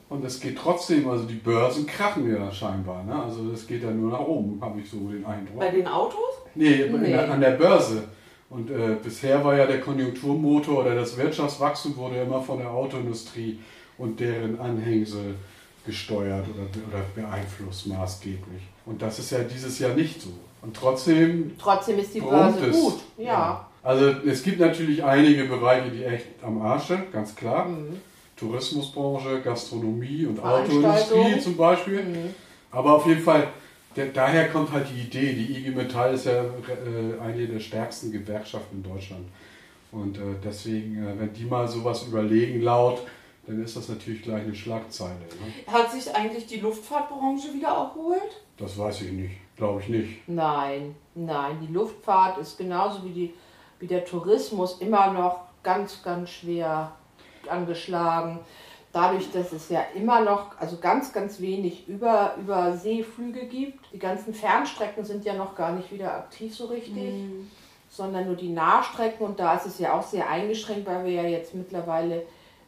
Und 0.09 0.25
es 0.25 0.41
geht 0.41 0.59
trotzdem, 0.59 1.09
also 1.09 1.25
die 1.25 1.35
Börsen 1.35 1.87
krachen 1.87 2.31
ja 2.31 2.53
scheinbar. 2.53 3.03
Ne? 3.03 3.15
Also 3.15 3.51
das 3.51 3.67
geht 3.67 3.83
ja 3.83 3.91
nur 3.91 4.11
nach 4.11 4.21
oben, 4.21 4.61
habe 4.61 4.81
ich 4.81 4.91
so 4.91 4.99
den 5.09 5.25
Eindruck. 5.25 5.59
Bei 5.59 5.71
den 5.71 5.87
Autos? 5.87 6.19
Nee, 6.55 6.87
Nee. 6.91 7.09
Der, 7.09 7.31
an 7.31 7.41
der 7.41 7.53
Börse. 7.53 8.05
Und 8.55 8.71
äh, 8.71 8.97
bisher 9.03 9.45
war 9.45 9.57
ja 9.57 9.67
der 9.67 9.81
Konjunkturmotor 9.81 10.83
oder 10.83 10.95
das 10.95 11.17
Wirtschaftswachstum 11.17 11.97
wurde 11.97 12.19
ja 12.19 12.23
immer 12.23 12.41
von 12.41 12.59
der 12.59 12.71
Autoindustrie 12.71 13.59
und 13.99 14.21
deren 14.21 14.61
Anhängsel 14.61 15.35
gesteuert 15.85 16.47
oder, 16.49 16.69
oder 16.89 17.05
beeinflusst 17.17 17.89
maßgeblich. 17.89 18.63
Und 18.87 19.03
das 19.03 19.19
ist 19.19 19.33
ja 19.33 19.41
dieses 19.41 19.81
Jahr 19.81 19.95
nicht 19.95 20.23
so. 20.23 20.31
Und 20.63 20.77
trotzdem 20.77 21.51
Trotzdem 21.59 21.99
ist 21.99 22.15
die 22.15 22.21
Börse 22.21 22.67
es. 22.67 22.81
gut. 22.81 23.01
Ja. 23.19 23.69
Also 23.83 24.07
es 24.25 24.45
gibt 24.45 24.61
natürlich 24.61 25.03
einige 25.03 25.47
Bereiche, 25.47 25.91
die 25.91 26.05
echt 26.05 26.27
am 26.41 26.63
Arsch 26.63 26.85
sind, 26.85 27.13
ganz 27.13 27.35
klar. 27.35 27.67
Mhm. 27.67 27.99
Tourismusbranche, 28.37 29.41
Gastronomie 29.43 30.27
und. 30.27 30.39
Autoindustrie 30.39 31.41
zum 31.41 31.57
Beispiel. 31.57 32.05
Mhm. 32.05 32.35
Aber 32.71 32.95
auf 32.95 33.07
jeden 33.09 33.21
Fall, 33.21 33.49
daher 34.13 34.49
kommt 34.51 34.73
halt 34.73 34.87
die 34.91 35.03
Idee. 35.03 35.33
Die 35.33 35.59
IG 35.59 35.71
Metall 35.71 36.15
ist 36.15 36.27
ja 36.27 36.43
äh, 36.43 37.21
eine 37.21 37.47
der 37.47 37.61
stärksten 37.61 38.13
Gewerkschaften 38.13 38.77
in 38.77 38.83
Deutschland. 38.83 39.27
Und 39.93 40.19
äh, 40.19 40.35
deswegen, 40.43 41.07
äh, 41.07 41.19
wenn 41.19 41.33
die 41.33 41.45
mal 41.45 41.69
sowas 41.69 42.05
überlegen 42.05 42.63
laut, 42.63 43.01
dann 43.47 43.63
ist 43.63 43.77
das 43.77 43.89
natürlich 43.89 44.23
gleich 44.23 44.43
eine 44.43 44.55
Schlagzeile. 44.55 45.19
Ne? 45.19 45.73
Hat 45.73 45.93
sich 45.93 46.15
eigentlich 46.15 46.47
die 46.47 46.61
Luftfahrtbranche 46.61 47.53
wieder 47.53 47.69
erholt? 47.69 48.43
Das 48.57 48.79
weiß 48.79 49.03
ich 49.03 49.13
nicht. 49.13 49.35
Glaube 49.57 49.81
ich 49.81 49.89
nicht. 49.89 50.29
Nein, 50.29 50.97
nein, 51.15 51.59
die 51.61 51.73
Luftfahrt 51.73 52.39
ist 52.39 52.59
genauso 52.59 53.05
wie, 53.05 53.11
die, 53.11 53.35
wie 53.79 53.87
der 53.87 54.05
Tourismus 54.05 54.81
immer 54.81 55.13
noch 55.13 55.43
ganz, 55.63 56.03
ganz 56.03 56.31
schwer 56.31 56.93
angeschlagen. 57.49 58.41
Dadurch, 58.95 59.33
dass 59.33 59.53
es 59.53 59.71
ja 59.71 59.85
immer 59.97 60.21
noch, 60.21 60.57
also 60.61 60.77
ganz, 60.77 61.13
ganz 61.13 61.41
wenig 61.41 61.89
über, 61.89 62.37
über 62.39 62.77
Seeflüge 62.77 63.47
gibt. 63.47 63.93
Die 63.93 63.99
ganzen 63.99 64.33
Fernstrecken 64.33 65.05
sind 65.05 65.25
ja 65.25 65.35
noch 65.35 65.57
gar 65.57 65.73
nicht 65.73 65.91
wieder 65.91 66.15
aktiv 66.15 66.55
so 66.55 66.67
richtig, 66.67 67.13
sondern 67.89 68.27
nur 68.27 68.37
die 68.37 68.51
Nahstrecken. 68.51 69.27
Und 69.27 69.41
da 69.41 69.57
ist 69.57 69.67
es 69.67 69.81
ja 69.81 69.99
auch 69.99 70.05
sehr 70.05 70.31
eingeschränkt, 70.31 70.87
weil 70.87 71.05
wir 71.05 71.11
ja 71.11 71.25
jetzt 71.25 71.57
mittlerweile 71.57 72.23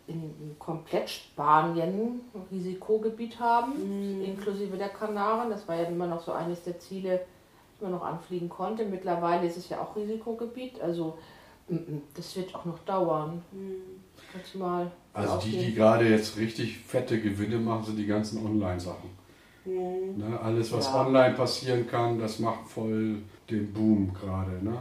in 0.09 0.57
komplett 0.59 1.09
Spanien 1.09 2.23
Risikogebiet 2.51 3.39
haben, 3.39 3.73
inklusive 4.25 4.77
der 4.77 4.89
Kanaren. 4.89 5.49
Das 5.49 5.69
war 5.69 5.77
ja 5.77 5.85
immer 5.85 6.09
noch 6.09 6.25
so 6.25 6.33
eines 6.33 6.65
der 6.65 6.81
Ziele, 6.81 7.21
die 7.79 7.85
man 7.85 7.93
noch 7.93 8.05
anfliegen 8.05 8.49
konnte. 8.49 8.85
Mittlerweile 8.85 9.47
ist 9.47 9.59
es 9.59 9.69
ja 9.69 9.81
auch 9.81 9.95
Risikogebiet. 9.95 10.81
Also 10.81 11.19
mm, 11.69 11.75
mm, 11.75 12.03
das 12.15 12.35
wird 12.35 12.53
auch 12.57 12.65
noch 12.65 12.81
dauern. 12.81 13.45
Kannst 13.53 14.06
du 14.53 14.59
mal 14.59 14.91
Also 15.13 15.39
die, 15.39 15.57
die 15.57 15.75
gerade 15.75 16.09
jetzt 16.09 16.37
richtig 16.37 16.79
fette 16.79 17.21
Gewinne 17.21 17.59
machen, 17.59 17.85
sind 17.85 17.97
die 17.97 18.07
ganzen 18.07 18.45
Online-Sachen. 18.45 19.11
Ne? 19.65 20.39
Alles, 20.43 20.73
was 20.73 20.87
Ja. 20.87 21.07
online 21.07 21.35
passieren 21.35 21.87
kann, 21.89 22.19
das 22.19 22.39
macht 22.39 22.69
voll 22.69 23.17
den 23.51 23.73
Boom 23.73 24.13
gerade. 24.15 24.65
Ne? 24.65 24.77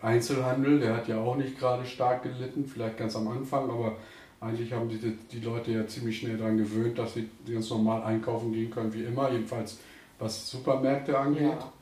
Einzelhandel, 0.00 0.80
der 0.80 0.96
hat 0.96 1.08
ja 1.08 1.18
auch 1.18 1.36
nicht 1.36 1.58
gerade 1.58 1.84
stark 1.86 2.22
gelitten, 2.22 2.64
vielleicht 2.66 2.96
ganz 2.98 3.16
am 3.16 3.28
Anfang, 3.28 3.70
aber 3.70 3.96
eigentlich 4.40 4.72
haben 4.72 4.88
die, 4.88 4.98
die 5.30 5.40
Leute 5.40 5.70
ja 5.72 5.86
ziemlich 5.86 6.18
schnell 6.18 6.36
daran 6.36 6.58
gewöhnt, 6.58 6.98
dass 6.98 7.14
sie 7.14 7.28
ganz 7.50 7.70
normal 7.70 8.02
einkaufen 8.02 8.52
gehen 8.52 8.70
können, 8.70 8.92
wie 8.92 9.04
immer, 9.04 9.30
jedenfalls 9.30 9.78
was 10.18 10.50
Supermärkte 10.50 11.16
angeht. 11.18 11.42
Ja. 11.42 11.72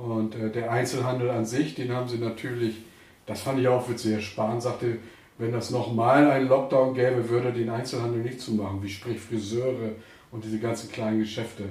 Und 0.00 0.34
äh, 0.36 0.50
der 0.50 0.70
Einzelhandel 0.70 1.30
an 1.30 1.44
sich, 1.44 1.74
den 1.74 1.92
haben 1.92 2.08
sie 2.08 2.18
natürlich, 2.18 2.76
das 3.26 3.40
fand 3.42 3.58
ich 3.60 3.66
auch 3.66 3.88
witzig, 3.88 4.12
Herr 4.12 4.20
Spahn 4.20 4.60
sagte, 4.60 4.98
wenn 5.38 5.52
das 5.52 5.70
nochmal 5.70 6.28
einen 6.30 6.48
Lockdown 6.48 6.94
gäbe, 6.94 7.28
würde 7.28 7.52
den 7.52 7.70
Einzelhandel 7.70 8.22
nicht 8.22 8.40
zumachen, 8.40 8.82
wie 8.82 8.88
sprich 8.88 9.20
Friseure 9.20 9.90
und 10.32 10.44
diese 10.44 10.58
ganzen 10.58 10.90
kleinen 10.90 11.20
Geschäfte. 11.20 11.64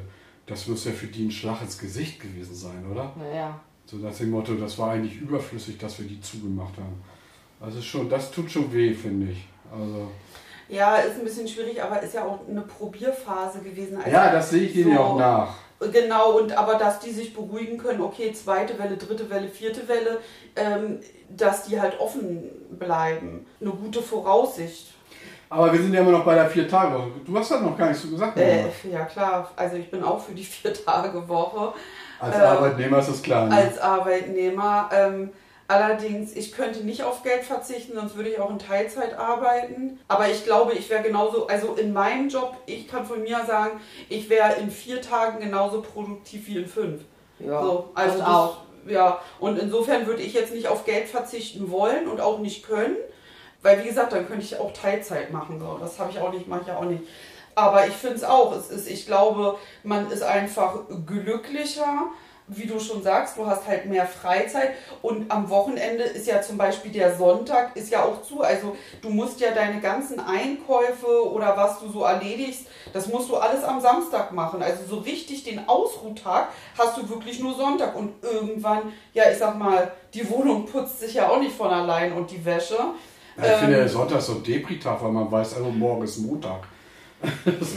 Das 0.45 0.67
muss 0.67 0.85
ja 0.85 0.91
für 0.91 1.07
die 1.07 1.25
ein 1.25 1.31
Schlag 1.31 1.61
ins 1.61 1.77
Gesicht 1.77 2.19
gewesen 2.21 2.55
sein, 2.55 2.85
oder? 2.89 3.11
Naja, 3.17 3.59
So 3.85 3.97
nach 3.97 4.15
dem 4.15 4.31
Motto, 4.31 4.55
das 4.55 4.77
war 4.79 4.91
eigentlich 4.91 5.17
überflüssig, 5.19 5.77
dass 5.77 5.99
wir 5.99 6.07
die 6.07 6.19
zugemacht 6.21 6.77
haben. 6.77 7.01
Also 7.59 7.81
schon, 7.81 8.09
das 8.09 8.31
tut 8.31 8.49
schon 8.49 8.71
weh, 8.71 8.93
finde 8.93 9.31
ich. 9.31 9.47
Also, 9.71 10.09
Ja, 10.69 10.95
ist 10.97 11.17
ein 11.19 11.23
bisschen 11.25 11.47
schwierig, 11.47 11.81
aber 11.81 12.01
ist 12.01 12.13
ja 12.13 12.23
auch 12.25 12.39
eine 12.49 12.61
Probierphase 12.61 13.59
gewesen. 13.59 13.97
Also 13.97 14.09
ja, 14.09 14.31
das 14.31 14.49
sehe 14.49 14.63
ich 14.63 14.73
denen 14.73 14.91
ja 14.91 14.97
so- 14.97 15.03
auch 15.03 15.19
nach. 15.19 15.55
Genau, 15.79 16.31
und 16.39 16.57
aber 16.57 16.75
dass 16.75 16.99
die 16.99 17.11
sich 17.11 17.35
beruhigen 17.35 17.77
können, 17.77 18.01
okay, 18.01 18.33
zweite 18.33 18.79
Welle, 18.79 18.97
dritte 18.97 19.29
Welle, 19.29 19.47
vierte 19.47 19.87
Welle, 19.87 20.19
ähm, 20.55 20.99
dass 21.29 21.63
die 21.63 21.79
halt 21.79 21.99
offen 21.99 22.49
bleiben. 22.71 23.45
Eine 23.61 23.71
gute 23.71 24.01
Voraussicht. 24.01 24.93
Aber 25.49 25.71
wir 25.71 25.79
sind 25.79 25.93
ja 25.93 26.01
immer 26.01 26.11
noch 26.11 26.25
bei 26.25 26.35
der 26.35 26.49
vier 26.49 26.67
Tage. 26.67 26.99
Du 27.25 27.37
hast 27.37 27.51
das 27.51 27.61
noch 27.61 27.77
gar 27.77 27.89
nicht 27.89 28.01
so 28.01 28.09
gesagt. 28.09 28.37
Äh, 28.37 28.65
ja 28.91 29.05
klar, 29.05 29.51
also 29.55 29.77
ich 29.77 29.89
bin 29.89 30.03
auch 30.03 30.19
für 30.19 30.33
die 30.33 30.43
vier 30.43 30.73
Tage 30.73 31.27
Woche. 31.27 31.73
Als 32.19 32.35
äh, 32.35 32.39
Arbeitnehmer 32.39 32.99
ist 32.99 33.09
das 33.09 33.21
klar. 33.21 33.45
Ne? 33.45 33.55
als 33.55 33.77
Arbeitnehmer. 33.77 34.89
Ähm, 34.91 35.31
allerdings, 35.67 36.35
ich 36.35 36.51
könnte 36.51 36.83
nicht 36.85 37.03
auf 37.03 37.23
Geld 37.23 37.43
verzichten, 37.43 37.95
sonst 37.95 38.15
würde 38.15 38.29
ich 38.29 38.39
auch 38.39 38.49
in 38.49 38.59
Teilzeit 38.59 39.17
arbeiten. 39.17 39.99
Aber 40.07 40.29
ich 40.29 40.43
glaube, 40.43 40.73
ich 40.73 40.89
wäre 40.89 41.03
genauso, 41.03 41.47
also 41.47 41.73
in 41.75 41.93
meinem 41.93 42.29
Job, 42.29 42.55
ich 42.65 42.87
kann 42.87 43.05
von 43.05 43.21
mir 43.21 43.43
sagen, 43.45 43.79
ich 44.09 44.29
wäre 44.29 44.55
in 44.55 44.71
vier 44.71 45.01
Tagen 45.01 45.39
genauso 45.39 45.81
produktiv 45.81 46.47
wie 46.47 46.57
in 46.57 46.67
fünf. 46.67 47.01
Ja, 47.39 47.61
so, 47.61 47.91
also 47.93 48.17
das 48.17 48.27
auch. 48.27 48.57
Ja, 48.87 49.19
und 49.39 49.59
insofern 49.59 50.07
würde 50.07 50.21
ich 50.21 50.33
jetzt 50.33 50.53
nicht 50.53 50.67
auf 50.67 50.85
Geld 50.85 51.07
verzichten 51.07 51.69
wollen 51.71 52.07
und 52.07 52.21
auch 52.21 52.39
nicht 52.39 52.65
können. 52.65 52.95
Weil, 53.61 53.83
wie 53.83 53.87
gesagt, 53.87 54.13
dann 54.13 54.27
könnte 54.27 54.45
ich 54.45 54.57
auch 54.57 54.71
Teilzeit 54.71 55.31
machen. 55.33 55.59
So. 55.59 55.77
Das 55.79 55.99
habe 55.99 56.11
ich 56.11 56.19
auch 56.19 56.31
nicht, 56.31 56.47
mache 56.47 56.61
ich 56.61 56.67
ja 56.67 56.77
auch 56.77 56.85
nicht. 56.85 57.03
Aber 57.55 57.87
ich 57.87 57.93
finde 57.93 58.17
es 58.17 58.23
auch. 58.23 58.55
Es 58.55 58.69
ist, 58.69 58.89
ich 58.89 59.07
glaube, 59.07 59.57
man 59.83 60.09
ist 60.11 60.23
einfach 60.23 60.81
glücklicher, 61.05 62.05
wie 62.47 62.65
du 62.65 62.79
schon 62.79 63.03
sagst, 63.03 63.37
du 63.37 63.45
hast 63.45 63.67
halt 63.67 63.85
mehr 63.87 64.05
Freizeit 64.05 64.71
und 65.01 65.29
am 65.29 65.49
Wochenende 65.49 66.03
ist 66.03 66.27
ja 66.27 66.41
zum 66.41 66.57
Beispiel 66.57 66.91
der 66.91 67.15
Sonntag 67.15 67.75
ist 67.75 67.91
ja 67.91 68.03
auch 68.05 68.21
zu. 68.21 68.41
Also 68.41 68.75
du 69.01 69.09
musst 69.09 69.39
ja 69.41 69.51
deine 69.51 69.81
ganzen 69.81 70.19
Einkäufe 70.19 71.29
oder 71.29 71.57
was 71.57 71.79
du 71.79 71.89
so 71.89 72.03
erledigst, 72.03 72.67
das 72.93 73.07
musst 73.07 73.29
du 73.29 73.35
alles 73.35 73.63
am 73.63 73.81
Samstag 73.81 74.31
machen. 74.31 74.63
Also 74.63 74.83
so 74.89 74.97
richtig 74.99 75.43
den 75.43 75.67
Ausruhtag 75.67 76.47
hast 76.77 76.97
du 76.97 77.09
wirklich 77.09 77.39
nur 77.41 77.53
Sonntag 77.53 77.95
und 77.95 78.13
irgendwann, 78.23 78.93
ja 79.13 79.29
ich 79.29 79.37
sag 79.37 79.57
mal, 79.57 79.91
die 80.13 80.29
Wohnung 80.29 80.65
putzt 80.65 81.01
sich 81.01 81.15
ja 81.15 81.29
auch 81.29 81.39
nicht 81.39 81.55
von 81.55 81.69
allein 81.69 82.13
und 82.13 82.31
die 82.31 82.43
Wäsche. 82.45 82.77
Ja, 83.37 83.43
ich 83.43 83.51
finde, 83.59 83.75
Ähm, 83.75 83.81
der 83.81 83.89
Sonntag 83.89 84.19
ist 84.19 84.27
so 84.27 84.33
ein 84.33 84.43
Depri-Tag, 84.43 85.03
weil 85.03 85.11
man 85.11 85.29
weiß, 85.31 85.55
also 85.55 85.69
morgen 85.69 86.03
ist 86.03 86.17
Montag. 86.19 86.61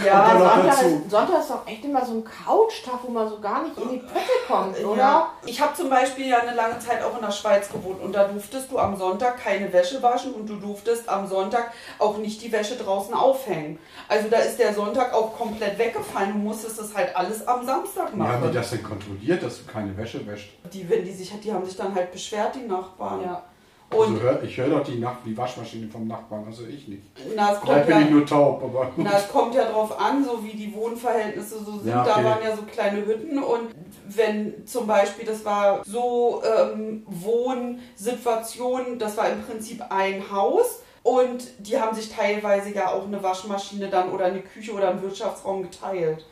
Ja, 0.05 0.39
Sonntag 0.39 0.83
ist, 0.83 1.11
Sonntag 1.11 1.41
ist 1.41 1.51
doch 1.51 1.67
echt 1.67 1.85
immer 1.85 2.05
so 2.05 2.13
ein 2.15 2.25
Couchtag, 2.25 3.01
wo 3.03 3.11
man 3.11 3.29
so 3.29 3.41
gar 3.41 3.63
nicht 3.63 3.77
in 3.79 3.89
die 3.89 3.99
Pötte 3.99 4.21
kommt, 4.47 4.79
oder? 4.85 4.99
Ja. 4.99 5.33
Ich 5.47 5.61
habe 5.61 5.75
zum 5.75 5.89
Beispiel 5.89 6.29
ja 6.29 6.41
eine 6.41 6.55
lange 6.55 6.79
Zeit 6.79 7.03
auch 7.03 7.15
in 7.15 7.23
der 7.23 7.33
Schweiz 7.33 7.71
gewohnt 7.71 8.03
und 8.03 8.13
da 8.13 8.25
durftest 8.25 8.71
du 8.71 8.79
am 8.79 8.97
Sonntag 8.97 9.39
keine 9.39 9.73
Wäsche 9.73 10.03
waschen 10.03 10.35
und 10.35 10.47
du 10.47 10.57
durftest 10.57 11.09
am 11.09 11.27
Sonntag 11.27 11.73
auch 11.99 12.19
nicht 12.19 12.43
die 12.43 12.53
Wäsche 12.53 12.77
draußen 12.77 13.15
aufhängen. 13.15 13.79
Also 14.09 14.29
da 14.29 14.39
ist 14.39 14.59
der 14.59 14.75
Sonntag 14.75 15.15
auch 15.15 15.37
komplett 15.37 15.79
weggefallen. 15.79 16.33
Du 16.33 16.39
musstest 16.39 16.79
das 16.79 16.95
halt 16.95 17.17
alles 17.17 17.47
am 17.47 17.65
Samstag 17.65 18.09
Wie 18.15 18.21
haben 18.23 18.41
die 18.41 18.41
machen. 18.41 18.55
das 18.55 18.71
denn 18.71 18.83
kontrolliert, 18.83 19.43
dass 19.43 19.65
du 19.65 19.71
keine 19.71 19.97
Wäsche 19.97 20.27
wäscht? 20.27 20.51
Die, 20.73 20.89
wenn 20.89 21.05
die 21.05 21.13
sich, 21.13 21.33
die 21.41 21.53
haben 21.53 21.65
sich 21.65 21.77
dann 21.77 21.95
halt 21.95 22.13
beschwert, 22.13 22.55
die 22.55 22.67
Nachbarn. 22.67 23.23
Ja. 23.23 23.43
Also 23.91 24.05
Und 24.05 24.23
hör, 24.23 24.43
ich 24.43 24.57
höre 24.57 24.69
doch 24.69 24.85
die, 24.85 24.99
Nach 24.99 25.17
die 25.25 25.37
Waschmaschine 25.37 25.89
vom 25.89 26.07
Nachbarn, 26.07 26.45
also 26.47 26.65
ich 26.65 26.87
nicht. 26.87 27.03
na, 27.35 27.53
es 27.53 27.59
Vielleicht 27.59 27.87
bin 27.87 27.97
ja, 27.97 28.03
ich 28.03 28.11
nur 28.11 28.25
taub, 28.25 28.63
aber. 28.63 28.93
Na, 28.97 29.17
es 29.17 29.29
kommt 29.29 29.55
ja 29.55 29.65
drauf 29.65 29.99
an, 30.01 30.25
so 30.25 30.45
wie 30.45 30.57
die 30.57 30.73
Wohnverhältnisse 30.73 31.59
so 31.65 31.79
sind. 31.79 31.89
Ja, 31.89 32.03
okay. 32.03 32.13
Da 32.15 32.25
waren 32.25 32.39
ja 32.43 32.55
so 32.55 32.63
kleine 32.63 33.05
Hütten 33.05 33.43
und 33.43 33.71
wenn 34.07 34.65
zum 34.65 34.87
Beispiel, 34.87 35.27
das 35.27 35.45
war 35.45 35.85
so 35.85 36.41
ähm, 36.45 37.05
Wohnsituation, 37.07 38.99
das 38.99 39.17
war 39.17 39.29
im 39.29 39.43
Prinzip 39.43 39.83
ein 39.89 40.23
Haus 40.31 40.83
und 41.03 41.49
die 41.59 41.81
haben 41.81 41.95
sich 41.97 42.15
teilweise 42.15 42.73
ja 42.73 42.93
auch 42.93 43.07
eine 43.07 43.21
Waschmaschine 43.23 43.89
dann 43.89 44.11
oder 44.11 44.27
eine 44.27 44.41
Küche 44.41 44.73
oder 44.73 44.91
einen 44.91 45.03
Wirtschaftsraum 45.03 45.63
geteilt. 45.63 46.27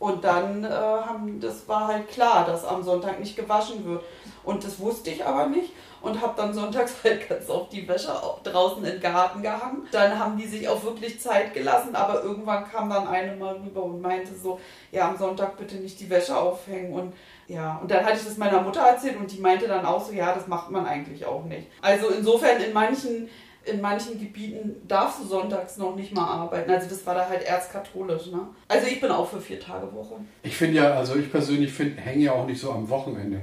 Und 0.00 0.24
dann 0.24 0.64
äh, 0.64 0.68
haben, 0.68 1.40
das 1.40 1.68
war 1.68 1.86
halt 1.86 2.08
klar, 2.08 2.44
dass 2.44 2.64
am 2.64 2.82
Sonntag 2.82 3.20
nicht 3.20 3.36
gewaschen 3.36 3.84
wird. 3.84 4.02
Und 4.42 4.64
das 4.64 4.80
wusste 4.80 5.10
ich 5.10 5.24
aber 5.24 5.46
nicht 5.46 5.72
und 6.04 6.20
habe 6.20 6.34
dann 6.36 6.52
sonntags 6.52 6.96
halt 7.04 7.28
ganz 7.28 7.48
oft 7.48 7.72
die 7.72 7.88
Wäsche 7.88 8.12
draußen 8.44 8.84
im 8.84 9.00
Garten 9.00 9.42
gehangen. 9.42 9.86
Dann 9.90 10.18
haben 10.18 10.36
die 10.36 10.46
sich 10.46 10.68
auch 10.68 10.82
wirklich 10.84 11.20
Zeit 11.20 11.54
gelassen, 11.54 11.94
aber 11.94 12.22
irgendwann 12.22 12.68
kam 12.70 12.90
dann 12.90 13.08
eine 13.08 13.34
mal 13.36 13.56
rüber 13.56 13.84
und 13.84 14.00
meinte 14.00 14.34
so, 14.34 14.60
ja, 14.92 15.08
am 15.08 15.16
Sonntag 15.16 15.56
bitte 15.56 15.76
nicht 15.76 15.98
die 16.00 16.10
Wäsche 16.10 16.36
aufhängen 16.36 16.92
und 16.92 17.12
ja, 17.46 17.78
und 17.82 17.90
dann 17.90 18.04
hatte 18.04 18.16
ich 18.16 18.24
das 18.24 18.38
meiner 18.38 18.62
Mutter 18.62 18.80
erzählt 18.80 19.18
und 19.18 19.30
die 19.30 19.38
meinte 19.38 19.68
dann 19.68 19.84
auch 19.84 20.02
so, 20.02 20.12
ja, 20.12 20.32
das 20.32 20.46
macht 20.46 20.70
man 20.70 20.86
eigentlich 20.86 21.26
auch 21.26 21.44
nicht. 21.44 21.66
Also 21.82 22.08
insofern 22.08 22.60
in 22.60 22.72
manchen 22.72 23.28
in 23.66 23.80
manchen 23.80 24.18
Gebieten 24.18 24.76
darfst 24.86 25.20
du 25.20 25.24
sonntags 25.24 25.78
noch 25.78 25.96
nicht 25.96 26.14
mal 26.14 26.26
arbeiten. 26.26 26.70
Also 26.70 26.88
das 26.88 27.06
war 27.06 27.14
da 27.14 27.28
halt 27.28 27.42
erzkatholisch, 27.42 28.26
ne? 28.26 28.40
Also 28.68 28.86
ich 28.86 29.00
bin 29.00 29.10
auch 29.10 29.28
für 29.28 29.40
vier 29.40 29.58
Tage 29.58 29.90
Woche. 29.92 30.16
Ich 30.42 30.56
finde 30.56 30.76
ja, 30.76 30.94
also 30.94 31.16
ich 31.16 31.30
persönlich 31.30 31.72
finde, 31.72 32.00
hänge 32.00 32.24
ja 32.24 32.32
auch 32.32 32.46
nicht 32.46 32.60
so 32.60 32.70
am 32.72 32.88
Wochenende. 32.88 33.40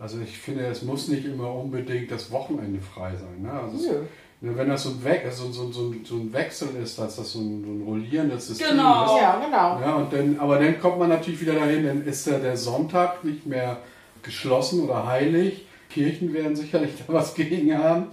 Also 0.00 0.18
ich 0.20 0.38
finde, 0.38 0.66
es 0.66 0.82
muss 0.82 1.08
nicht 1.08 1.24
immer 1.24 1.52
unbedingt 1.52 2.10
das 2.10 2.30
Wochenende 2.30 2.80
frei 2.80 3.12
sein. 3.16 3.42
Ne? 3.42 3.52
Also 3.52 3.76
es, 3.76 3.82
Nö. 3.92 3.98
ne, 4.42 4.56
wenn 4.56 4.68
das 4.68 4.84
so 4.84 4.90
ein, 4.90 5.04
We 5.04 5.20
so, 5.30 5.50
so, 5.50 5.72
so, 5.72 5.92
so 6.04 6.14
ein 6.16 6.32
Wechsel 6.32 6.68
ist, 6.82 6.98
dass 6.98 7.16
das 7.16 7.32
so 7.32 7.40
ein, 7.40 7.64
so 7.64 7.70
ein 7.70 7.82
rollierendes 7.84 8.46
System 8.48 8.70
Genau. 8.70 9.04
ist. 9.16 9.20
Ja, 9.22 9.40
genau. 9.44 9.80
Ja, 9.80 9.96
und 9.96 10.12
dann, 10.12 10.38
aber 10.38 10.58
dann 10.60 10.80
kommt 10.80 10.98
man 10.98 11.08
natürlich 11.08 11.40
wieder 11.40 11.54
dahin, 11.54 11.84
dann 11.86 12.04
ist 12.04 12.26
ja 12.26 12.38
der 12.38 12.56
Sonntag 12.56 13.24
nicht 13.24 13.46
mehr 13.46 13.78
geschlossen 14.22 14.84
oder 14.84 15.06
heilig. 15.06 15.66
Kirchen 15.90 16.32
werden 16.32 16.54
sicherlich 16.54 16.92
da 17.06 17.12
was 17.12 17.34
gegen 17.34 17.76
haben. 17.76 18.06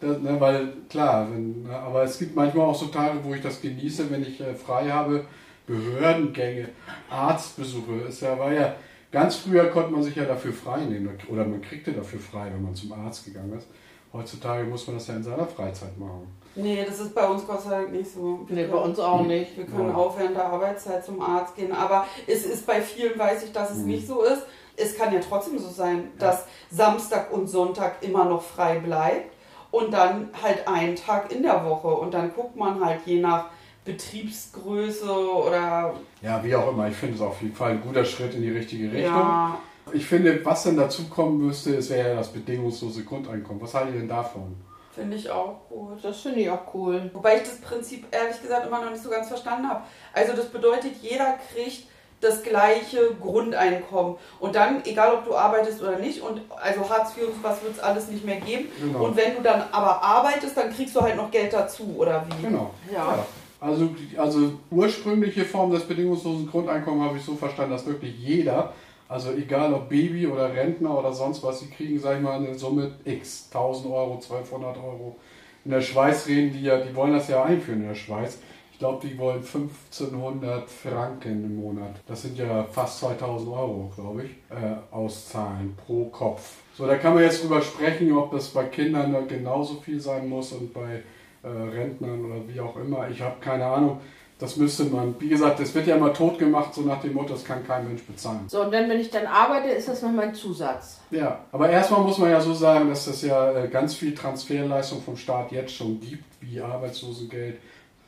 Das, 0.00 0.18
ne, 0.20 0.36
weil 0.40 0.68
klar, 0.88 1.28
wenn, 1.32 1.62
ne, 1.64 1.76
aber 1.76 2.04
es 2.04 2.18
gibt 2.18 2.36
manchmal 2.36 2.66
auch 2.66 2.74
so 2.78 2.86
Tage, 2.86 3.18
wo 3.22 3.34
ich 3.34 3.42
das 3.42 3.60
genieße, 3.60 4.10
wenn 4.10 4.22
ich 4.22 4.40
äh, 4.40 4.54
frei 4.54 4.90
habe, 4.90 5.24
Behördengänge, 5.66 6.68
Arztbesuche. 7.08 8.02
Es 8.08 8.20
ja, 8.20 8.38
war 8.38 8.52
ja, 8.52 8.74
ganz 9.12 9.36
früher 9.36 9.66
konnte 9.70 9.92
man 9.92 10.02
sich 10.02 10.16
ja 10.16 10.24
dafür 10.24 10.52
frei 10.52 10.80
nehmen 10.80 11.10
oder 11.28 11.44
man 11.44 11.60
kriegte 11.62 11.92
dafür 11.92 12.18
frei, 12.18 12.46
wenn 12.52 12.62
man 12.62 12.74
zum 12.74 12.92
Arzt 12.92 13.24
gegangen 13.26 13.52
ist. 13.56 13.68
Heutzutage 14.12 14.64
muss 14.64 14.86
man 14.86 14.96
das 14.96 15.06
ja 15.06 15.14
in 15.14 15.22
seiner 15.22 15.46
Freizeit 15.46 15.96
machen. 15.98 16.26
Nee, 16.54 16.84
das 16.86 17.00
ist 17.00 17.14
bei 17.14 17.26
uns 17.26 17.46
Gott 17.46 17.62
sei 17.62 17.70
Dank 17.70 17.92
nicht 17.92 18.12
so. 18.12 18.40
Wir 18.46 18.56
Nee, 18.56 18.62
bei 18.64 18.72
können- 18.72 18.82
uns 18.90 18.98
auch 18.98 19.22
nicht. 19.22 19.56
Wir 19.56 19.64
können 19.64 19.88
Ja. 19.88 19.94
auch 19.94 20.18
während 20.18 20.36
der 20.36 20.46
Arbeitszeit 20.46 21.02
zum 21.04 21.22
Arzt 21.22 21.56
gehen, 21.56 21.72
aber 21.72 22.04
es 22.26 22.44
ist 22.44 22.66
bei 22.66 22.82
vielen, 22.82 23.18
weiß 23.18 23.44
ich, 23.44 23.52
dass 23.52 23.70
es 23.70 23.78
Mhm. 23.78 23.86
nicht 23.86 24.06
so 24.06 24.22
ist. 24.22 24.42
Es 24.76 24.96
kann 24.96 25.14
ja 25.14 25.20
trotzdem 25.20 25.58
so 25.58 25.68
sein, 25.68 26.08
dass 26.18 26.44
Samstag 26.70 27.32
und 27.32 27.46
Sonntag 27.46 28.02
immer 28.02 28.24
noch 28.26 28.42
frei 28.42 28.78
bleibt 28.80 29.32
und 29.70 29.92
dann 29.94 30.28
halt 30.42 30.68
einen 30.68 30.96
Tag 30.96 31.32
in 31.32 31.42
der 31.42 31.64
Woche 31.64 31.88
und 31.88 32.12
dann 32.12 32.34
guckt 32.34 32.56
man 32.56 32.84
halt 32.84 33.00
je 33.06 33.20
nach 33.20 33.46
Betriebsgröße 33.84 35.10
oder 35.10 35.94
Ja, 36.20 36.42
wie 36.44 36.54
auch 36.54 36.70
immer, 36.70 36.88
ich 36.88 36.96
finde 36.96 37.16
es 37.16 37.20
auf 37.20 37.40
jeden 37.42 37.54
Fall 37.54 37.72
ein 37.72 37.82
guter 37.82 38.04
Schritt 38.04 38.34
in 38.34 38.42
die 38.42 38.50
richtige 38.50 38.86
Richtung. 38.86 39.02
ja, 39.02 39.58
Ich 39.92 40.06
finde, 40.06 40.44
was 40.44 40.64
dann 40.64 40.76
dazu 40.76 41.08
kommen 41.08 41.38
müsste, 41.46 41.74
es 41.76 41.90
wäre 41.90 42.10
ja 42.10 42.14
das 42.16 42.28
bedingungslose 42.28 43.04
Grundeinkommen. 43.04 43.62
Was 43.62 43.74
haltet 43.74 43.94
ihr 43.94 44.00
denn 44.00 44.08
davon? 44.08 44.56
finde 44.94 45.16
ich 45.16 45.30
auch 45.30 45.56
gut. 45.68 46.04
Das 46.04 46.20
finde 46.20 46.40
ich 46.40 46.50
auch 46.50 46.74
cool. 46.74 47.10
Wobei 47.14 47.36
ich 47.36 47.42
das 47.42 47.60
Prinzip 47.60 48.06
ehrlich 48.10 48.40
gesagt 48.40 48.66
immer 48.66 48.84
noch 48.84 48.90
nicht 48.90 49.02
so 49.02 49.08
ganz 49.08 49.28
verstanden 49.28 49.68
habe. 49.68 49.82
Also 50.12 50.34
das 50.34 50.46
bedeutet, 50.50 50.92
jeder 51.00 51.38
kriegt 51.52 51.86
das 52.20 52.42
gleiche 52.42 53.14
Grundeinkommen. 53.20 54.16
Und 54.38 54.54
dann, 54.54 54.84
egal 54.84 55.14
ob 55.14 55.24
du 55.24 55.34
arbeitest 55.34 55.82
oder 55.82 55.98
nicht, 55.98 56.20
und 56.22 56.40
also 56.60 56.88
Hartz 56.88 57.16
IV 57.16 57.28
und 57.28 57.42
was 57.42 57.62
wird 57.62 57.72
es 57.74 57.80
alles 57.80 58.08
nicht 58.08 58.24
mehr 58.24 58.40
geben. 58.40 58.68
Genau. 58.80 59.06
Und 59.06 59.16
wenn 59.16 59.34
du 59.34 59.42
dann 59.42 59.64
aber 59.72 60.02
arbeitest, 60.02 60.56
dann 60.56 60.72
kriegst 60.72 60.94
du 60.94 61.00
halt 61.00 61.16
noch 61.16 61.30
Geld 61.30 61.52
dazu, 61.52 61.94
oder 61.96 62.24
wie? 62.28 62.42
Genau. 62.42 62.70
Ja. 62.92 63.24
Also, 63.62 63.86
die- 63.86 64.18
also 64.18 64.52
ursprüngliche 64.72 65.44
Form 65.44 65.70
des 65.70 65.84
bedingungslosen 65.84 66.48
Grundeinkommens 66.50 67.04
habe 67.08 67.18
ich 67.18 67.24
so 67.24 67.36
verstanden, 67.36 67.70
dass 67.70 67.86
wirklich 67.86 68.18
jeder, 68.18 68.72
also 69.08 69.30
egal 69.32 69.72
ob 69.72 69.88
Baby 69.88 70.26
oder 70.26 70.52
Rentner 70.52 70.98
oder 70.98 71.12
sonst 71.12 71.44
was, 71.44 71.60
sie 71.60 71.68
kriegen, 71.70 71.98
sag 72.00 72.16
ich 72.16 72.22
mal, 72.22 72.38
eine 72.38 72.54
Summe 72.56 72.90
X, 73.04 73.48
1000 73.52 73.86
Euro, 73.92 74.18
1200 74.20 74.76
Euro. 74.78 75.16
In 75.64 75.70
der 75.70 75.80
Schweiz 75.80 76.26
reden 76.26 76.52
die 76.52 76.62
ja, 76.64 76.78
die 76.78 76.94
wollen 76.96 77.12
das 77.12 77.28
ja 77.28 77.44
einführen 77.44 77.82
in 77.82 77.88
der 77.88 77.94
Schweiz. 77.94 78.38
Ich 78.72 78.78
glaube, 78.80 79.06
die 79.06 79.16
wollen 79.16 79.44
1500 79.44 80.68
Franken 80.68 81.44
im 81.44 81.56
Monat. 81.60 81.94
Das 82.08 82.22
sind 82.22 82.36
ja 82.36 82.64
fast 82.64 82.98
2000 82.98 83.48
Euro, 83.52 83.92
glaube 83.94 84.24
ich, 84.24 84.30
äh, 84.50 84.74
auszahlen 84.90 85.76
pro 85.86 86.06
Kopf. 86.06 86.56
So, 86.76 86.84
da 86.88 86.96
kann 86.96 87.14
man 87.14 87.22
jetzt 87.22 87.44
drüber 87.44 87.62
sprechen, 87.62 88.10
ob 88.12 88.32
das 88.32 88.48
bei 88.48 88.64
Kindern 88.64 89.14
genauso 89.28 89.74
viel 89.76 90.00
sein 90.00 90.28
muss 90.28 90.50
und 90.50 90.74
bei 90.74 91.02
äh, 91.42 91.48
Rentnern 91.48 92.24
oder 92.24 92.48
wie 92.48 92.60
auch 92.60 92.76
immer. 92.76 93.08
Ich 93.10 93.20
habe 93.20 93.36
keine 93.40 93.66
Ahnung. 93.66 94.00
Das 94.38 94.56
müsste 94.56 94.84
man, 94.84 95.14
wie 95.20 95.28
gesagt, 95.28 95.60
das 95.60 95.72
wird 95.72 95.86
ja 95.86 95.94
immer 95.94 96.12
tot 96.12 96.36
gemacht, 96.36 96.74
so 96.74 96.80
nach 96.80 97.00
dem 97.00 97.12
Motto, 97.12 97.34
das 97.34 97.44
kann 97.44 97.64
kein 97.64 97.86
Mensch 97.86 98.02
bezahlen. 98.02 98.40
So, 98.48 98.62
und 98.62 98.72
dann, 98.72 98.90
wenn 98.90 98.98
ich 98.98 99.08
dann 99.08 99.24
arbeite, 99.24 99.68
ist 99.68 99.86
das 99.86 100.02
noch 100.02 100.10
mein 100.10 100.34
Zusatz. 100.34 101.00
Ja, 101.12 101.44
aber 101.52 101.70
erstmal 101.70 102.00
muss 102.00 102.18
man 102.18 102.30
ja 102.30 102.40
so 102.40 102.52
sagen, 102.52 102.88
dass 102.88 103.06
es 103.06 103.22
ja 103.22 103.52
äh, 103.52 103.68
ganz 103.68 103.94
viel 103.94 104.16
Transferleistung 104.16 105.00
vom 105.00 105.16
Staat 105.16 105.52
jetzt 105.52 105.72
schon 105.72 106.00
gibt, 106.00 106.24
wie 106.40 106.60
Arbeitslosengeld, 106.60 107.58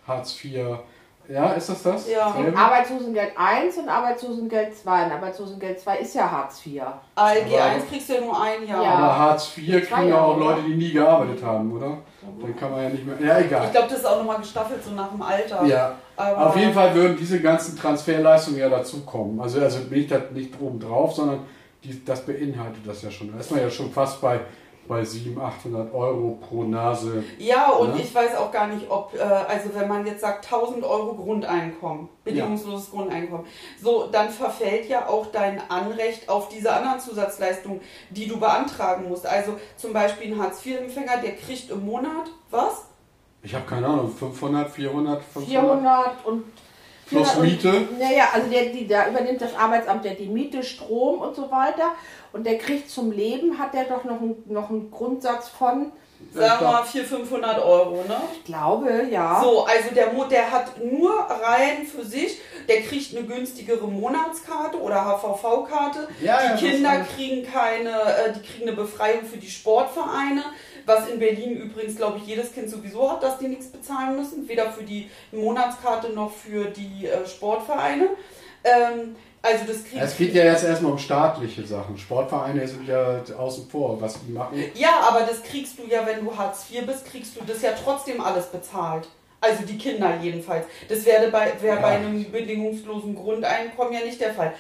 Hartz 0.09 0.37
IV. 0.45 0.79
Ja, 1.29 1.53
ist 1.53 1.69
das 1.71 1.83
das? 1.83 2.09
Ja. 2.11 2.33
Selbe? 2.33 2.57
Arbeitslosengeld 2.57 3.33
1 3.37 3.79
und 3.79 3.89
Arbeitslosengeld 3.89 4.77
2. 4.77 5.05
Und 5.07 5.13
Arbeitslosengeld 5.13 5.81
2 5.81 5.97
ist 5.99 6.15
ja 6.15 6.31
Hartz 6.31 6.65
IV. 6.67 6.83
ALG 7.15 7.55
Aber- 7.55 7.65
1 7.65 7.89
kriegst 7.89 8.09
du 8.09 8.15
ja 8.15 8.21
nur 8.21 8.41
ein 8.43 8.67
Jahr. 8.67 8.83
Ja. 8.83 8.91
Aber 8.91 9.19
Hartz 9.19 9.57
IV 9.57 9.89
kriegen 9.89 10.09
ja 10.09 10.21
auch 10.21 10.39
Leute, 10.39 10.63
die 10.63 10.75
nie 10.75 10.93
gearbeitet 10.93 11.43
haben, 11.43 11.73
oder? 11.77 11.99
Dann 12.41 12.57
kann 12.57 12.71
man 12.71 12.83
ja 12.83 12.89
nicht 12.91 13.07
mehr. 13.07 13.17
Ja, 13.21 13.39
egal. 13.39 13.65
Ich 13.67 13.73
glaube, 13.73 13.89
das 13.89 13.99
ist 13.99 14.07
auch 14.07 14.19
nochmal 14.19 14.39
gestaffelt, 14.39 14.83
so 14.85 14.91
nach 14.91 15.09
dem 15.11 15.23
Alter. 15.23 15.65
Ja, 15.65 15.95
Aber 16.17 16.49
auf 16.49 16.57
jeden 16.57 16.73
Fall 16.73 16.95
würden 16.95 17.17
diese 17.19 17.41
ganzen 17.41 17.77
Transferleistungen 17.79 18.59
ja 18.59 18.69
dazukommen. 18.69 19.41
Also, 19.41 19.61
also 19.61 19.79
nicht, 19.91 20.33
nicht 20.33 20.61
oben 20.61 20.79
drauf, 20.81 21.15
sondern 21.15 21.41
die, 21.83 22.05
das 22.05 22.21
beinhaltet 22.25 22.87
das 22.87 23.03
ja 23.03 23.11
schon. 23.11 23.33
Da 23.33 23.39
ist 23.39 23.51
man 23.51 23.61
ja 23.61 23.71
schon 23.71 23.91
fast 23.91 24.21
bei 24.21 24.41
bei 24.89 25.05
700, 25.05 25.45
800 25.55 25.95
Euro 25.95 26.39
pro 26.49 26.65
Nase. 26.65 27.25
Ja, 27.39 27.71
und 27.71 27.95
Ne? 27.95 28.03
ich 28.03 28.15
weiß 28.15 28.37
auch 28.37 28.51
gar 28.51 28.67
nicht, 28.67 28.91
ob, 28.91 29.15
äh, 29.15 29.21
also 29.21 29.71
wenn 29.75 29.89
man 29.89 30.07
jetzt 30.07 30.21
sagt 30.21 30.45
1000 30.45 30.85
Euro 30.85 31.15
Grundeinkommen, 31.15 32.09
bedingungsloses 32.25 32.91
Grundeinkommen, 32.91 33.47
so, 33.83 34.09
dann 34.11 34.31
verfällt 34.31 34.89
ja 34.89 35.07
auch 35.09 35.27
dein 35.27 35.61
Anrecht 35.71 36.29
auf 36.29 36.49
diese 36.49 36.73
anderen 36.73 37.01
Zusatzleistungen, 37.01 37.81
die 38.11 38.27
du 38.27 38.39
beantragen 38.39 39.09
musst. 39.09 39.27
Also 39.27 39.59
zum 39.77 39.93
Beispiel 39.93 40.33
ein 40.33 40.41
Hartz-IV-Empfänger, 40.41 41.19
der 41.23 41.37
kriegt 41.37 41.71
im 41.71 41.85
Monat, 41.85 42.31
was? 42.51 42.85
Ich 43.43 43.55
habe 43.55 43.67
keine 43.67 43.87
Ahnung, 43.87 44.11
500, 44.11 44.71
400, 44.71 45.23
500. 45.23 45.51
400 45.51 46.27
und 46.27 46.45
Plus 47.07 47.31
400 47.33 47.43
Miete? 47.43 47.89
Naja, 47.99 48.29
also 48.33 48.49
der, 48.49 48.67
die, 48.67 48.87
da 48.87 49.09
übernimmt 49.09 49.41
das 49.41 49.55
Arbeitsamt 49.55 50.05
ja 50.07 50.15
die 50.15 50.27
Miete, 50.27 50.63
Strom 50.63 51.21
und 51.21 51.37
so 51.37 51.51
weiter. 51.51 51.93
Und 52.35 52.45
der 52.45 52.59
kriegt 52.59 52.91
zum 52.91 53.11
Leben, 53.13 53.59
hat 53.59 53.73
der 53.75 53.85
doch 53.85 54.05
noch, 54.05 54.21
einen- 54.21 54.43
noch 54.47 54.69
einen 54.69 54.91
Grundsatz 54.91 55.49
von, 55.49 55.93
Sagen 56.33 56.61
wir 56.65 56.69
mal 56.73 56.83
400, 56.85 57.09
500 57.19 57.63
Euro, 57.65 58.03
ne? 58.09 58.17
ich 58.33 58.45
glaube, 58.45 59.07
ja. 59.11 59.41
So, 59.43 59.65
also 59.65 59.95
der, 59.95 60.13
Mo- 60.13 60.25
der 60.25 60.51
hat 60.51 60.83
nur 60.83 61.13
rein 61.13 61.87
für 61.87 62.05
sich, 62.05 62.39
der 62.69 62.81
kriegt 62.83 63.17
eine 63.17 63.27
günstigere 63.27 63.87
Monatskarte 63.87 64.81
oder 64.81 65.05
HVV-Karte. 65.05 66.09
Ja, 66.23 66.43
ja, 66.43 66.57
die 66.57 66.67
Kinder 66.71 66.91
alles. 66.91 67.09
kriegen 67.15 67.47
keine, 67.47 67.91
äh, 67.91 68.33
die 68.35 68.41
kriegen 68.41 68.69
eine 68.69 68.77
Befreiung 68.77 69.25
für 69.25 69.37
die 69.37 69.51
Sportvereine, 69.51 70.43
was 70.87 71.09
in 71.09 71.19
Berlin 71.21 71.57
übrigens, 71.57 71.97
glaube 71.97 72.19
ich, 72.19 72.27
jedes 72.27 72.53
Kind 72.53 72.69
sowieso 72.71 73.13
hat, 73.13 73.23
dass 73.23 73.39
die 73.39 73.49
nichts 73.49 73.67
bezahlen 73.67 74.17
müssen, 74.17 74.49
weder 74.49 74.71
für 74.73 74.83
die 74.83 75.11
Monatskarte 75.31 76.11
noch 76.11 76.33
für 76.33 76.65
die 76.65 77.07
äh, 77.07 77.27
Sportvereine. 77.27 78.09
Ähm, 78.65 79.15
also 79.45 79.65
das 79.67 79.85
kriegen 79.85 80.01
Es 80.03 80.17
geht 80.17 80.35
ja 80.35 80.45
jetzt 80.45 80.65
erstmal 80.65 80.93
um 80.93 80.99
staatliche 80.99 81.67
Sachen. 81.67 81.99
Sportvereine 81.99 82.67
sind 82.67 82.89
ja 82.89 83.21
außen 83.37 83.69
vor, 83.69 84.01
was 84.01 84.19
die 84.27 84.33
machen. 84.33 84.63
Ja, 84.75 85.01
aber 85.09 85.21
das 85.21 85.43
kriegst 85.43 85.79
du 85.79 85.83
ja, 85.87 86.07
wenn 86.07 86.25
du 86.25 86.37
Hartz 86.37 86.67
IV 86.71 86.87
bist, 86.87 87.05
kriegst 87.07 87.37
du 87.37 87.41
das 87.47 87.61
ja 87.63 87.71
trotzdem 87.85 88.21
alles 88.21 88.47
bezahlt. 88.47 89.07
Also 89.41 89.65
die 89.65 89.77
Kinder 89.77 90.17
jedenfalls. 90.23 90.65
Das 90.89 91.05
wäre 91.05 91.31
bei, 91.31 91.53
wäre 91.61 91.77
Ja. 91.77 91.83
bei 91.83 91.89
einem 91.97 92.31
bedingungslosen 92.33 93.15
Grundeinkommen 93.15 93.93
ja 93.93 94.01
nicht 94.01 94.19
der 94.21 94.33
Fall. 94.33 94.55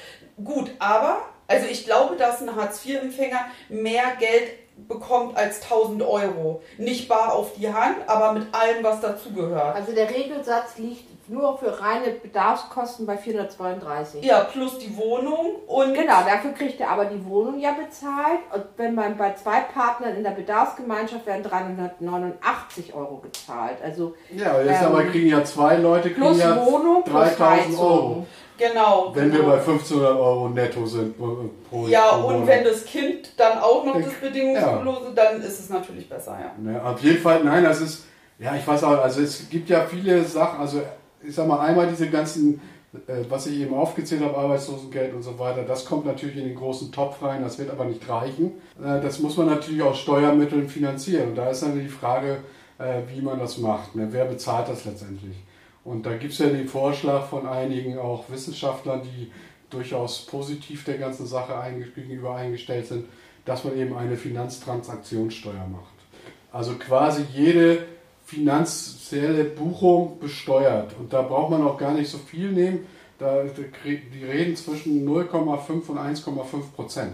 Gut, 0.44 0.70
aber, 0.78 1.18
also 1.46 1.66
ich 1.66 1.84
glaube, 1.86 2.16
dass 2.16 2.42
ein 2.42 2.54
Hartz-IV-Empfänger 2.54 3.46
mehr 3.70 4.04
Geld 4.18 4.50
bekommt 4.88 5.36
als 5.38 5.62
1000 5.62 6.02
Euro. 6.02 6.60
Nicht 6.76 7.08
bar 7.08 7.32
auf 7.32 7.52
die 7.54 7.72
Hand, 7.72 7.96
aber 8.06 8.32
mit 8.32 8.52
allem, 8.54 8.82
was 8.82 9.00
dazugehört. 9.00 9.74
Also 9.76 9.92
der 9.92 10.10
Regelsatz 10.10 10.76
liegt 10.76 11.13
nur 11.28 11.58
für 11.58 11.80
reine 11.80 12.10
Bedarfskosten 12.22 13.06
bei 13.06 13.16
432. 13.16 14.24
Ja, 14.24 14.40
plus 14.44 14.78
die 14.78 14.96
Wohnung 14.96 15.56
und 15.66 15.94
Genau, 15.94 16.20
dafür 16.26 16.52
kriegt 16.52 16.80
er 16.80 16.90
aber 16.90 17.06
die 17.06 17.24
Wohnung 17.24 17.58
ja 17.58 17.72
bezahlt. 17.72 18.40
Und 18.52 18.64
wenn 18.76 18.94
man 18.94 19.16
bei 19.16 19.34
zwei 19.34 19.60
Partnern 19.60 20.16
in 20.16 20.22
der 20.22 20.30
Bedarfsgemeinschaft 20.32 21.26
werden 21.26 21.42
389 21.42 22.94
Euro 22.94 23.16
gezahlt. 23.18 23.78
Also 23.82 24.14
Ja, 24.34 24.60
jetzt 24.60 24.82
Ähm, 24.82 24.86
aber 24.88 25.04
kriegen 25.04 25.28
ja 25.28 25.44
zwei 25.44 25.76
Leute 25.76 26.10
kriegen 26.10 26.20
plus 26.22 26.38
ja 26.38 26.56
Wohnung, 26.64 27.02
plus 27.04 27.36
3000 27.36 27.78
Euro. 27.78 28.26
Genau. 28.56 29.10
Wenn 29.14 29.32
wir 29.32 29.40
genau. 29.40 29.50
bei 29.50 29.58
1500 29.58 30.16
Euro 30.16 30.48
netto 30.48 30.86
sind 30.86 31.16
pro, 31.18 31.86
ja, 31.88 32.12
pro 32.12 32.28
und 32.28 32.46
wenn 32.46 32.62
das 32.62 32.84
Kind 32.84 33.32
dann 33.36 33.58
auch 33.58 33.84
noch 33.84 33.96
Ich- 33.96 34.04
das 34.04 34.14
Bedingungslose, 34.14 35.12
dann 35.14 35.40
ist 35.42 35.58
es 35.58 35.70
natürlich 35.70 36.08
besser, 36.08 36.38
ja. 36.40 36.52
Ne, 36.56 36.80
auf 36.84 37.00
jeden 37.00 37.20
Fall, 37.20 37.42
nein, 37.42 37.64
das 37.64 37.80
ist, 37.80 38.04
ja, 38.38 38.54
ich 38.54 38.64
weiß 38.66 38.84
auch, 38.84 38.98
also 39.02 39.22
es 39.22 39.48
gibt 39.48 39.68
ja 39.70 39.84
viele 39.84 40.22
Sachen, 40.24 40.60
also 40.60 40.82
ich 41.26 41.34
sag 41.34 41.46
mal, 41.48 41.60
einmal 41.60 41.88
diese 41.88 42.08
ganzen, 42.08 42.60
äh, 43.06 43.24
was 43.28 43.46
ich 43.46 43.60
eben 43.60 43.74
aufgezählt 43.74 44.22
habe, 44.22 44.36
Arbeitslosengeld 44.36 45.14
und 45.14 45.22
so 45.22 45.38
weiter, 45.38 45.62
das 45.62 45.84
kommt 45.84 46.06
natürlich 46.06 46.36
in 46.36 46.44
den 46.44 46.54
großen 46.54 46.92
Topf 46.92 47.22
rein, 47.22 47.42
das 47.42 47.58
wird 47.58 47.70
aber 47.70 47.84
nicht 47.84 48.08
reichen. 48.08 48.52
Äh, 48.82 49.00
das 49.00 49.20
muss 49.20 49.36
man 49.36 49.46
natürlich 49.46 49.82
aus 49.82 49.98
Steuermitteln 49.98 50.68
finanzieren 50.68 51.30
und 51.30 51.34
da 51.36 51.50
ist 51.50 51.62
dann 51.62 51.78
die 51.78 51.88
Frage, 51.88 52.38
äh, 52.78 53.02
wie 53.12 53.20
man 53.20 53.38
das 53.38 53.58
macht, 53.58 53.94
ne? 53.94 54.08
wer 54.10 54.24
bezahlt 54.24 54.68
das 54.68 54.84
letztendlich. 54.84 55.36
Und 55.84 56.06
da 56.06 56.16
gibt 56.16 56.32
es 56.32 56.38
ja 56.38 56.46
den 56.46 56.66
Vorschlag 56.66 57.26
von 57.26 57.46
einigen 57.46 57.98
auch 57.98 58.30
Wissenschaftlern, 58.30 59.02
die 59.02 59.30
durchaus 59.70 60.24
positiv 60.26 60.84
der 60.84 60.98
ganzen 60.98 61.26
Sache 61.26 61.54
gegenüber 61.94 62.36
eingestellt 62.36 62.86
sind, 62.86 63.06
dass 63.44 63.64
man 63.64 63.76
eben 63.76 63.94
eine 63.94 64.16
Finanztransaktionssteuer 64.16 65.66
macht. 65.70 65.94
Also 66.52 66.74
quasi 66.74 67.24
jede 67.34 67.84
finanzielle 68.24 69.44
Buchung 69.44 70.18
besteuert. 70.18 70.94
Und 70.98 71.12
da 71.12 71.22
braucht 71.22 71.50
man 71.50 71.62
auch 71.62 71.78
gar 71.78 71.92
nicht 71.92 72.10
so 72.10 72.18
viel 72.18 72.52
nehmen. 72.52 72.86
Da, 73.18 73.44
die 73.44 74.24
reden 74.24 74.56
zwischen 74.56 75.06
0,5 75.08 75.88
und 75.88 75.98
1,5 75.98 76.72
Prozent. 76.74 77.12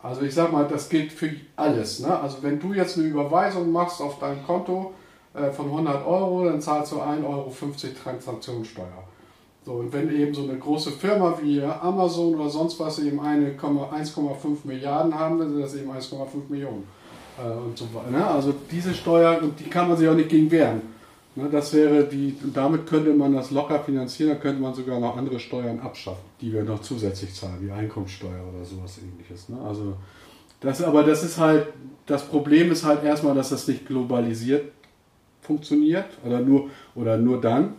Also 0.00 0.22
ich 0.22 0.34
sag 0.34 0.52
mal, 0.52 0.66
das 0.66 0.88
gilt 0.88 1.12
für 1.12 1.30
alles. 1.56 2.00
Ne? 2.00 2.18
Also 2.18 2.38
wenn 2.42 2.60
du 2.60 2.72
jetzt 2.72 2.96
eine 2.96 3.08
Überweisung 3.08 3.70
machst 3.72 4.00
auf 4.00 4.18
dein 4.20 4.44
Konto 4.46 4.94
äh, 5.34 5.50
von 5.50 5.66
100 5.66 6.06
Euro, 6.06 6.44
dann 6.44 6.60
zahlst 6.60 6.92
du 6.92 6.96
1,50 6.96 7.24
Euro 7.24 7.52
Transaktionssteuer. 8.02 9.04
So, 9.66 9.72
und 9.72 9.92
wenn 9.92 10.10
eben 10.14 10.32
so 10.32 10.44
eine 10.44 10.56
große 10.56 10.92
Firma 10.92 11.38
wie 11.42 11.60
Amazon 11.62 12.36
oder 12.36 12.48
sonst 12.48 12.80
was 12.80 13.00
eben 13.00 13.20
eine 13.20 13.54
Komma- 13.54 13.90
1,5 13.92 14.58
Milliarden 14.64 15.14
haben, 15.14 15.38
dann 15.38 15.50
sind 15.50 15.60
das 15.60 15.74
eben 15.74 15.90
1,5 15.90 16.48
Millionen. 16.48 16.86
Äh, 17.38 17.50
und 17.50 17.78
so 17.78 17.86
weiter. 17.94 18.10
Ne? 18.10 18.26
Also 18.26 18.54
diese 18.70 18.94
Steuer, 18.94 19.40
und 19.42 19.58
die 19.60 19.64
kann 19.64 19.88
man 19.88 19.96
sich 19.96 20.08
auch 20.08 20.14
nicht 20.14 20.28
gegen 20.28 20.50
wehren. 20.50 20.82
Ne? 21.36 21.48
Das 21.50 21.72
wäre 21.72 22.04
die, 22.04 22.36
und 22.42 22.56
damit 22.56 22.86
könnte 22.86 23.12
man 23.12 23.34
das 23.34 23.50
locker 23.50 23.80
finanzieren, 23.80 24.30
da 24.30 24.36
könnte 24.36 24.60
man 24.60 24.74
sogar 24.74 24.98
noch 24.98 25.16
andere 25.16 25.38
Steuern 25.38 25.78
abschaffen, 25.80 26.24
die 26.40 26.52
wir 26.52 26.64
noch 26.64 26.82
zusätzlich 26.82 27.34
zahlen, 27.34 27.58
wie 27.60 27.70
Einkommensteuer 27.70 28.42
oder 28.52 28.64
sowas 28.64 28.98
ähnliches. 28.98 29.48
Ne? 29.48 29.58
Also 29.60 29.94
das, 30.60 30.82
aber 30.82 31.04
das 31.04 31.22
ist 31.22 31.38
halt, 31.38 31.66
das 32.06 32.24
Problem 32.24 32.72
ist 32.72 32.84
halt 32.84 33.04
erstmal, 33.04 33.34
dass 33.34 33.50
das 33.50 33.68
nicht 33.68 33.86
globalisiert 33.86 34.72
funktioniert 35.42 36.06
oder 36.26 36.40
nur, 36.40 36.70
oder 36.94 37.16
nur 37.16 37.40
dann. 37.40 37.74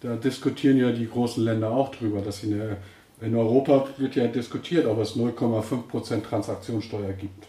Da 0.00 0.16
diskutieren 0.16 0.76
ja 0.76 0.90
die 0.90 1.08
großen 1.08 1.42
Länder 1.42 1.70
auch 1.70 1.90
drüber, 1.94 2.20
dass 2.20 2.40
sie 2.40 2.52
eine, 2.52 2.76
in 3.20 3.34
Europa 3.36 3.86
wird 3.98 4.16
ja 4.16 4.26
diskutiert, 4.26 4.84
ob 4.86 4.98
es 4.98 5.16
0,5% 5.16 6.22
Transaktionssteuer 6.22 7.12
gibt. 7.12 7.46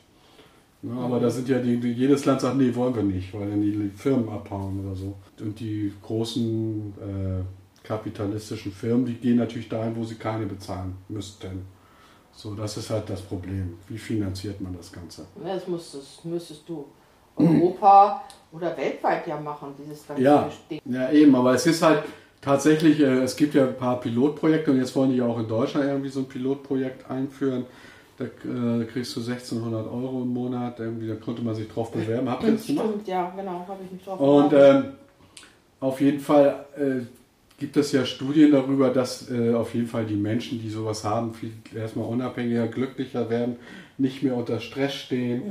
Ne, 0.84 1.00
aber 1.00 1.20
da 1.22 1.30
sind 1.30 1.48
ja 1.48 1.60
die, 1.60 1.80
die, 1.80 1.94
jedes 1.94 2.26
Land 2.26 2.42
sagt, 2.42 2.58
nee, 2.58 2.76
wollen 2.76 2.94
wir 2.94 3.04
nicht, 3.04 3.34
weil 3.34 3.50
dann 3.50 3.62
die 3.62 3.90
Firmen 3.96 4.28
abhauen 4.28 4.86
oder 4.86 4.94
so. 4.96 5.16
Und 5.40 5.58
die 5.60 5.94
großen 6.02 6.94
äh, 7.00 7.88
kapitalistischen 7.88 8.72
Firmen, 8.74 9.06
die 9.06 9.14
gehen 9.14 9.38
natürlich 9.38 9.70
dahin, 9.70 9.96
wo 9.96 10.04
sie 10.04 10.16
keine 10.16 10.46
bezahlen 10.46 10.96
müssten. 11.08 11.66
So, 12.34 12.54
das 12.54 12.76
ist 12.78 12.90
halt 12.90 13.10
das 13.10 13.22
Problem. 13.22 13.78
Wie 13.88 13.98
finanziert 13.98 14.60
man 14.60 14.76
das 14.76 14.92
Ganze? 14.92 15.26
Ja, 15.42 15.56
Das 15.56 15.68
müsstest, 15.68 16.26
müsstest 16.26 16.68
du 16.68 16.86
Europa 17.38 18.24
oder 18.52 18.76
weltweit 18.76 19.26
ja 19.28 19.40
machen, 19.40 19.70
dieses 19.80 20.06
ganze 20.06 20.22
Ja, 20.24 20.50
Ding. 20.70 20.82
ja 20.86 21.12
eben, 21.12 21.34
aber 21.36 21.54
es 21.54 21.66
ist 21.66 21.82
halt 21.82 22.04
tatsächlich, 22.42 23.00
äh, 23.00 23.22
es 23.24 23.38
gibt 23.38 23.54
ja 23.54 23.68
ein 23.68 23.78
paar 23.78 24.02
Pilotprojekte 24.02 24.72
und 24.72 24.78
jetzt 24.78 24.94
wollen 24.98 25.12
die 25.12 25.18
ja 25.18 25.26
auch 25.26 25.40
in 25.40 25.48
Deutschland 25.48 25.86
irgendwie 25.88 26.10
so 26.10 26.20
ein 26.20 26.28
Pilotprojekt 26.28 27.10
einführen. 27.10 27.66
Da 28.18 28.26
äh, 28.26 28.86
kriegst 28.86 29.16
du 29.16 29.22
1600 29.22 29.88
Euro 29.88 30.22
im 30.22 30.34
Monat, 30.34 30.80
irgendwie, 30.80 31.08
da 31.08 31.16
konnte 31.16 31.42
man 31.42 31.56
sich 31.56 31.68
drauf 31.68 31.92
bewerben. 31.92 32.30
Habt 32.30 32.44
ihr 32.44 32.52
das 32.52 32.68
gemacht? 32.68 32.86
Stimmt, 32.90 33.08
ja, 33.08 33.34
genau, 33.36 33.66
habe 33.68 33.80
ich 33.84 33.92
mich 33.92 34.04
drauf 34.04 34.20
Und 34.20 34.54
ähm, 34.54 34.84
auf 35.80 36.00
jeden 36.00 36.20
Fall 36.20 36.66
äh, 36.78 37.02
gibt 37.58 37.76
es 37.78 37.92
ja 37.92 38.06
Studien 38.06 38.52
darüber, 38.52 38.90
dass 38.90 39.32
äh, 39.32 39.54
auf 39.54 39.74
jeden 39.74 39.88
Fall 39.88 40.06
die 40.06 40.16
Menschen, 40.16 40.62
die 40.62 40.70
sowas 40.70 41.04
haben, 41.04 41.34
viel 41.34 41.54
erstmal 41.76 42.08
unabhängiger, 42.08 42.68
glücklicher 42.68 43.30
werden, 43.30 43.56
nicht 43.98 44.22
mehr 44.22 44.36
unter 44.36 44.60
Stress 44.60 44.94
stehen 44.94 45.42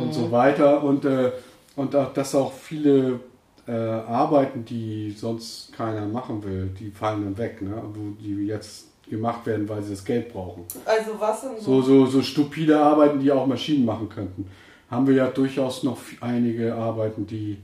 und 0.00 0.14
so 0.14 0.30
weiter. 0.30 0.82
Und, 0.82 1.04
äh, 1.04 1.32
und 1.74 1.94
auch, 1.96 2.12
dass 2.12 2.34
auch 2.34 2.52
viele 2.52 3.20
äh, 3.66 3.72
Arbeiten, 3.72 4.64
die 4.64 5.10
sonst 5.10 5.72
keiner 5.72 6.06
machen 6.06 6.44
will, 6.44 6.70
die 6.78 6.90
fallen 6.90 7.24
dann 7.24 7.38
weg, 7.38 7.62
ne? 7.62 7.82
die 8.20 8.46
jetzt 8.46 8.86
gemacht 9.08 9.46
werden, 9.46 9.68
weil 9.68 9.82
sie 9.82 9.90
das 9.90 10.04
Geld 10.04 10.32
brauchen. 10.32 10.64
Also 10.84 11.12
was 11.18 11.40
sind 11.40 11.60
So, 11.60 11.80
so, 11.82 12.06
so 12.06 12.22
stupide 12.22 12.78
Arbeiten, 12.78 13.20
die 13.20 13.30
auch 13.30 13.46
Maschinen 13.46 13.84
machen 13.84 14.08
könnten. 14.08 14.46
Haben 14.90 15.06
wir 15.06 15.14
ja 15.14 15.28
durchaus 15.28 15.82
noch 15.82 15.98
einige 16.20 16.74
Arbeiten, 16.74 17.26
die 17.26 17.58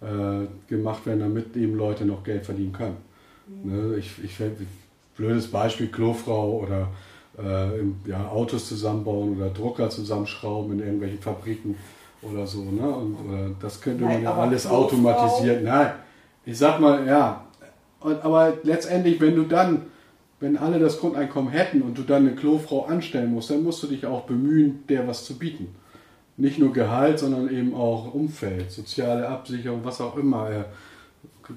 äh, 0.00 0.46
gemacht 0.68 1.06
werden, 1.06 1.20
damit 1.20 1.56
eben 1.56 1.76
Leute 1.76 2.04
noch 2.04 2.22
Geld 2.22 2.44
verdienen 2.44 2.72
können. 2.72 2.96
Ne, 3.62 3.96
ich, 3.98 4.10
ich, 4.24 4.36
blödes 5.16 5.50
Beispiel, 5.50 5.88
Klofrau 5.88 6.60
oder 6.60 6.88
äh, 7.38 7.78
im, 7.80 7.96
ja, 8.06 8.28
Autos 8.28 8.68
zusammenbauen 8.68 9.36
oder 9.36 9.50
Drucker 9.50 9.88
zusammenschrauben 9.88 10.72
in 10.72 10.80
irgendwelchen 10.80 11.20
Fabriken 11.20 11.76
oder 12.22 12.46
so. 12.46 12.62
Ne? 12.64 12.88
Und 12.88 13.14
äh, 13.14 13.54
das 13.60 13.80
könnte 13.80 14.02
man 14.04 14.14
Nein, 14.14 14.22
ja 14.24 14.32
aber 14.32 14.42
alles 14.42 14.66
Klofrau- 14.66 14.84
automatisieren. 14.84 15.64
Nein, 15.64 15.92
ich 16.44 16.58
sag 16.58 16.80
mal, 16.80 17.06
ja. 17.06 17.44
Und, 18.00 18.22
aber 18.24 18.54
letztendlich, 18.62 19.20
wenn 19.20 19.36
du 19.36 19.44
dann 19.44 19.82
wenn 20.40 20.58
alle 20.58 20.78
das 20.78 21.00
Grundeinkommen 21.00 21.50
hätten 21.50 21.82
und 21.82 21.96
du 21.96 22.02
dann 22.02 22.26
eine 22.26 22.36
Klofrau 22.36 22.84
anstellen 22.86 23.32
musst, 23.32 23.50
dann 23.50 23.62
musst 23.62 23.82
du 23.82 23.86
dich 23.86 24.06
auch 24.06 24.22
bemühen, 24.22 24.84
der 24.88 25.08
was 25.08 25.24
zu 25.24 25.38
bieten. 25.38 25.74
Nicht 26.36 26.58
nur 26.58 26.72
Gehalt, 26.72 27.18
sondern 27.18 27.48
eben 27.48 27.74
auch 27.74 28.12
Umfeld, 28.12 28.70
soziale 28.70 29.28
Absicherung, 29.28 29.80
was 29.84 30.00
auch 30.02 30.16
immer, 30.16 30.50
äh, 30.50 30.64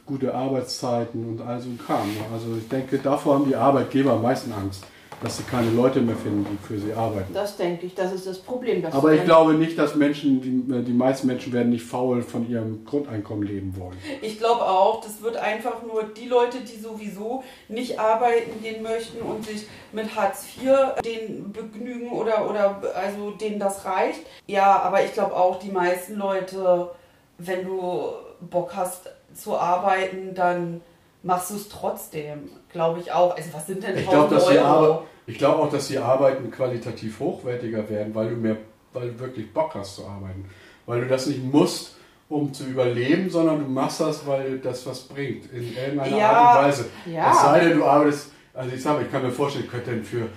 gute 0.06 0.34
Arbeitszeiten 0.34 1.26
und 1.26 1.42
all 1.42 1.60
so 1.60 1.70
ein 1.70 1.80
Kram. 1.80 2.08
Also 2.32 2.56
ich 2.58 2.70
denke, 2.70 3.00
davor 3.00 3.36
haben 3.36 3.48
die 3.48 3.56
Arbeitgeber 3.56 4.14
am 4.14 4.22
meisten 4.22 4.54
Angst, 4.54 4.86
dass 5.22 5.38
sie 5.38 5.44
keine 5.44 5.70
Leute 5.72 6.00
mehr 6.02 6.16
finden, 6.16 6.46
die 6.50 6.68
für 6.68 6.80
sie 6.80 6.94
arbeiten. 6.94 7.34
Das 7.34 7.58
denke 7.58 7.86
ich, 7.86 7.96
das 7.96 8.14
ist 8.14 8.26
das 8.26 8.40
Problem. 8.40 8.86
Aber 8.86 9.14
ich 9.14 9.24
glaube 9.26 9.54
nicht, 9.54 9.78
dass 9.78 9.96
Menschen, 9.96 10.42
die, 10.42 10.84
die 10.84 10.94
meisten 10.94 11.28
Menschen 11.28 11.52
werden 11.52 11.70
nicht 11.70 11.84
faul 11.84 12.22
von 12.22 12.50
ihrem 12.50 12.86
Grundeinkommen 12.86 13.44
leben 13.46 13.76
wollen. 13.78 13.98
Ich 14.22 14.38
glaube 14.38 14.62
auch, 14.62 15.02
das 15.02 15.22
wird 15.22 15.36
einfach 15.38 15.84
nur 15.84 16.04
die 16.04 16.28
Leute, 16.28 16.60
die 16.62 16.80
sowieso 16.80 17.44
nicht 17.68 18.00
arbeiten 18.00 18.62
gehen 18.62 18.82
möchten 18.82 19.22
und 19.22 19.46
sich 19.46 19.68
mit 19.92 20.16
Hartz 20.16 20.46
IV 20.62 21.02
den 21.04 21.52
begnügen 21.52 22.12
oder, 22.12 22.50
oder 22.50 22.82
also 22.96 23.32
denen 23.32 23.60
das 23.60 23.86
reicht. 23.86 24.22
Ja, 24.48 24.80
aber 24.80 25.04
ich 25.04 25.14
glaube 25.14 25.36
auch, 25.36 25.60
die 25.60 25.72
meisten 25.72 26.16
Leute, 26.16 26.92
wenn 27.38 27.66
du 27.66 28.04
Bock 28.50 28.76
hast 28.76 29.10
zu 29.34 29.58
arbeiten, 29.58 30.34
dann 30.34 30.82
machst 31.24 31.52
du 31.52 31.56
es 31.56 31.70
trotzdem, 31.70 32.50
glaube 32.72 33.00
ich 33.00 33.12
auch. 33.12 33.36
Also 33.36 33.50
was 33.54 33.68
sind 33.68 33.84
denn 33.84 33.98
Ich 33.98 34.08
1000 34.08 34.10
glaube, 34.30 34.36
dass 34.36 34.48
Euro? 34.48 34.66
Arbeit, 34.66 35.00
ich 35.28 35.38
glaube 35.38 35.60
auch, 35.64 35.70
dass 35.70 35.88
die 35.88 35.98
Arbeiten 35.98 36.50
qualitativ 36.52 37.20
hochwertiger 37.20 37.90
werden, 37.90 38.16
weil 38.16 38.30
du 38.30 38.36
mehr, 38.36 38.58
weil 38.94 39.10
du 39.12 39.20
wirklich 39.20 39.54
Bock 39.54 39.76
hast 39.76 39.96
zu 39.96 40.06
arbeiten. 40.06 40.46
Weil 40.86 41.02
du 41.02 41.08
das 41.08 41.28
nicht 41.28 41.44
musst, 41.44 41.96
um 42.30 42.54
zu 42.54 42.64
überleben, 42.66 43.30
sondern 43.30 43.60
du 43.60 43.70
machst 43.70 44.02
das, 44.02 44.26
weil 44.26 44.60
das 44.60 44.86
was 44.86 45.02
bringt, 45.02 45.52
in 45.52 45.76
irgendeiner 45.76 46.18
Ja, 46.18 46.32
Art 46.32 46.58
und 46.60 46.64
Weise. 46.66 46.86
ja. 47.06 47.32
Es 47.32 47.42
sei 47.42 47.60
denn, 47.62 47.78
du 47.78 47.86
arbeitest, 47.86 48.32
also 48.54 48.76
ich 48.76 48.82
sage, 48.82 49.04
ich 49.06 49.12
kann 49.12 49.24
mir 49.24 49.32
vorstellen, 49.32 49.66
ich 49.66 49.72
könnte 49.72 49.92
denn 49.92 50.04
für 50.04 50.28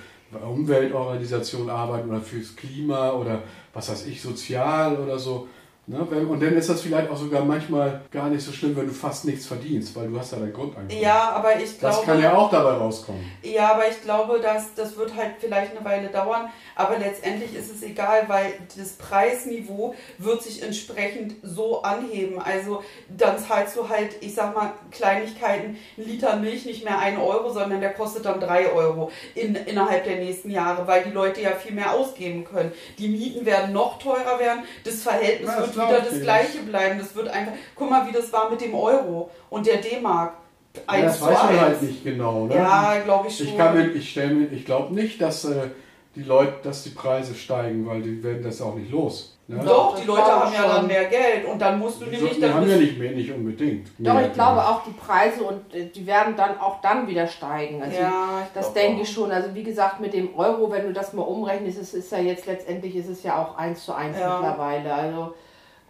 Umweltorganisationen 0.46 1.70
arbeiten 1.70 2.08
oder 2.10 2.20
fürs 2.20 2.56
Klima 2.56 3.12
oder 3.12 3.42
was 3.74 3.90
weiß 3.90 4.06
ich, 4.06 4.20
sozial 4.22 4.96
oder 4.96 5.18
so. 5.18 5.48
Ne? 5.84 6.06
wenn- 6.10 6.26
Und 6.28 6.40
dann 6.40 6.54
ist 6.54 6.68
das 6.68 6.80
vielleicht 6.80 7.10
auch 7.10 7.16
sogar 7.16 7.44
manchmal 7.44 8.02
gar 8.12 8.28
nicht 8.28 8.44
so 8.44 8.52
schlimm, 8.52 8.76
wenn 8.76 8.86
du 8.86 8.92
fast 8.94 9.24
nichts 9.24 9.46
verdienst, 9.46 9.96
weil 9.96 10.06
du 10.08 10.16
hast 10.18 10.30
ja 10.30 10.38
dein 10.38 10.52
Grundeinkommen. 10.52 11.02
Ja, 11.02 11.30
aber 11.30 11.56
ich 11.60 11.76
glaube. 11.80 11.96
Das 11.96 12.04
kann 12.04 12.22
ja 12.22 12.34
auch 12.36 12.50
dabei 12.52 12.70
rauskommen. 12.74 13.24
Ja, 13.42 13.72
aber 13.72 13.88
ich 13.90 14.00
glaube, 14.00 14.38
dass 14.40 14.74
das 14.74 14.96
wird 14.96 15.16
halt 15.16 15.32
vielleicht 15.40 15.76
eine 15.76 15.84
Weile 15.84 16.08
dauern, 16.08 16.48
aber 16.76 16.98
letztendlich 16.98 17.54
ist 17.56 17.74
es 17.74 17.82
egal, 17.82 18.24
weil 18.28 18.52
das 18.76 18.90
Preisniveau 18.92 19.94
wird 20.18 20.42
sich 20.42 20.62
entsprechend 20.62 21.34
so 21.42 21.82
anheben. 21.82 22.40
Also 22.40 22.84
dann 23.08 23.36
zahlst 23.38 23.76
du 23.76 23.88
halt, 23.88 24.14
ich 24.20 24.34
sag 24.36 24.54
mal, 24.54 24.72
Kleinigkeiten, 24.92 25.76
ein 25.98 26.04
Liter 26.04 26.36
Milch 26.36 26.64
nicht 26.64 26.84
mehr 26.84 26.98
1 27.00 27.18
Euro, 27.18 27.50
sondern 27.52 27.80
der 27.80 27.92
kostet 27.92 28.24
dann 28.24 28.38
3 28.38 28.70
Euro 28.72 29.10
in, 29.34 29.56
innerhalb 29.56 30.04
der 30.04 30.16
nächsten 30.16 30.50
Jahre, 30.50 30.86
weil 30.86 31.02
die 31.04 31.10
Leute 31.10 31.40
ja 31.40 31.50
viel 31.50 31.72
mehr 31.72 31.92
ausgeben 31.92 32.44
können. 32.44 32.70
Die 32.98 33.08
Mieten 33.08 33.44
werden 33.44 33.72
noch 33.72 33.98
teurer 33.98 34.38
werden, 34.38 34.62
das 34.84 35.02
Verhältnis 35.02 35.48
Ja, 35.48 35.56
das 35.56 35.66
wird 35.66 35.71
glaub 35.74 35.88
wieder 35.88 35.98
ich 36.02 36.08
das 36.10 36.20
gleiche 36.20 36.58
bleiben. 36.62 36.98
Das 36.98 37.14
wird 37.14 37.28
einfach, 37.28 37.52
guck 37.74 37.90
mal, 37.90 38.06
wie 38.08 38.12
das 38.12 38.32
war 38.32 38.50
mit 38.50 38.60
dem 38.60 38.74
Euro 38.74 39.30
und 39.50 39.66
der 39.66 39.78
D-Mark. 39.78 40.34
Ja, 40.74 40.82
Eins 40.86 41.04
das 41.06 41.18
zu 41.18 41.26
weiß 41.26 41.38
man 41.38 41.48
eins. 41.50 41.60
halt 41.60 41.82
nicht 41.82 42.04
genau. 42.04 42.46
Ne? 42.46 42.54
Ja, 42.56 42.94
glaube 43.04 43.28
ich 43.28 43.36
schon. 43.36 43.46
Ich 43.48 43.56
kann 43.58 43.74
mir, 43.76 43.86
ich 43.92 44.16
mir, 44.16 44.48
ich 44.52 44.64
glaube 44.64 44.94
nicht, 44.94 45.20
dass 45.20 45.44
äh, 45.44 45.68
die 46.14 46.22
Leute, 46.22 46.54
dass 46.62 46.82
die 46.82 46.90
Preise 46.90 47.34
steigen, 47.34 47.86
weil 47.86 48.00
die 48.02 48.22
werden 48.24 48.42
das 48.42 48.62
auch 48.62 48.74
nicht 48.74 48.90
los. 48.90 49.36
Ne? 49.48 49.60
Doch, 49.62 49.98
die 50.00 50.06
Leute 50.06 50.22
glaube 50.22 50.44
haben 50.44 50.52
ich 50.52 50.58
ja 50.58 50.66
dann 50.68 50.76
schon. 50.78 50.86
mehr 50.86 51.04
Geld 51.06 51.44
und 51.46 51.58
dann 51.60 51.78
musst 51.78 52.00
du 52.00 52.04
Die, 52.06 52.12
nämlich 52.16 52.38
die 52.38 52.44
haben 52.48 52.66
ja 52.70 52.76
nicht 52.76 52.96
mehr, 52.98 53.10
nicht 53.10 53.30
unbedingt. 53.32 53.88
Doch, 53.98 54.14
mehr 54.14 54.26
ich 54.28 54.32
glaube 54.32 54.56
Geld. 54.60 54.66
auch 54.68 54.84
die 54.84 54.92
Preise 54.92 55.42
und 55.42 55.74
äh, 55.74 55.86
die 55.94 56.06
werden 56.06 56.36
dann 56.36 56.58
auch 56.58 56.80
dann 56.80 57.06
wieder 57.06 57.26
steigen. 57.26 57.82
Also 57.82 57.98
Ja, 58.00 58.42
ich 58.46 58.52
das 58.54 58.72
denke 58.72 58.98
auch. 59.00 59.02
ich 59.02 59.12
schon. 59.12 59.30
Also 59.30 59.54
wie 59.54 59.64
gesagt, 59.64 60.00
mit 60.00 60.14
dem 60.14 60.34
Euro, 60.36 60.70
wenn 60.70 60.84
du 60.86 60.92
das 60.94 61.12
mal 61.12 61.22
umrechnest, 61.22 61.76
ist 61.78 61.88
es 61.92 62.04
ist 62.06 62.12
ja 62.12 62.18
jetzt 62.18 62.46
letztendlich 62.46 62.96
ist 62.96 63.08
es 63.08 63.22
ja 63.24 63.42
auch 63.42 63.58
eins 63.58 63.84
zu 63.84 63.92
eins 63.92 64.18
Ja. 64.18 64.38
mittlerweile. 64.38 64.94
Also, 64.94 65.34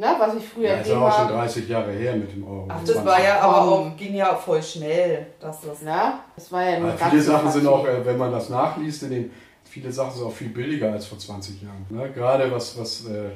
ne, 0.03 0.17
was 0.19 0.35
ich 0.35 0.49
früher 0.49 0.69
Ja, 0.69 0.75
ist 0.81 0.89
ja 0.89 0.99
auch 0.99 1.13
schon 1.13 1.25
habe, 1.25 1.35
30 1.35 1.69
Jahre 1.69 1.93
her 1.93 2.17
mit 2.17 2.33
dem 2.33 2.45
Euro. 2.45 2.67
Ach, 2.69 2.77
20. 2.79 2.95
das 2.95 3.05
war 3.05 3.23
ja 3.23 3.41
aber 3.41 3.63
auch, 3.63 3.97
ging 3.97 4.15
ja 4.15 4.35
voll 4.35 4.63
schnell, 4.63 5.27
dass 5.41 5.61
das. 5.61 5.83
ne, 5.83 6.15
das 6.35 6.51
war 6.51 6.69
ja 6.69 6.81
nur 6.81 6.91
ganz 6.91 7.11
viele 7.11 7.23
Sachen 7.23 7.51
sind 7.51 7.67
auch, 7.67 7.87
äh, 7.87 8.05
wenn 8.05 8.19
man 8.19 8.33
das 8.33 8.49
nachliest, 8.49 9.05
in 9.05 9.11
den, 9.11 9.31
viele 9.65 9.93
Sachen 9.93 10.13
sind 10.13 10.27
auch 10.27 10.33
viel 10.33 10.49
billiger 10.49 10.93
als 10.93 11.07
vor 11.07 11.19
20 11.19 11.63
Jahren. 11.63 11.87
Ne? 11.89 12.11
Gerade 12.13 12.51
was, 12.51 12.79
was 12.79 13.07
äh, 13.07 13.31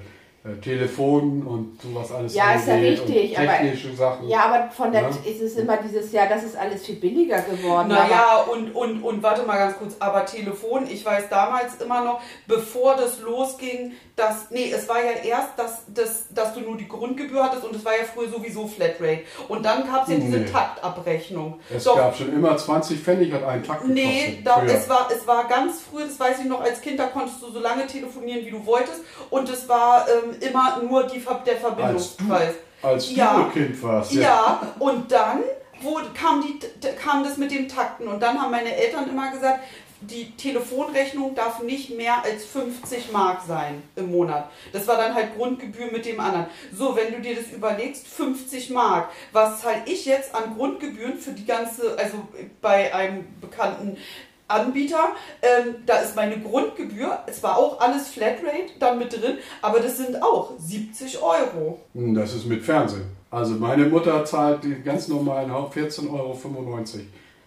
Telefon 0.62 1.42
und 1.46 1.80
sowas 1.82 2.12
alles 2.12 2.34
Ja, 2.34 2.52
ist 2.54 2.68
ja 2.68 2.74
richtig, 2.74 3.38
aber- 3.38 3.46
technische 3.48 3.94
Sachen. 3.94 4.28
Ja, 4.28 4.40
aber 4.46 4.70
von 4.70 4.92
der 4.92 5.02
Ja. 5.02 5.08
ist 5.08 5.40
es 5.40 5.56
immer 5.56 5.76
dieses 5.78 6.12
Jahr, 6.12 6.28
das 6.28 6.42
ist 6.44 6.56
alles 6.56 6.84
viel 6.86 6.96
billiger 6.96 7.40
geworden. 7.42 7.88
Naja, 7.88 8.44
und, 8.50 8.74
und, 8.74 9.02
und 9.02 9.22
warte 9.22 9.42
mal 9.44 9.56
ganz 9.58 9.76
kurz, 9.76 9.96
aber 9.98 10.24
Telefon, 10.26 10.86
ich 10.90 11.04
weiß 11.04 11.28
damals 11.28 11.76
immer 11.82 12.02
noch, 12.04 12.20
bevor 12.46 12.94
das 12.96 13.20
losging, 13.20 13.92
dass, 14.14 14.50
nee, 14.50 14.70
es 14.74 14.88
war 14.88 14.98
ja 15.04 15.12
erst, 15.24 15.58
dass, 15.58 15.82
dass, 15.92 16.26
dass 16.32 16.54
du 16.54 16.60
nur 16.60 16.76
die 16.76 16.88
Grundgebühr 16.88 17.42
hattest 17.44 17.64
und 17.64 17.74
es 17.76 17.84
war 17.84 17.92
ja 17.92 18.04
früher 18.04 18.28
sowieso 18.30 18.66
Flatrate. 18.66 19.20
Und 19.48 19.64
dann 19.64 19.86
gab 19.86 20.04
es 20.04 20.08
ja 20.14 20.18
diese 20.18 20.38
Nee. 20.38 20.46
Taktabrechnung. 20.50 21.60
Es 21.74 21.84
Doch, 21.84 21.96
gab 21.96 22.16
schon 22.16 22.32
immer 22.32 22.56
20 22.56 22.98
Pfennig 23.00 23.32
hat 23.32 23.42
einen 23.44 23.62
Takt 23.62 23.82
gekostet. 23.82 23.94
Nee, 24.06 24.38
da, 24.44 24.62
es, 24.64 24.88
war, 24.88 25.08
es 25.14 25.26
war 25.26 25.44
ganz 25.48 25.82
früh, 25.82 26.02
das 26.04 26.18
weiß 26.18 26.38
ich 26.40 26.46
noch, 26.46 26.60
als 26.62 26.80
Kind, 26.80 26.98
da 26.98 27.06
konntest 27.06 27.42
du 27.42 27.50
so 27.50 27.58
lange 27.60 27.86
telefonieren, 27.86 28.46
wie 28.46 28.50
du 28.50 28.64
wolltest. 28.64 29.02
Und 29.30 29.48
es 29.50 29.68
war 29.68 30.06
ähm, 30.08 30.35
immer 30.42 30.82
nur 30.82 31.04
die, 31.04 31.18
der 31.18 31.32
als 31.34 31.46
du, 31.46 31.54
Verbindungspreis. 31.66 32.54
als 32.82 33.08
du 33.08 33.14
Ja. 33.14 33.50
Kind 33.52 33.82
warst. 33.82 34.12
Ja, 34.12 34.60
und 34.78 35.10
dann 35.10 35.42
wo 35.82 36.00
kam, 36.14 36.42
die, 36.42 36.58
kam 36.96 37.22
das 37.24 37.36
mit 37.36 37.50
dem 37.50 37.68
Takten. 37.68 38.08
Und 38.08 38.22
dann 38.22 38.40
haben 38.40 38.50
meine 38.50 38.74
Eltern 38.74 39.08
immer 39.08 39.30
gesagt, 39.30 39.60
die 40.00 40.30
Telefonrechnung 40.36 41.34
darf 41.34 41.62
nicht 41.62 41.96
mehr 41.96 42.22
als 42.22 42.44
50 42.44 43.12
Mark 43.12 43.40
sein 43.46 43.82
im 43.96 44.12
Monat. 44.12 44.50
Das 44.72 44.86
war 44.86 44.98
dann 44.98 45.14
halt 45.14 45.34
Grundgebühr 45.36 45.90
mit 45.90 46.04
dem 46.04 46.20
anderen. 46.20 46.46
So, 46.72 46.94
wenn 46.94 47.12
du 47.12 47.20
dir 47.20 47.34
das 47.34 47.50
überlegst, 47.50 48.06
50 48.06 48.70
Mark. 48.70 49.08
Was 49.32 49.62
zahle 49.62 49.82
ich 49.86 50.04
jetzt 50.04 50.34
an 50.34 50.54
Grundgebühren 50.56 51.18
für 51.18 51.32
die 51.32 51.46
ganze, 51.46 51.98
also 51.98 52.18
bei 52.60 52.94
einem 52.94 53.26
bekannten 53.40 53.96
Anbieter, 54.48 55.08
ähm, 55.42 55.76
da 55.86 55.96
ist 55.98 56.14
meine 56.14 56.38
Grundgebühr, 56.38 57.18
es 57.26 57.42
war 57.42 57.56
auch 57.58 57.80
alles 57.80 58.08
Flatrate 58.08 58.70
dann 58.78 58.98
mit 58.98 59.12
drin, 59.12 59.38
aber 59.60 59.80
das 59.80 59.96
sind 59.98 60.22
auch 60.22 60.52
70 60.58 61.20
Euro. 61.20 61.80
Hm, 61.94 62.14
Das 62.14 62.32
ist 62.34 62.46
mit 62.46 62.62
Fernsehen. 62.62 63.06
Also 63.30 63.54
meine 63.54 63.86
Mutter 63.86 64.24
zahlt 64.24 64.62
die 64.64 64.74
ganz 64.82 65.08
normalen 65.08 65.50
Haupt 65.52 65.74
14,95 65.76 66.08
Euro 66.12 66.38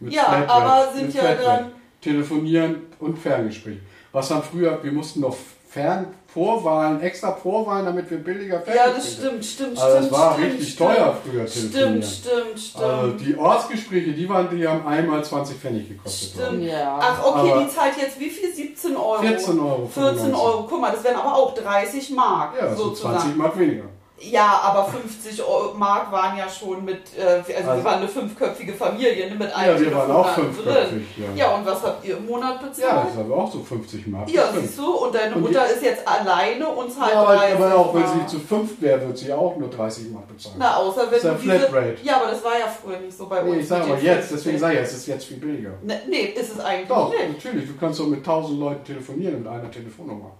mit 0.01 0.13
Ja, 0.13 0.23
Flatrate, 0.25 0.49
aber 0.51 0.91
sind 0.93 1.13
ja 1.13 1.21
Flatrate. 1.21 1.45
dann- 1.45 1.71
Telefonieren 2.01 2.83
und 2.99 3.17
Ferngespräch. 3.17 3.77
Was 4.13 4.31
haben 4.31 4.41
früher, 4.43 4.81
wir 4.81 4.91
mussten 4.93 5.19
noch 5.19 5.35
Fern 5.71 6.07
Vorwahlen, 6.33 6.99
extra 7.01 7.31
Vorwahlen, 7.31 7.85
damit 7.85 8.09
wir 8.09 8.17
billiger 8.17 8.55
Ja, 8.55 8.61
Ferngespräche 8.61 8.95
das 8.95 9.13
stimmt, 9.13 9.45
stimmt, 9.45 9.79
Also 9.79 9.97
stimmt. 9.97 10.05
es 10.05 10.19
war 10.19 10.33
stimmt, 10.33 10.47
richtig 10.53 10.73
stimmt. 10.73 10.89
teuer 10.89 11.17
früher 11.23 11.45
telefonieren. 11.45 12.03
Stimmt, 12.03 12.05
stimmt, 12.05 12.59
stimmt. 12.59 12.83
Also 12.85 13.11
die 13.13 13.35
Ortsgespräche, 13.37 14.11
die 14.13 14.29
waren, 14.29 14.55
die 14.55 14.67
haben 14.67 14.87
einmal 14.87 15.23
20 15.23 15.57
Pfennig 15.57 15.89
gekostet. 15.89 16.31
Stimmt. 16.41 16.63
Ja. 16.63 16.99
Ach, 17.01 17.23
okay, 17.25 17.51
Aber- 17.51 17.61
die 17.63 17.69
zahlt 17.69 17.93
jetzt 17.99 18.19
wie 18.19 18.29
viel? 18.29 18.53
17 18.53 18.95
Euro? 18.97 19.21
14 19.21 19.59
Euro. 19.59 19.87
14 19.87 20.33
Euro. 20.35 20.67
Guck 20.69 20.81
mal, 20.81 20.91
das 20.91 21.03
wären 21.03 21.15
aber 21.15 21.35
auch 21.35 21.53
30 21.53 22.09
Mark 22.11 22.55
Ja, 22.59 22.67
das 22.67 22.77
sozusagen. 22.77 23.19
20 23.19 23.37
Mark 23.37 23.57
weniger. 23.59 23.83
Ja, 24.21 24.59
aber 24.63 24.85
50 24.85 25.41
Euro 25.43 25.73
Mark 25.75 26.11
waren 26.11 26.37
ja 26.37 26.47
schon 26.49 26.83
mit, 26.83 27.01
äh, 27.17 27.21
also, 27.23 27.47
wir 27.47 27.57
Also- 27.71 27.83
waren 27.85 27.99
eine 27.99 28.07
fünfköpfige 28.07 28.73
Familie 28.73 29.29
ne, 29.29 29.35
mit 29.35 29.49
Ja, 29.49 29.55
einem 29.55 29.79
wir 29.79 29.95
waren 29.95 30.11
auch 30.11 30.29
fünfköpfig. 30.29 31.03
Ja. 31.17 31.25
Ja, 31.35 31.55
und 31.55 31.65
was 31.65 31.81
habt 31.83 32.03
ihr 32.05 32.17
im 32.17 32.25
Monat 32.25 32.59
ja, 32.61 32.67
bezahlt? 32.67 33.05
das 33.07 33.13
ist 33.13 33.19
aber 33.19 33.35
auch 33.37 33.51
so 33.51 33.59
50 33.63 34.07
Mark. 34.07 34.29
Ja, 34.29 34.43
siehst 34.53 34.77
du, 34.77 34.91
und 34.93 35.15
deine 35.15 35.35
Und 35.35 35.41
Mutter 35.41 35.65
ist 35.69 35.81
jetzt 35.81 36.05
alleine 36.07 36.67
und 36.67 36.91
zahlt 36.91 37.13
Ja, 37.13 37.21
aber, 37.21 37.35
30 37.35 37.55
aber 37.55 37.75
auch 37.75 37.93
wenn 37.95 38.07
sie 38.07 38.25
zu 38.27 38.39
fünft 38.39 38.81
wäre, 38.81 39.07
wird 39.07 39.17
sie 39.17 39.31
auch 39.31 39.55
nur 39.57 39.69
30 39.69 40.11
Mark 40.11 40.27
bezahlen. 40.27 40.55
Na, 40.59 40.75
außer 40.77 41.01
wenn 41.03 41.09
Das 41.11 41.17
ist 41.19 41.23
ja 41.23 41.33
du 41.33 41.41
diese... 41.41 41.59
Flatrate. 41.59 41.95
Ja, 42.03 42.15
aber 42.21 42.31
das 42.31 42.43
war 42.43 42.59
ja 42.59 42.67
früher 42.67 42.99
nicht 42.99 43.17
so 43.17 43.27
bei 43.27 43.41
uns. 43.41 43.51
nee, 43.51 43.59
ich 43.61 43.67
sage 43.67 43.85
den 43.85 44.03
jetzt, 44.03 44.27
50. 44.27 44.35
deswegen 44.37 44.59
sage 44.59 44.73
ich, 44.75 44.79
es 44.81 44.93
ist 44.93 45.07
jetzt 45.07 45.25
viel 45.25 45.37
billiger. 45.37 45.71
Ne, 45.83 46.01
nee, 46.09 46.33
ist 46.35 46.51
es 46.53 46.59
eigentlich 46.59 46.87
Doch, 46.89 47.09
nicht. 47.09 47.43
natürlich. 47.45 47.67
Du 47.69 47.77
kannst 47.79 47.99
doch 47.99 48.07
mit 48.07 48.19
1000 48.19 48.59
Leuten 48.59 48.83
telefonieren 48.83 49.39
mit 49.39 49.47
einer 49.47 49.71
Telefonnummer. 49.71 50.31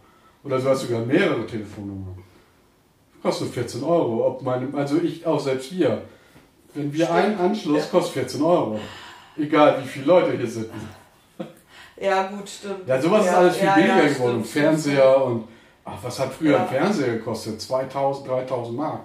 Oder 0.44 0.60
du 0.60 0.70
hast 0.70 0.82
sogar 0.82 1.00
mehrere 1.02 1.46
Telefonnummern. 1.46 2.18
Kostet 3.22 3.48
nur 3.48 3.54
14 3.54 3.84
Euro. 3.84 4.28
Ob 4.28 4.42
meine, 4.42 4.68
also 4.78 4.98
ich 4.98 5.26
auch 5.26 5.40
selbst 5.40 5.66
hier. 5.66 6.02
Wenn 6.74 6.94
wir 6.94 7.12
einen 7.12 7.38
Anschluss, 7.38 7.90
kostet 7.90 8.14
14 8.14 8.42
Euro. 8.42 8.80
Egal 9.38 9.82
wie 9.84 9.88
viele 9.88 10.06
Leute 10.06 10.38
hier 10.38 10.48
sind. 10.48 10.70
Ja, 12.02 12.28
gut, 12.28 12.48
stimmt. 12.50 12.88
Ja, 12.88 13.02
sowas 13.02 13.26
ja, 13.26 13.32
ist 13.32 13.38
alles 13.38 13.56
viel 13.58 13.66
ja, 13.68 13.76
billiger 13.76 14.04
ja, 14.04 14.08
geworden. 14.08 14.36
Stimmt, 14.36 14.48
Fernseher 14.48 15.26
und. 15.26 15.44
Ach, 15.84 15.98
was 16.02 16.18
hat 16.18 16.32
früher 16.34 16.52
Ja. 16.54 16.62
ein 16.64 16.70
Fernseher 16.70 17.14
gekostet? 17.16 17.60
2000, 17.60 18.26
3000 18.26 18.78
Mark. 18.78 19.02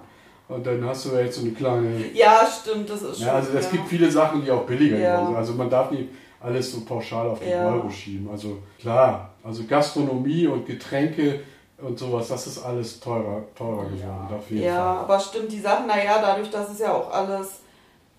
Und 0.47 0.65
dann 0.65 0.85
hast 0.85 1.05
du 1.05 1.09
ja 1.09 1.21
jetzt 1.21 1.35
so 1.35 1.41
eine 1.41 1.51
kleine. 1.51 1.99
stimmt. 1.99 2.15
Ja, 2.15 2.47
stimmt, 2.47 2.89
das 2.89 3.01
ist 3.01 3.17
schon. 3.17 3.27
Ja, 3.27 3.33
also 3.33 3.51
es 3.57 3.65
ja. 3.65 3.71
gibt 3.71 3.89
viele 3.89 4.09
Sachen, 4.09 4.45
die 4.45 4.51
auch 4.51 4.63
billiger 4.65 4.97
Ja. 4.97 5.15
geworden 5.15 5.27
sind. 5.27 5.35
Also 5.35 5.53
man 5.55 5.69
darf 5.69 5.91
nicht 5.91 6.07
alles 6.39 6.71
so 6.71 6.81
pauschal 6.85 7.27
auf 7.27 7.39
den 7.39 7.49
Ja. 7.49 7.73
Euro 7.73 7.89
schieben. 7.89 8.29
Also 8.31 8.59
klar, 8.79 9.31
also 9.43 9.63
Gastronomie 9.67 10.47
und 10.47 10.65
Getränke 10.65 11.41
und 11.77 11.99
sowas, 11.99 12.27
das 12.29 12.47
ist 12.47 12.63
alles 12.63 12.99
teurer, 12.99 13.43
teurer 13.55 13.85
geworden. 13.85 14.33
Auf 14.33 14.49
jeden 14.49 14.63
Ja, 14.63 14.75
Fall. 14.75 15.03
aber 15.03 15.19
stimmt, 15.19 15.51
die 15.51 15.59
Sachen, 15.59 15.87
naja, 15.87 16.21
dadurch, 16.21 16.49
dass 16.49 16.71
es 16.71 16.79
ja 16.79 16.93
auch 16.93 17.11
alles. 17.11 17.61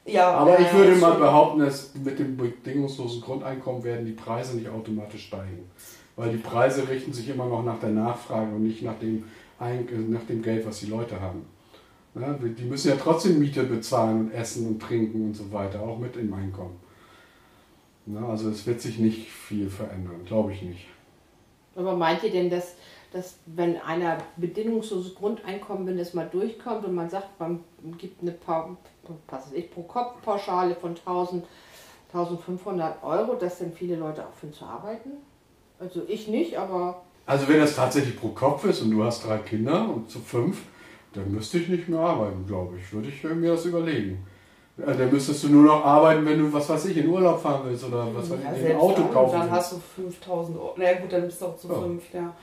Ja, 0.05 0.31
Aber 0.31 0.53
ja, 0.61 0.67
ich 0.67 0.73
würde 0.73 0.93
ja, 0.93 0.99
mal 0.99 1.15
behaupten, 1.15 1.61
dass 1.61 1.95
mit 1.95 2.19
dem 2.19 2.37
bedingungslosen 2.37 3.21
Grundeinkommen 3.23 3.83
werden 3.83 4.07
die 4.07 4.13
Preise 4.13 4.57
nicht 4.57 4.69
automatisch 4.69 5.27
steigen. 5.27 5.69
Weil 6.15 6.31
die 6.31 6.39
Preise 6.39 6.89
richten 6.89 7.13
sich 7.13 7.29
immer 7.29 7.47
noch 7.47 7.65
nach 7.65 7.81
der 7.81 7.91
Nachfrage 7.91 8.55
und 8.55 8.63
nicht 8.63 8.83
nach 8.83 8.99
dem, 9.01 9.25
äh, 9.61 9.81
nach 10.09 10.25
dem 10.29 10.43
Geld, 10.43 10.65
was 10.65 10.79
die 10.81 10.87
Leute 10.87 11.21
haben. 11.21 11.45
Ja, 12.15 12.33
die 12.33 12.65
müssen 12.65 12.89
ja 12.89 12.97
trotzdem 12.97 13.39
Miete 13.39 13.65
bezahlen 13.65 14.21
und 14.21 14.33
essen 14.33 14.67
und 14.67 14.81
trinken 14.81 15.27
und 15.27 15.35
so 15.35 15.53
weiter, 15.53 15.83
auch 15.83 15.99
mit 15.99 16.17
im 16.17 16.33
Einkommen. 16.33 16.79
Na, 18.07 18.29
also 18.29 18.49
es 18.49 18.67
wird 18.67 18.81
sich 18.81 18.99
nicht 18.99 19.29
viel 19.29 19.69
verändern, 19.69 20.25
glaube 20.25 20.53
ich 20.53 20.63
nicht. 20.63 20.87
Aber 21.75 21.95
meint 21.95 22.23
ihr 22.23 22.31
denn, 22.31 22.49
dass, 22.49 22.75
dass 23.13 23.39
wenn 23.47 23.81
einer 23.81 24.19
bedingungsloses 24.37 25.15
Grundeinkommen, 25.15 25.87
wenn 25.87 25.97
das 25.99 26.15
mal 26.15 26.29
durchkommt 26.31 26.85
und 26.85 26.95
man 26.95 27.09
sagt, 27.09 27.39
man 27.39 27.61
gibt 27.99 28.23
eine 28.23 28.35
ich, 29.55 29.71
pro 29.71 29.83
Kopf 29.83 30.21
Pauschale 30.23 30.75
von 30.75 30.91
1000, 30.91 31.45
1500 32.13 33.03
Euro, 33.03 33.35
dass 33.35 33.59
dann 33.59 33.73
viele 33.73 33.97
Leute 33.97 34.27
aufhören 34.27 34.53
zu 34.53 34.65
arbeiten? 34.65 35.11
Also 35.79 36.03
ich 36.09 36.29
nicht, 36.29 36.57
aber 36.59 37.03
Also 37.27 37.49
wenn 37.49 37.61
das 37.61 37.77
tatsächlich 37.77 38.19
pro 38.19 38.29
Kopf 38.29 38.65
ist 38.65 38.83
und 38.83 38.91
du 38.91 39.05
hast 39.05 39.27
drei 39.27 39.39
Kinder 39.39 39.89
und 39.95 40.11
zu 40.11 40.19
fünf, 40.21 40.63
dann 41.13 41.33
müsste 41.33 41.59
ich 41.59 41.69
nicht 41.69 41.89
mehr 41.89 42.01
arbeiten, 42.01 42.47
glaube 42.47 42.77
ich. 42.79 42.93
Würde 42.93 43.09
ich 43.09 43.23
mir 43.25 43.53
das 43.53 43.65
überlegen. 43.67 44.27
Ja, 44.79 44.93
dann 44.93 45.11
müsstest 45.11 45.43
du 45.45 45.49
nur 45.49 45.63
noch 45.65 45.83
arbeiten, 45.85 46.27
wenn 46.27 46.39
du, 46.39 46.53
was 46.53 46.69
weiß 46.69 46.85
ich, 46.87 46.99
in 46.99 47.09
Urlaub 47.09 47.41
fahren 47.41 47.63
willst 47.65 47.85
oder 47.85 48.15
was 48.15 48.29
weiß 48.31 48.39
Ja, 48.45 48.53
ich, 48.53 48.67
ein 48.67 48.77
Auto 48.77 49.03
dann, 49.03 49.13
kaufen 49.13 49.33
dann 49.33 49.41
willst. 49.43 49.55
hast 49.55 49.73
du 49.73 49.77
5000 50.03 50.59
Euro. 50.59 50.75
Na 50.77 50.93
gut, 50.95 51.13
dann 51.13 51.23
bist 51.23 51.41
du 51.41 51.47
auch 51.47 51.57
zu 51.57 51.69
Ja. 51.69 51.75
fünf, 51.81 52.13
ja. 52.13 52.35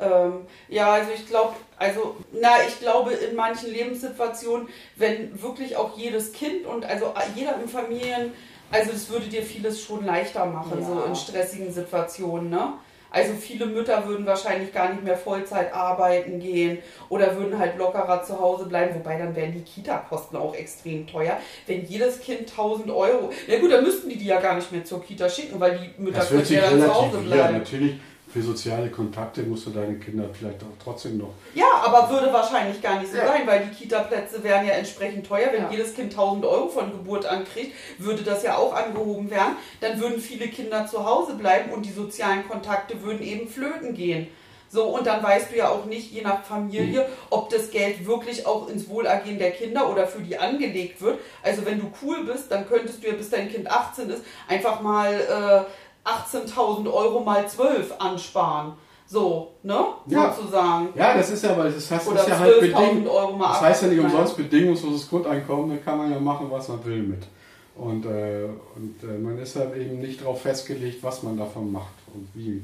Ähm, 0.00 0.46
ja, 0.68 0.92
also 0.92 1.10
ich 1.14 1.26
glaube, 1.26 1.54
also, 1.76 2.16
na, 2.32 2.62
ich 2.66 2.78
glaube 2.78 3.12
in 3.12 3.34
manchen 3.34 3.70
Lebenssituationen, 3.72 4.68
wenn 4.96 5.42
wirklich 5.42 5.76
auch 5.76 5.96
jedes 5.98 6.32
Kind 6.32 6.66
und 6.66 6.84
also 6.84 7.12
jeder 7.34 7.56
in 7.60 7.68
Familien, 7.68 8.32
also 8.70 8.92
das 8.92 9.08
würde 9.10 9.26
dir 9.26 9.42
vieles 9.42 9.82
schon 9.82 10.04
leichter 10.04 10.46
machen, 10.46 10.78
Ja. 10.80 10.86
so 10.86 11.02
in 11.04 11.16
stressigen 11.16 11.72
Situationen, 11.72 12.50
ne? 12.50 12.74
Also 13.10 13.32
viele 13.32 13.64
Mütter 13.64 14.06
würden 14.06 14.26
wahrscheinlich 14.26 14.70
gar 14.70 14.90
nicht 14.90 15.02
mehr 15.02 15.16
Vollzeit 15.16 15.72
arbeiten 15.72 16.40
gehen 16.40 16.78
oder 17.08 17.34
würden 17.38 17.58
halt 17.58 17.78
lockerer 17.78 18.22
zu 18.22 18.38
Hause 18.38 18.66
bleiben, 18.66 18.94
wobei 18.96 19.16
dann 19.16 19.34
wären 19.34 19.54
die 19.54 19.62
Kita-Kosten 19.62 20.36
auch 20.36 20.54
extrem 20.54 21.06
teuer. 21.06 21.38
Wenn 21.66 21.86
jedes 21.86 22.20
Kind 22.20 22.50
1000 22.50 22.90
Euro, 22.90 23.30
ja 23.46 23.58
gut, 23.60 23.72
dann 23.72 23.82
müssten 23.82 24.10
die 24.10 24.18
die 24.18 24.26
ja 24.26 24.38
gar 24.40 24.56
nicht 24.56 24.70
mehr 24.70 24.84
zur 24.84 25.02
Kita 25.02 25.26
schicken, 25.28 25.58
weil 25.58 25.78
die 25.78 26.02
Mütter 26.02 26.18
Das 26.18 26.30
wird 26.30 26.46
können 26.46 26.46
sich 26.48 26.56
ja 26.58 26.70
dann 26.70 26.82
zu 26.82 26.94
Hause 26.94 27.18
bleiben. 27.18 27.58
Natürlich, 27.58 27.94
für 28.32 28.42
soziale 28.42 28.90
Kontakte 28.90 29.42
musst 29.42 29.66
du 29.66 29.70
deine 29.70 29.94
Kinder 29.98 30.28
vielleicht 30.32 30.62
auch 30.62 30.76
trotzdem 30.82 31.16
noch. 31.18 31.32
Ja, 31.54 31.66
aber 31.82 32.10
würde 32.10 32.32
wahrscheinlich 32.32 32.80
gar 32.82 33.00
nicht 33.00 33.10
so 33.10 33.18
Ja. 33.18 33.26
sein, 33.26 33.46
weil 33.46 33.66
die 33.66 33.74
Kita-Plätze 33.74 34.42
wären 34.44 34.66
ja 34.66 34.74
entsprechend 34.74 35.26
teuer. 35.26 35.48
Wenn 35.52 35.62
Ja. 35.62 35.70
jedes 35.70 35.94
Kind 35.94 36.12
1000 36.12 36.44
Euro 36.44 36.68
von 36.68 36.90
Geburt 36.90 37.24
an 37.26 37.44
kriegt, 37.44 37.72
würde 37.98 38.22
das 38.22 38.42
ja 38.42 38.56
auch 38.56 38.74
angehoben 38.74 39.30
werden. 39.30 39.56
Dann 39.80 39.98
würden 40.00 40.20
viele 40.20 40.48
Kinder 40.48 40.86
zu 40.86 41.04
Hause 41.04 41.34
bleiben 41.34 41.72
und 41.72 41.86
die 41.86 41.92
sozialen 41.92 42.46
Kontakte 42.46 43.02
würden 43.02 43.22
eben 43.22 43.48
flöten 43.48 43.94
gehen. 43.94 44.28
So, 44.70 44.84
und 44.88 45.06
dann 45.06 45.22
weißt 45.22 45.50
du 45.50 45.56
ja 45.56 45.70
auch 45.70 45.86
nicht, 45.86 46.12
je 46.12 46.20
nach 46.20 46.44
Familie, 46.44 47.06
ob 47.30 47.48
das 47.48 47.70
Geld 47.70 48.06
wirklich 48.06 48.44
auch 48.46 48.68
ins 48.68 48.86
Wohlergehen 48.90 49.38
der 49.38 49.52
Kinder 49.52 49.90
oder 49.90 50.06
für 50.06 50.20
die 50.20 50.36
angelegt 50.36 51.00
wird. 51.00 51.18
Also 51.42 51.64
wenn 51.64 51.78
du 51.80 51.90
cool 52.02 52.24
bist, 52.26 52.52
dann 52.52 52.68
könntest 52.68 53.02
du 53.02 53.08
ja, 53.08 53.14
bis 53.14 53.30
dein 53.30 53.50
Kind 53.50 53.70
18 53.70 54.10
ist, 54.10 54.22
einfach 54.46 54.82
mal 54.82 55.14
äh, 55.14 55.87
18.000 56.08 56.92
Euro 56.92 57.20
mal 57.20 57.46
12 57.46 57.94
ansparen. 57.98 58.72
So, 59.06 59.54
ne? 59.62 59.78
Ja. 60.06 60.34
Sozusagen. 60.34 60.88
Ja, 60.94 61.16
das 61.16 61.30
ist 61.30 61.42
ja, 61.42 61.56
weil 61.56 61.72
das 61.72 61.90
heißt, 61.90 62.08
Oder 62.08 62.20
ist 62.20 62.28
ja 62.28 62.38
halt 62.38 62.54
12.000 62.54 62.60
bedingt. 62.60 63.08
Das 63.40 63.60
heißt 63.62 63.82
ja 63.82 63.88
nicht 63.88 64.00
umsonst 64.00 64.36
bedingungsloses 64.36 65.08
Grundeinkommen, 65.08 65.70
da 65.70 65.76
kann 65.82 65.98
man 65.98 66.12
ja 66.12 66.20
machen, 66.20 66.46
was 66.50 66.68
man 66.68 66.84
will 66.84 67.02
mit. 67.02 67.26
Und, 67.74 68.04
äh, 68.04 68.48
und 68.74 69.02
äh, 69.02 69.18
man 69.18 69.38
ist 69.38 69.56
halt 69.56 69.76
eben 69.76 70.00
nicht 70.00 70.20
darauf 70.20 70.42
festgelegt, 70.42 71.02
was 71.02 71.22
man 71.22 71.38
davon 71.38 71.72
macht 71.72 71.94
und 72.12 72.28
wie. 72.34 72.62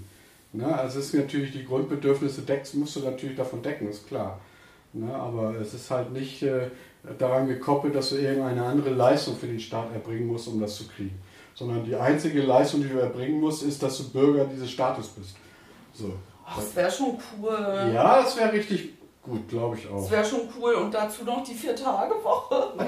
Ne? 0.53 0.67
Also 0.67 0.99
es 0.99 1.07
ist 1.07 1.15
natürlich 1.15 1.53
die 1.53 1.65
Grundbedürfnisse 1.65 2.43
deckst, 2.43 2.75
musst 2.75 2.97
du 2.97 3.01
natürlich 3.01 3.37
davon 3.37 3.63
decken, 3.63 3.89
ist 3.89 4.07
klar. 4.07 4.41
Ne? 4.93 5.15
Aber 5.15 5.55
es 5.61 5.73
ist 5.73 5.91
halt 5.91 6.13
nicht 6.13 6.43
äh, 6.43 6.69
daran 7.19 7.49
gekoppelt, 7.49 7.95
dass 7.95 8.11
du 8.11 8.17
irgendeine 8.17 8.65
andere 8.65 8.91
Leistung 8.91 9.37
für 9.37 9.47
den 9.47 9.61
Staat 9.61 9.93
erbringen 9.93 10.27
musst, 10.27 10.49
um 10.49 10.61
das 10.61 10.77
zu 10.77 10.89
kriegen. 10.89 11.19
Sondern 11.55 11.85
die 11.85 11.95
einzige 11.95 12.43
Leistung, 12.43 12.83
die 12.83 12.89
du 12.89 12.99
erbringen 12.99 13.41
musst, 13.41 13.63
ist, 13.63 13.83
dass 13.83 13.97
du 13.99 14.11
Bürger 14.11 14.45
dieses 14.45 14.71
Staates 14.71 15.07
bist. 15.09 15.37
So. 15.93 16.13
Ach, 16.47 16.57
das 16.57 16.75
wäre 16.75 16.91
schon 16.91 17.17
cool. 17.41 17.91
Ja, 17.95 18.23
das 18.23 18.37
wäre 18.37 18.53
richtig 18.53 18.91
gut, 19.23 19.49
glaube 19.49 19.77
ich 19.79 19.89
auch. 19.89 20.03
Das 20.03 20.11
wäre 20.11 20.25
schon 20.25 20.41
cool. 20.61 20.75
Und 20.75 20.93
dazu 20.93 21.25
noch 21.25 21.43
die 21.45 21.55
Vier-Tage-Woche. 21.55 22.73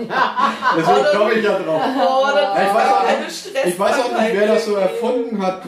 Deswegen 0.77 1.19
komme 1.19 1.33
ich 1.35 1.45
ja 1.45 1.59
drauf. 1.59 1.81
Oh, 1.81 2.27
Ja, 2.37 2.67
ich 2.69 2.75
weiß 2.75 2.93
auch 2.93 3.21
nicht- 3.25 3.67
Ich 3.67 3.79
weiß 3.79 4.01
auch 4.01 4.21
nicht, 4.21 4.33
wer 4.35 4.47
das 4.49 4.65
so 4.67 4.75
erfunden 4.75 5.41
hat. 5.41 5.63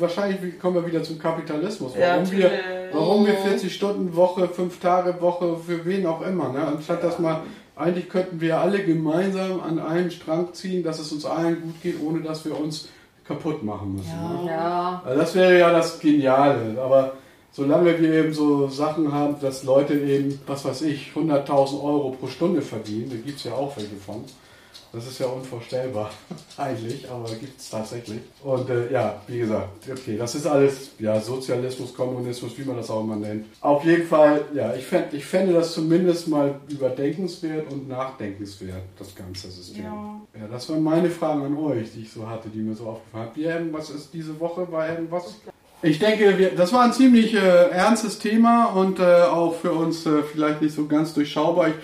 Wahrscheinlich 0.00 0.58
kommen 0.58 0.74
wir 0.82 0.86
wieder 0.86 1.02
zum 1.02 1.18
Kapitalismus. 1.18 1.92
Ja, 1.96 2.16
Warum, 2.16 2.30
wir, 2.32 2.44
natürlich. 2.50 2.94
warum 2.94 3.26
wir 3.26 3.34
40 3.34 3.74
Stunden 3.74 4.14
Woche, 4.16 4.48
5 4.48 4.80
Tage 4.80 5.18
Woche, 5.20 5.56
für 5.56 5.84
wen 5.84 6.04
auch 6.06 6.20
immer. 6.22 6.48
Ne? 6.52 6.66
Anstatt 6.66 7.02
dass 7.04 7.18
mal, 7.18 7.40
eigentlich 7.76 8.08
könnten 8.08 8.40
wir 8.40 8.60
alle 8.60 8.84
gemeinsam 8.84 9.60
an 9.60 9.78
einen 9.78 10.10
Strang 10.10 10.52
ziehen, 10.52 10.82
dass 10.82 10.98
es 10.98 11.12
uns 11.12 11.24
allen 11.24 11.60
gut 11.62 11.82
geht, 11.82 12.02
ohne 12.02 12.20
dass 12.20 12.44
wir 12.44 12.58
uns 12.58 12.88
kaputt 13.24 13.62
machen 13.62 13.94
müssen. 13.94 14.44
Ne? 14.44 14.50
ja. 14.50 15.02
Also 15.04 15.18
das 15.18 15.34
wäre 15.34 15.58
ja 15.58 15.72
das 15.72 15.98
Geniale. 15.98 16.80
Aber 16.82 17.14
solange 17.50 17.98
wir 17.98 18.12
eben 18.12 18.32
so 18.32 18.68
Sachen 18.68 19.12
haben, 19.12 19.36
dass 19.40 19.64
Leute 19.64 19.94
eben, 19.94 20.38
was 20.46 20.64
weiß 20.64 20.82
ich, 20.82 21.12
100.000 21.14 21.82
Euro 21.82 22.16
pro 22.18 22.26
Stunde 22.26 22.62
verdienen, 22.62 23.10
da 23.10 23.16
gibt 23.16 23.38
es 23.38 23.44
ja 23.44 23.52
auch 23.52 23.76
welche 23.76 23.96
von. 23.96 24.24
Das 24.92 25.06
ist 25.06 25.18
ja 25.18 25.26
unvorstellbar 25.26 26.10
eigentlich, 26.56 27.10
aber 27.10 27.28
gibt 27.30 27.58
es 27.58 27.70
tatsächlich. 27.70 28.20
Und 28.42 28.68
äh, 28.68 28.92
ja, 28.92 29.22
wie 29.26 29.38
gesagt, 29.38 29.88
okay, 29.90 30.18
das 30.18 30.34
ist 30.34 30.46
alles 30.46 30.90
ja, 30.98 31.18
Sozialismus, 31.20 31.94
Kommunismus, 31.94 32.58
wie 32.58 32.64
man 32.64 32.76
das 32.76 32.90
auch 32.90 33.02
immer 33.02 33.16
nennt. 33.16 33.46
Auf 33.60 33.84
jeden 33.84 34.06
Fall, 34.06 34.44
ja, 34.52 34.74
ich, 34.74 34.84
fänd, 34.84 35.14
ich 35.14 35.24
fände 35.24 35.54
das 35.54 35.72
zumindest 35.72 36.28
mal 36.28 36.60
überdenkenswert 36.68 37.72
und 37.72 37.88
nachdenkenswert, 37.88 38.82
das 38.98 39.14
ganze 39.14 39.50
System. 39.50 39.84
Ja. 39.84 40.20
Ja, 40.38 40.48
das 40.50 40.68
waren 40.68 40.82
meine 40.82 41.10
Fragen 41.10 41.44
an 41.44 41.56
euch, 41.56 41.92
die 41.94 42.02
ich 42.02 42.12
so 42.12 42.28
hatte, 42.28 42.48
die 42.48 42.58
mir 42.58 42.74
so 42.74 42.86
aufgefallen 42.86 43.28
haben. 43.28 43.40
Ihr 43.40 43.50
irgendwas 43.50 43.90
ist 43.90 44.12
diese 44.12 44.38
Woche 44.40 44.70
war 44.70 44.88
irgendwas? 44.88 45.36
Ich 45.82 45.98
denke, 45.98 46.38
wir, 46.38 46.54
das 46.54 46.72
war 46.72 46.84
ein 46.84 46.92
ziemlich 46.92 47.34
äh, 47.34 47.68
ernstes 47.70 48.18
Thema 48.18 48.66
und 48.66 49.00
äh, 49.00 49.22
auch 49.22 49.54
für 49.54 49.72
uns 49.72 50.06
äh, 50.06 50.22
vielleicht 50.22 50.62
nicht 50.62 50.74
so 50.74 50.86
ganz 50.86 51.12
durchschaubar. 51.12 51.68
Ich, 51.68 51.74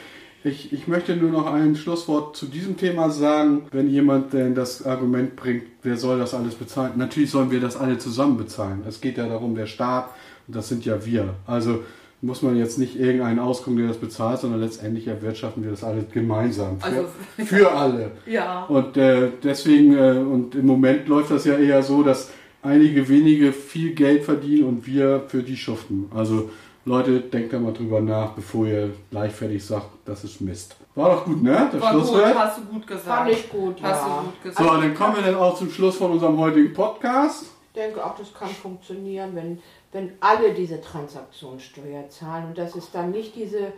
ich, 0.48 0.72
ich 0.72 0.88
möchte 0.88 1.14
nur 1.16 1.30
noch 1.30 1.46
ein 1.52 1.76
Schlusswort 1.76 2.36
zu 2.36 2.46
diesem 2.46 2.76
Thema 2.76 3.10
sagen. 3.10 3.62
Wenn 3.70 3.88
jemand 3.90 4.32
denn 4.32 4.54
das 4.54 4.84
Argument 4.84 5.36
bringt, 5.36 5.64
wer 5.82 5.96
soll 5.96 6.18
das 6.18 6.34
alles 6.34 6.54
bezahlen? 6.54 6.92
Natürlich 6.96 7.30
sollen 7.30 7.50
wir 7.50 7.60
das 7.60 7.76
alle 7.76 7.98
zusammen 7.98 8.36
bezahlen. 8.36 8.82
Es 8.88 9.00
geht 9.00 9.18
ja 9.18 9.28
darum, 9.28 9.54
der 9.54 9.66
Staat, 9.66 10.10
und 10.46 10.56
das 10.56 10.68
sind 10.68 10.84
ja 10.84 11.04
wir. 11.04 11.34
Also 11.46 11.80
muss 12.20 12.42
man 12.42 12.56
jetzt 12.56 12.78
nicht 12.78 12.98
irgendeinen 12.98 13.38
ausgucken, 13.38 13.78
der 13.78 13.86
das 13.88 13.98
bezahlt, 13.98 14.40
sondern 14.40 14.60
letztendlich 14.60 15.06
erwirtschaften 15.06 15.62
wir 15.62 15.70
das 15.70 15.84
alles 15.84 16.04
gemeinsam. 16.12 16.80
Für, 16.80 16.86
Also- 16.86 17.08
für 17.44 17.70
alle. 17.72 18.10
Ja. 18.26 18.64
Und 18.64 18.96
äh, 18.96 19.28
deswegen, 19.44 19.96
äh, 19.96 20.18
und 20.18 20.54
im 20.56 20.66
Moment 20.66 21.06
läuft 21.06 21.30
das 21.30 21.44
ja 21.44 21.56
eher 21.56 21.82
so, 21.84 22.02
dass 22.02 22.30
einige 22.62 23.08
wenige 23.08 23.52
viel 23.52 23.92
Geld 23.92 24.24
verdienen 24.24 24.64
und 24.64 24.86
wir 24.86 25.22
für 25.28 25.44
die 25.44 25.56
schuften. 25.56 26.06
Also 26.12 26.50
Leute, 26.88 27.20
denkt 27.20 27.52
da 27.52 27.58
mal 27.58 27.72
drüber 27.72 28.00
nach, 28.00 28.30
bevor 28.32 28.66
ihr 28.66 28.90
leichtfertig 29.10 29.64
sagt, 29.64 29.86
das 30.04 30.24
ist 30.24 30.40
Mist. 30.40 30.74
War 30.94 31.10
doch 31.16 31.24
gut, 31.26 31.42
ne? 31.42 31.68
Der 31.72 31.80
War 31.80 31.92
gut, 31.92 32.06
Schlusswort. 32.06 32.34
hast 32.38 32.58
du 32.58 32.62
gut 32.64 32.86
gesagt. 32.86 33.06
Fand 33.06 33.30
ich 33.30 33.48
gut, 33.50 33.76
Hast 33.82 34.00
ja. 34.06 34.18
du 34.20 34.24
gut 34.26 34.42
gesagt. 34.42 34.68
So, 34.68 34.76
dann 34.80 34.94
kommen 34.94 35.16
wir 35.16 35.22
dann 35.22 35.34
auch 35.36 35.56
zum 35.56 35.70
Schluss 35.70 35.96
von 35.96 36.10
unserem 36.12 36.38
heutigen 36.38 36.72
Podcast. 36.72 37.44
Ich 37.74 37.80
denke 37.80 38.04
auch, 38.04 38.16
das 38.16 38.32
kann 38.34 38.48
funktionieren, 38.48 39.30
wenn, 39.34 39.58
wenn 39.92 40.12
alle 40.20 40.52
diese 40.54 40.80
Transaktionssteuer 40.80 42.08
zahlen 42.08 42.46
und 42.46 42.58
dass 42.58 42.74
es 42.74 42.90
dann 42.90 43.10
nicht 43.12 43.36
diese, 43.36 43.72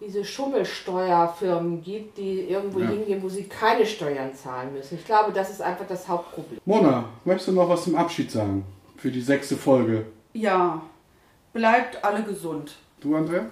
diese 0.00 0.24
Schummelsteuerfirmen 0.24 1.82
gibt, 1.82 2.18
die 2.18 2.40
irgendwo 2.40 2.80
Ja. 2.80 2.88
hingehen, 2.88 3.22
wo 3.22 3.28
sie 3.28 3.44
keine 3.44 3.86
Steuern 3.86 4.34
zahlen 4.34 4.72
müssen. 4.72 4.96
Ich 4.98 5.04
glaube, 5.04 5.30
das 5.32 5.50
ist 5.50 5.62
einfach 5.62 5.86
das 5.86 6.08
Hauptproblem. 6.08 6.58
Mona, 6.64 7.04
möchtest 7.24 7.48
du 7.48 7.52
noch 7.52 7.68
was 7.68 7.84
zum 7.84 7.94
Abschied 7.94 8.30
sagen? 8.30 8.64
Für 8.96 9.10
die 9.10 9.20
sechste 9.20 9.56
Folge. 9.56 10.06
Ja. 10.32 10.82
Bleibt 11.54 12.04
alle 12.04 12.22
gesund. 12.22 12.72
Du, 13.00 13.16
Andrea? 13.16 13.46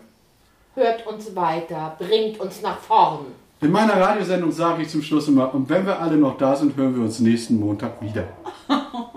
Hört 0.74 1.06
uns 1.06 1.34
weiter, 1.36 1.96
bringt 1.98 2.38
uns 2.40 2.60
nach 2.60 2.78
vorn. 2.78 3.26
In 3.60 3.70
meiner 3.70 3.94
Radiosendung 4.00 4.50
sage 4.50 4.82
ich 4.82 4.88
zum 4.88 5.02
Schluss 5.02 5.28
immer, 5.28 5.54
und 5.54 5.68
wenn 5.68 5.86
wir 5.86 5.98
alle 6.00 6.16
noch 6.16 6.36
da 6.36 6.56
sind, 6.56 6.76
hören 6.76 6.96
wir 6.96 7.04
uns 7.04 7.20
nächsten 7.20 7.58
Montag 7.58 8.00
wieder. 8.02 8.24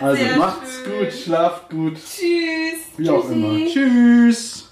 Also 0.00 0.22
Sehr 0.22 0.36
macht's 0.36 0.76
schön. 0.84 0.98
gut, 1.00 1.12
schlaft 1.12 1.70
gut, 1.70 1.94
Tschüss. 1.96 2.84
wie 2.96 3.10
auch 3.10 3.20
Tschüssi. 3.20 3.32
immer. 3.34 3.66
Tschüss. 3.68 4.67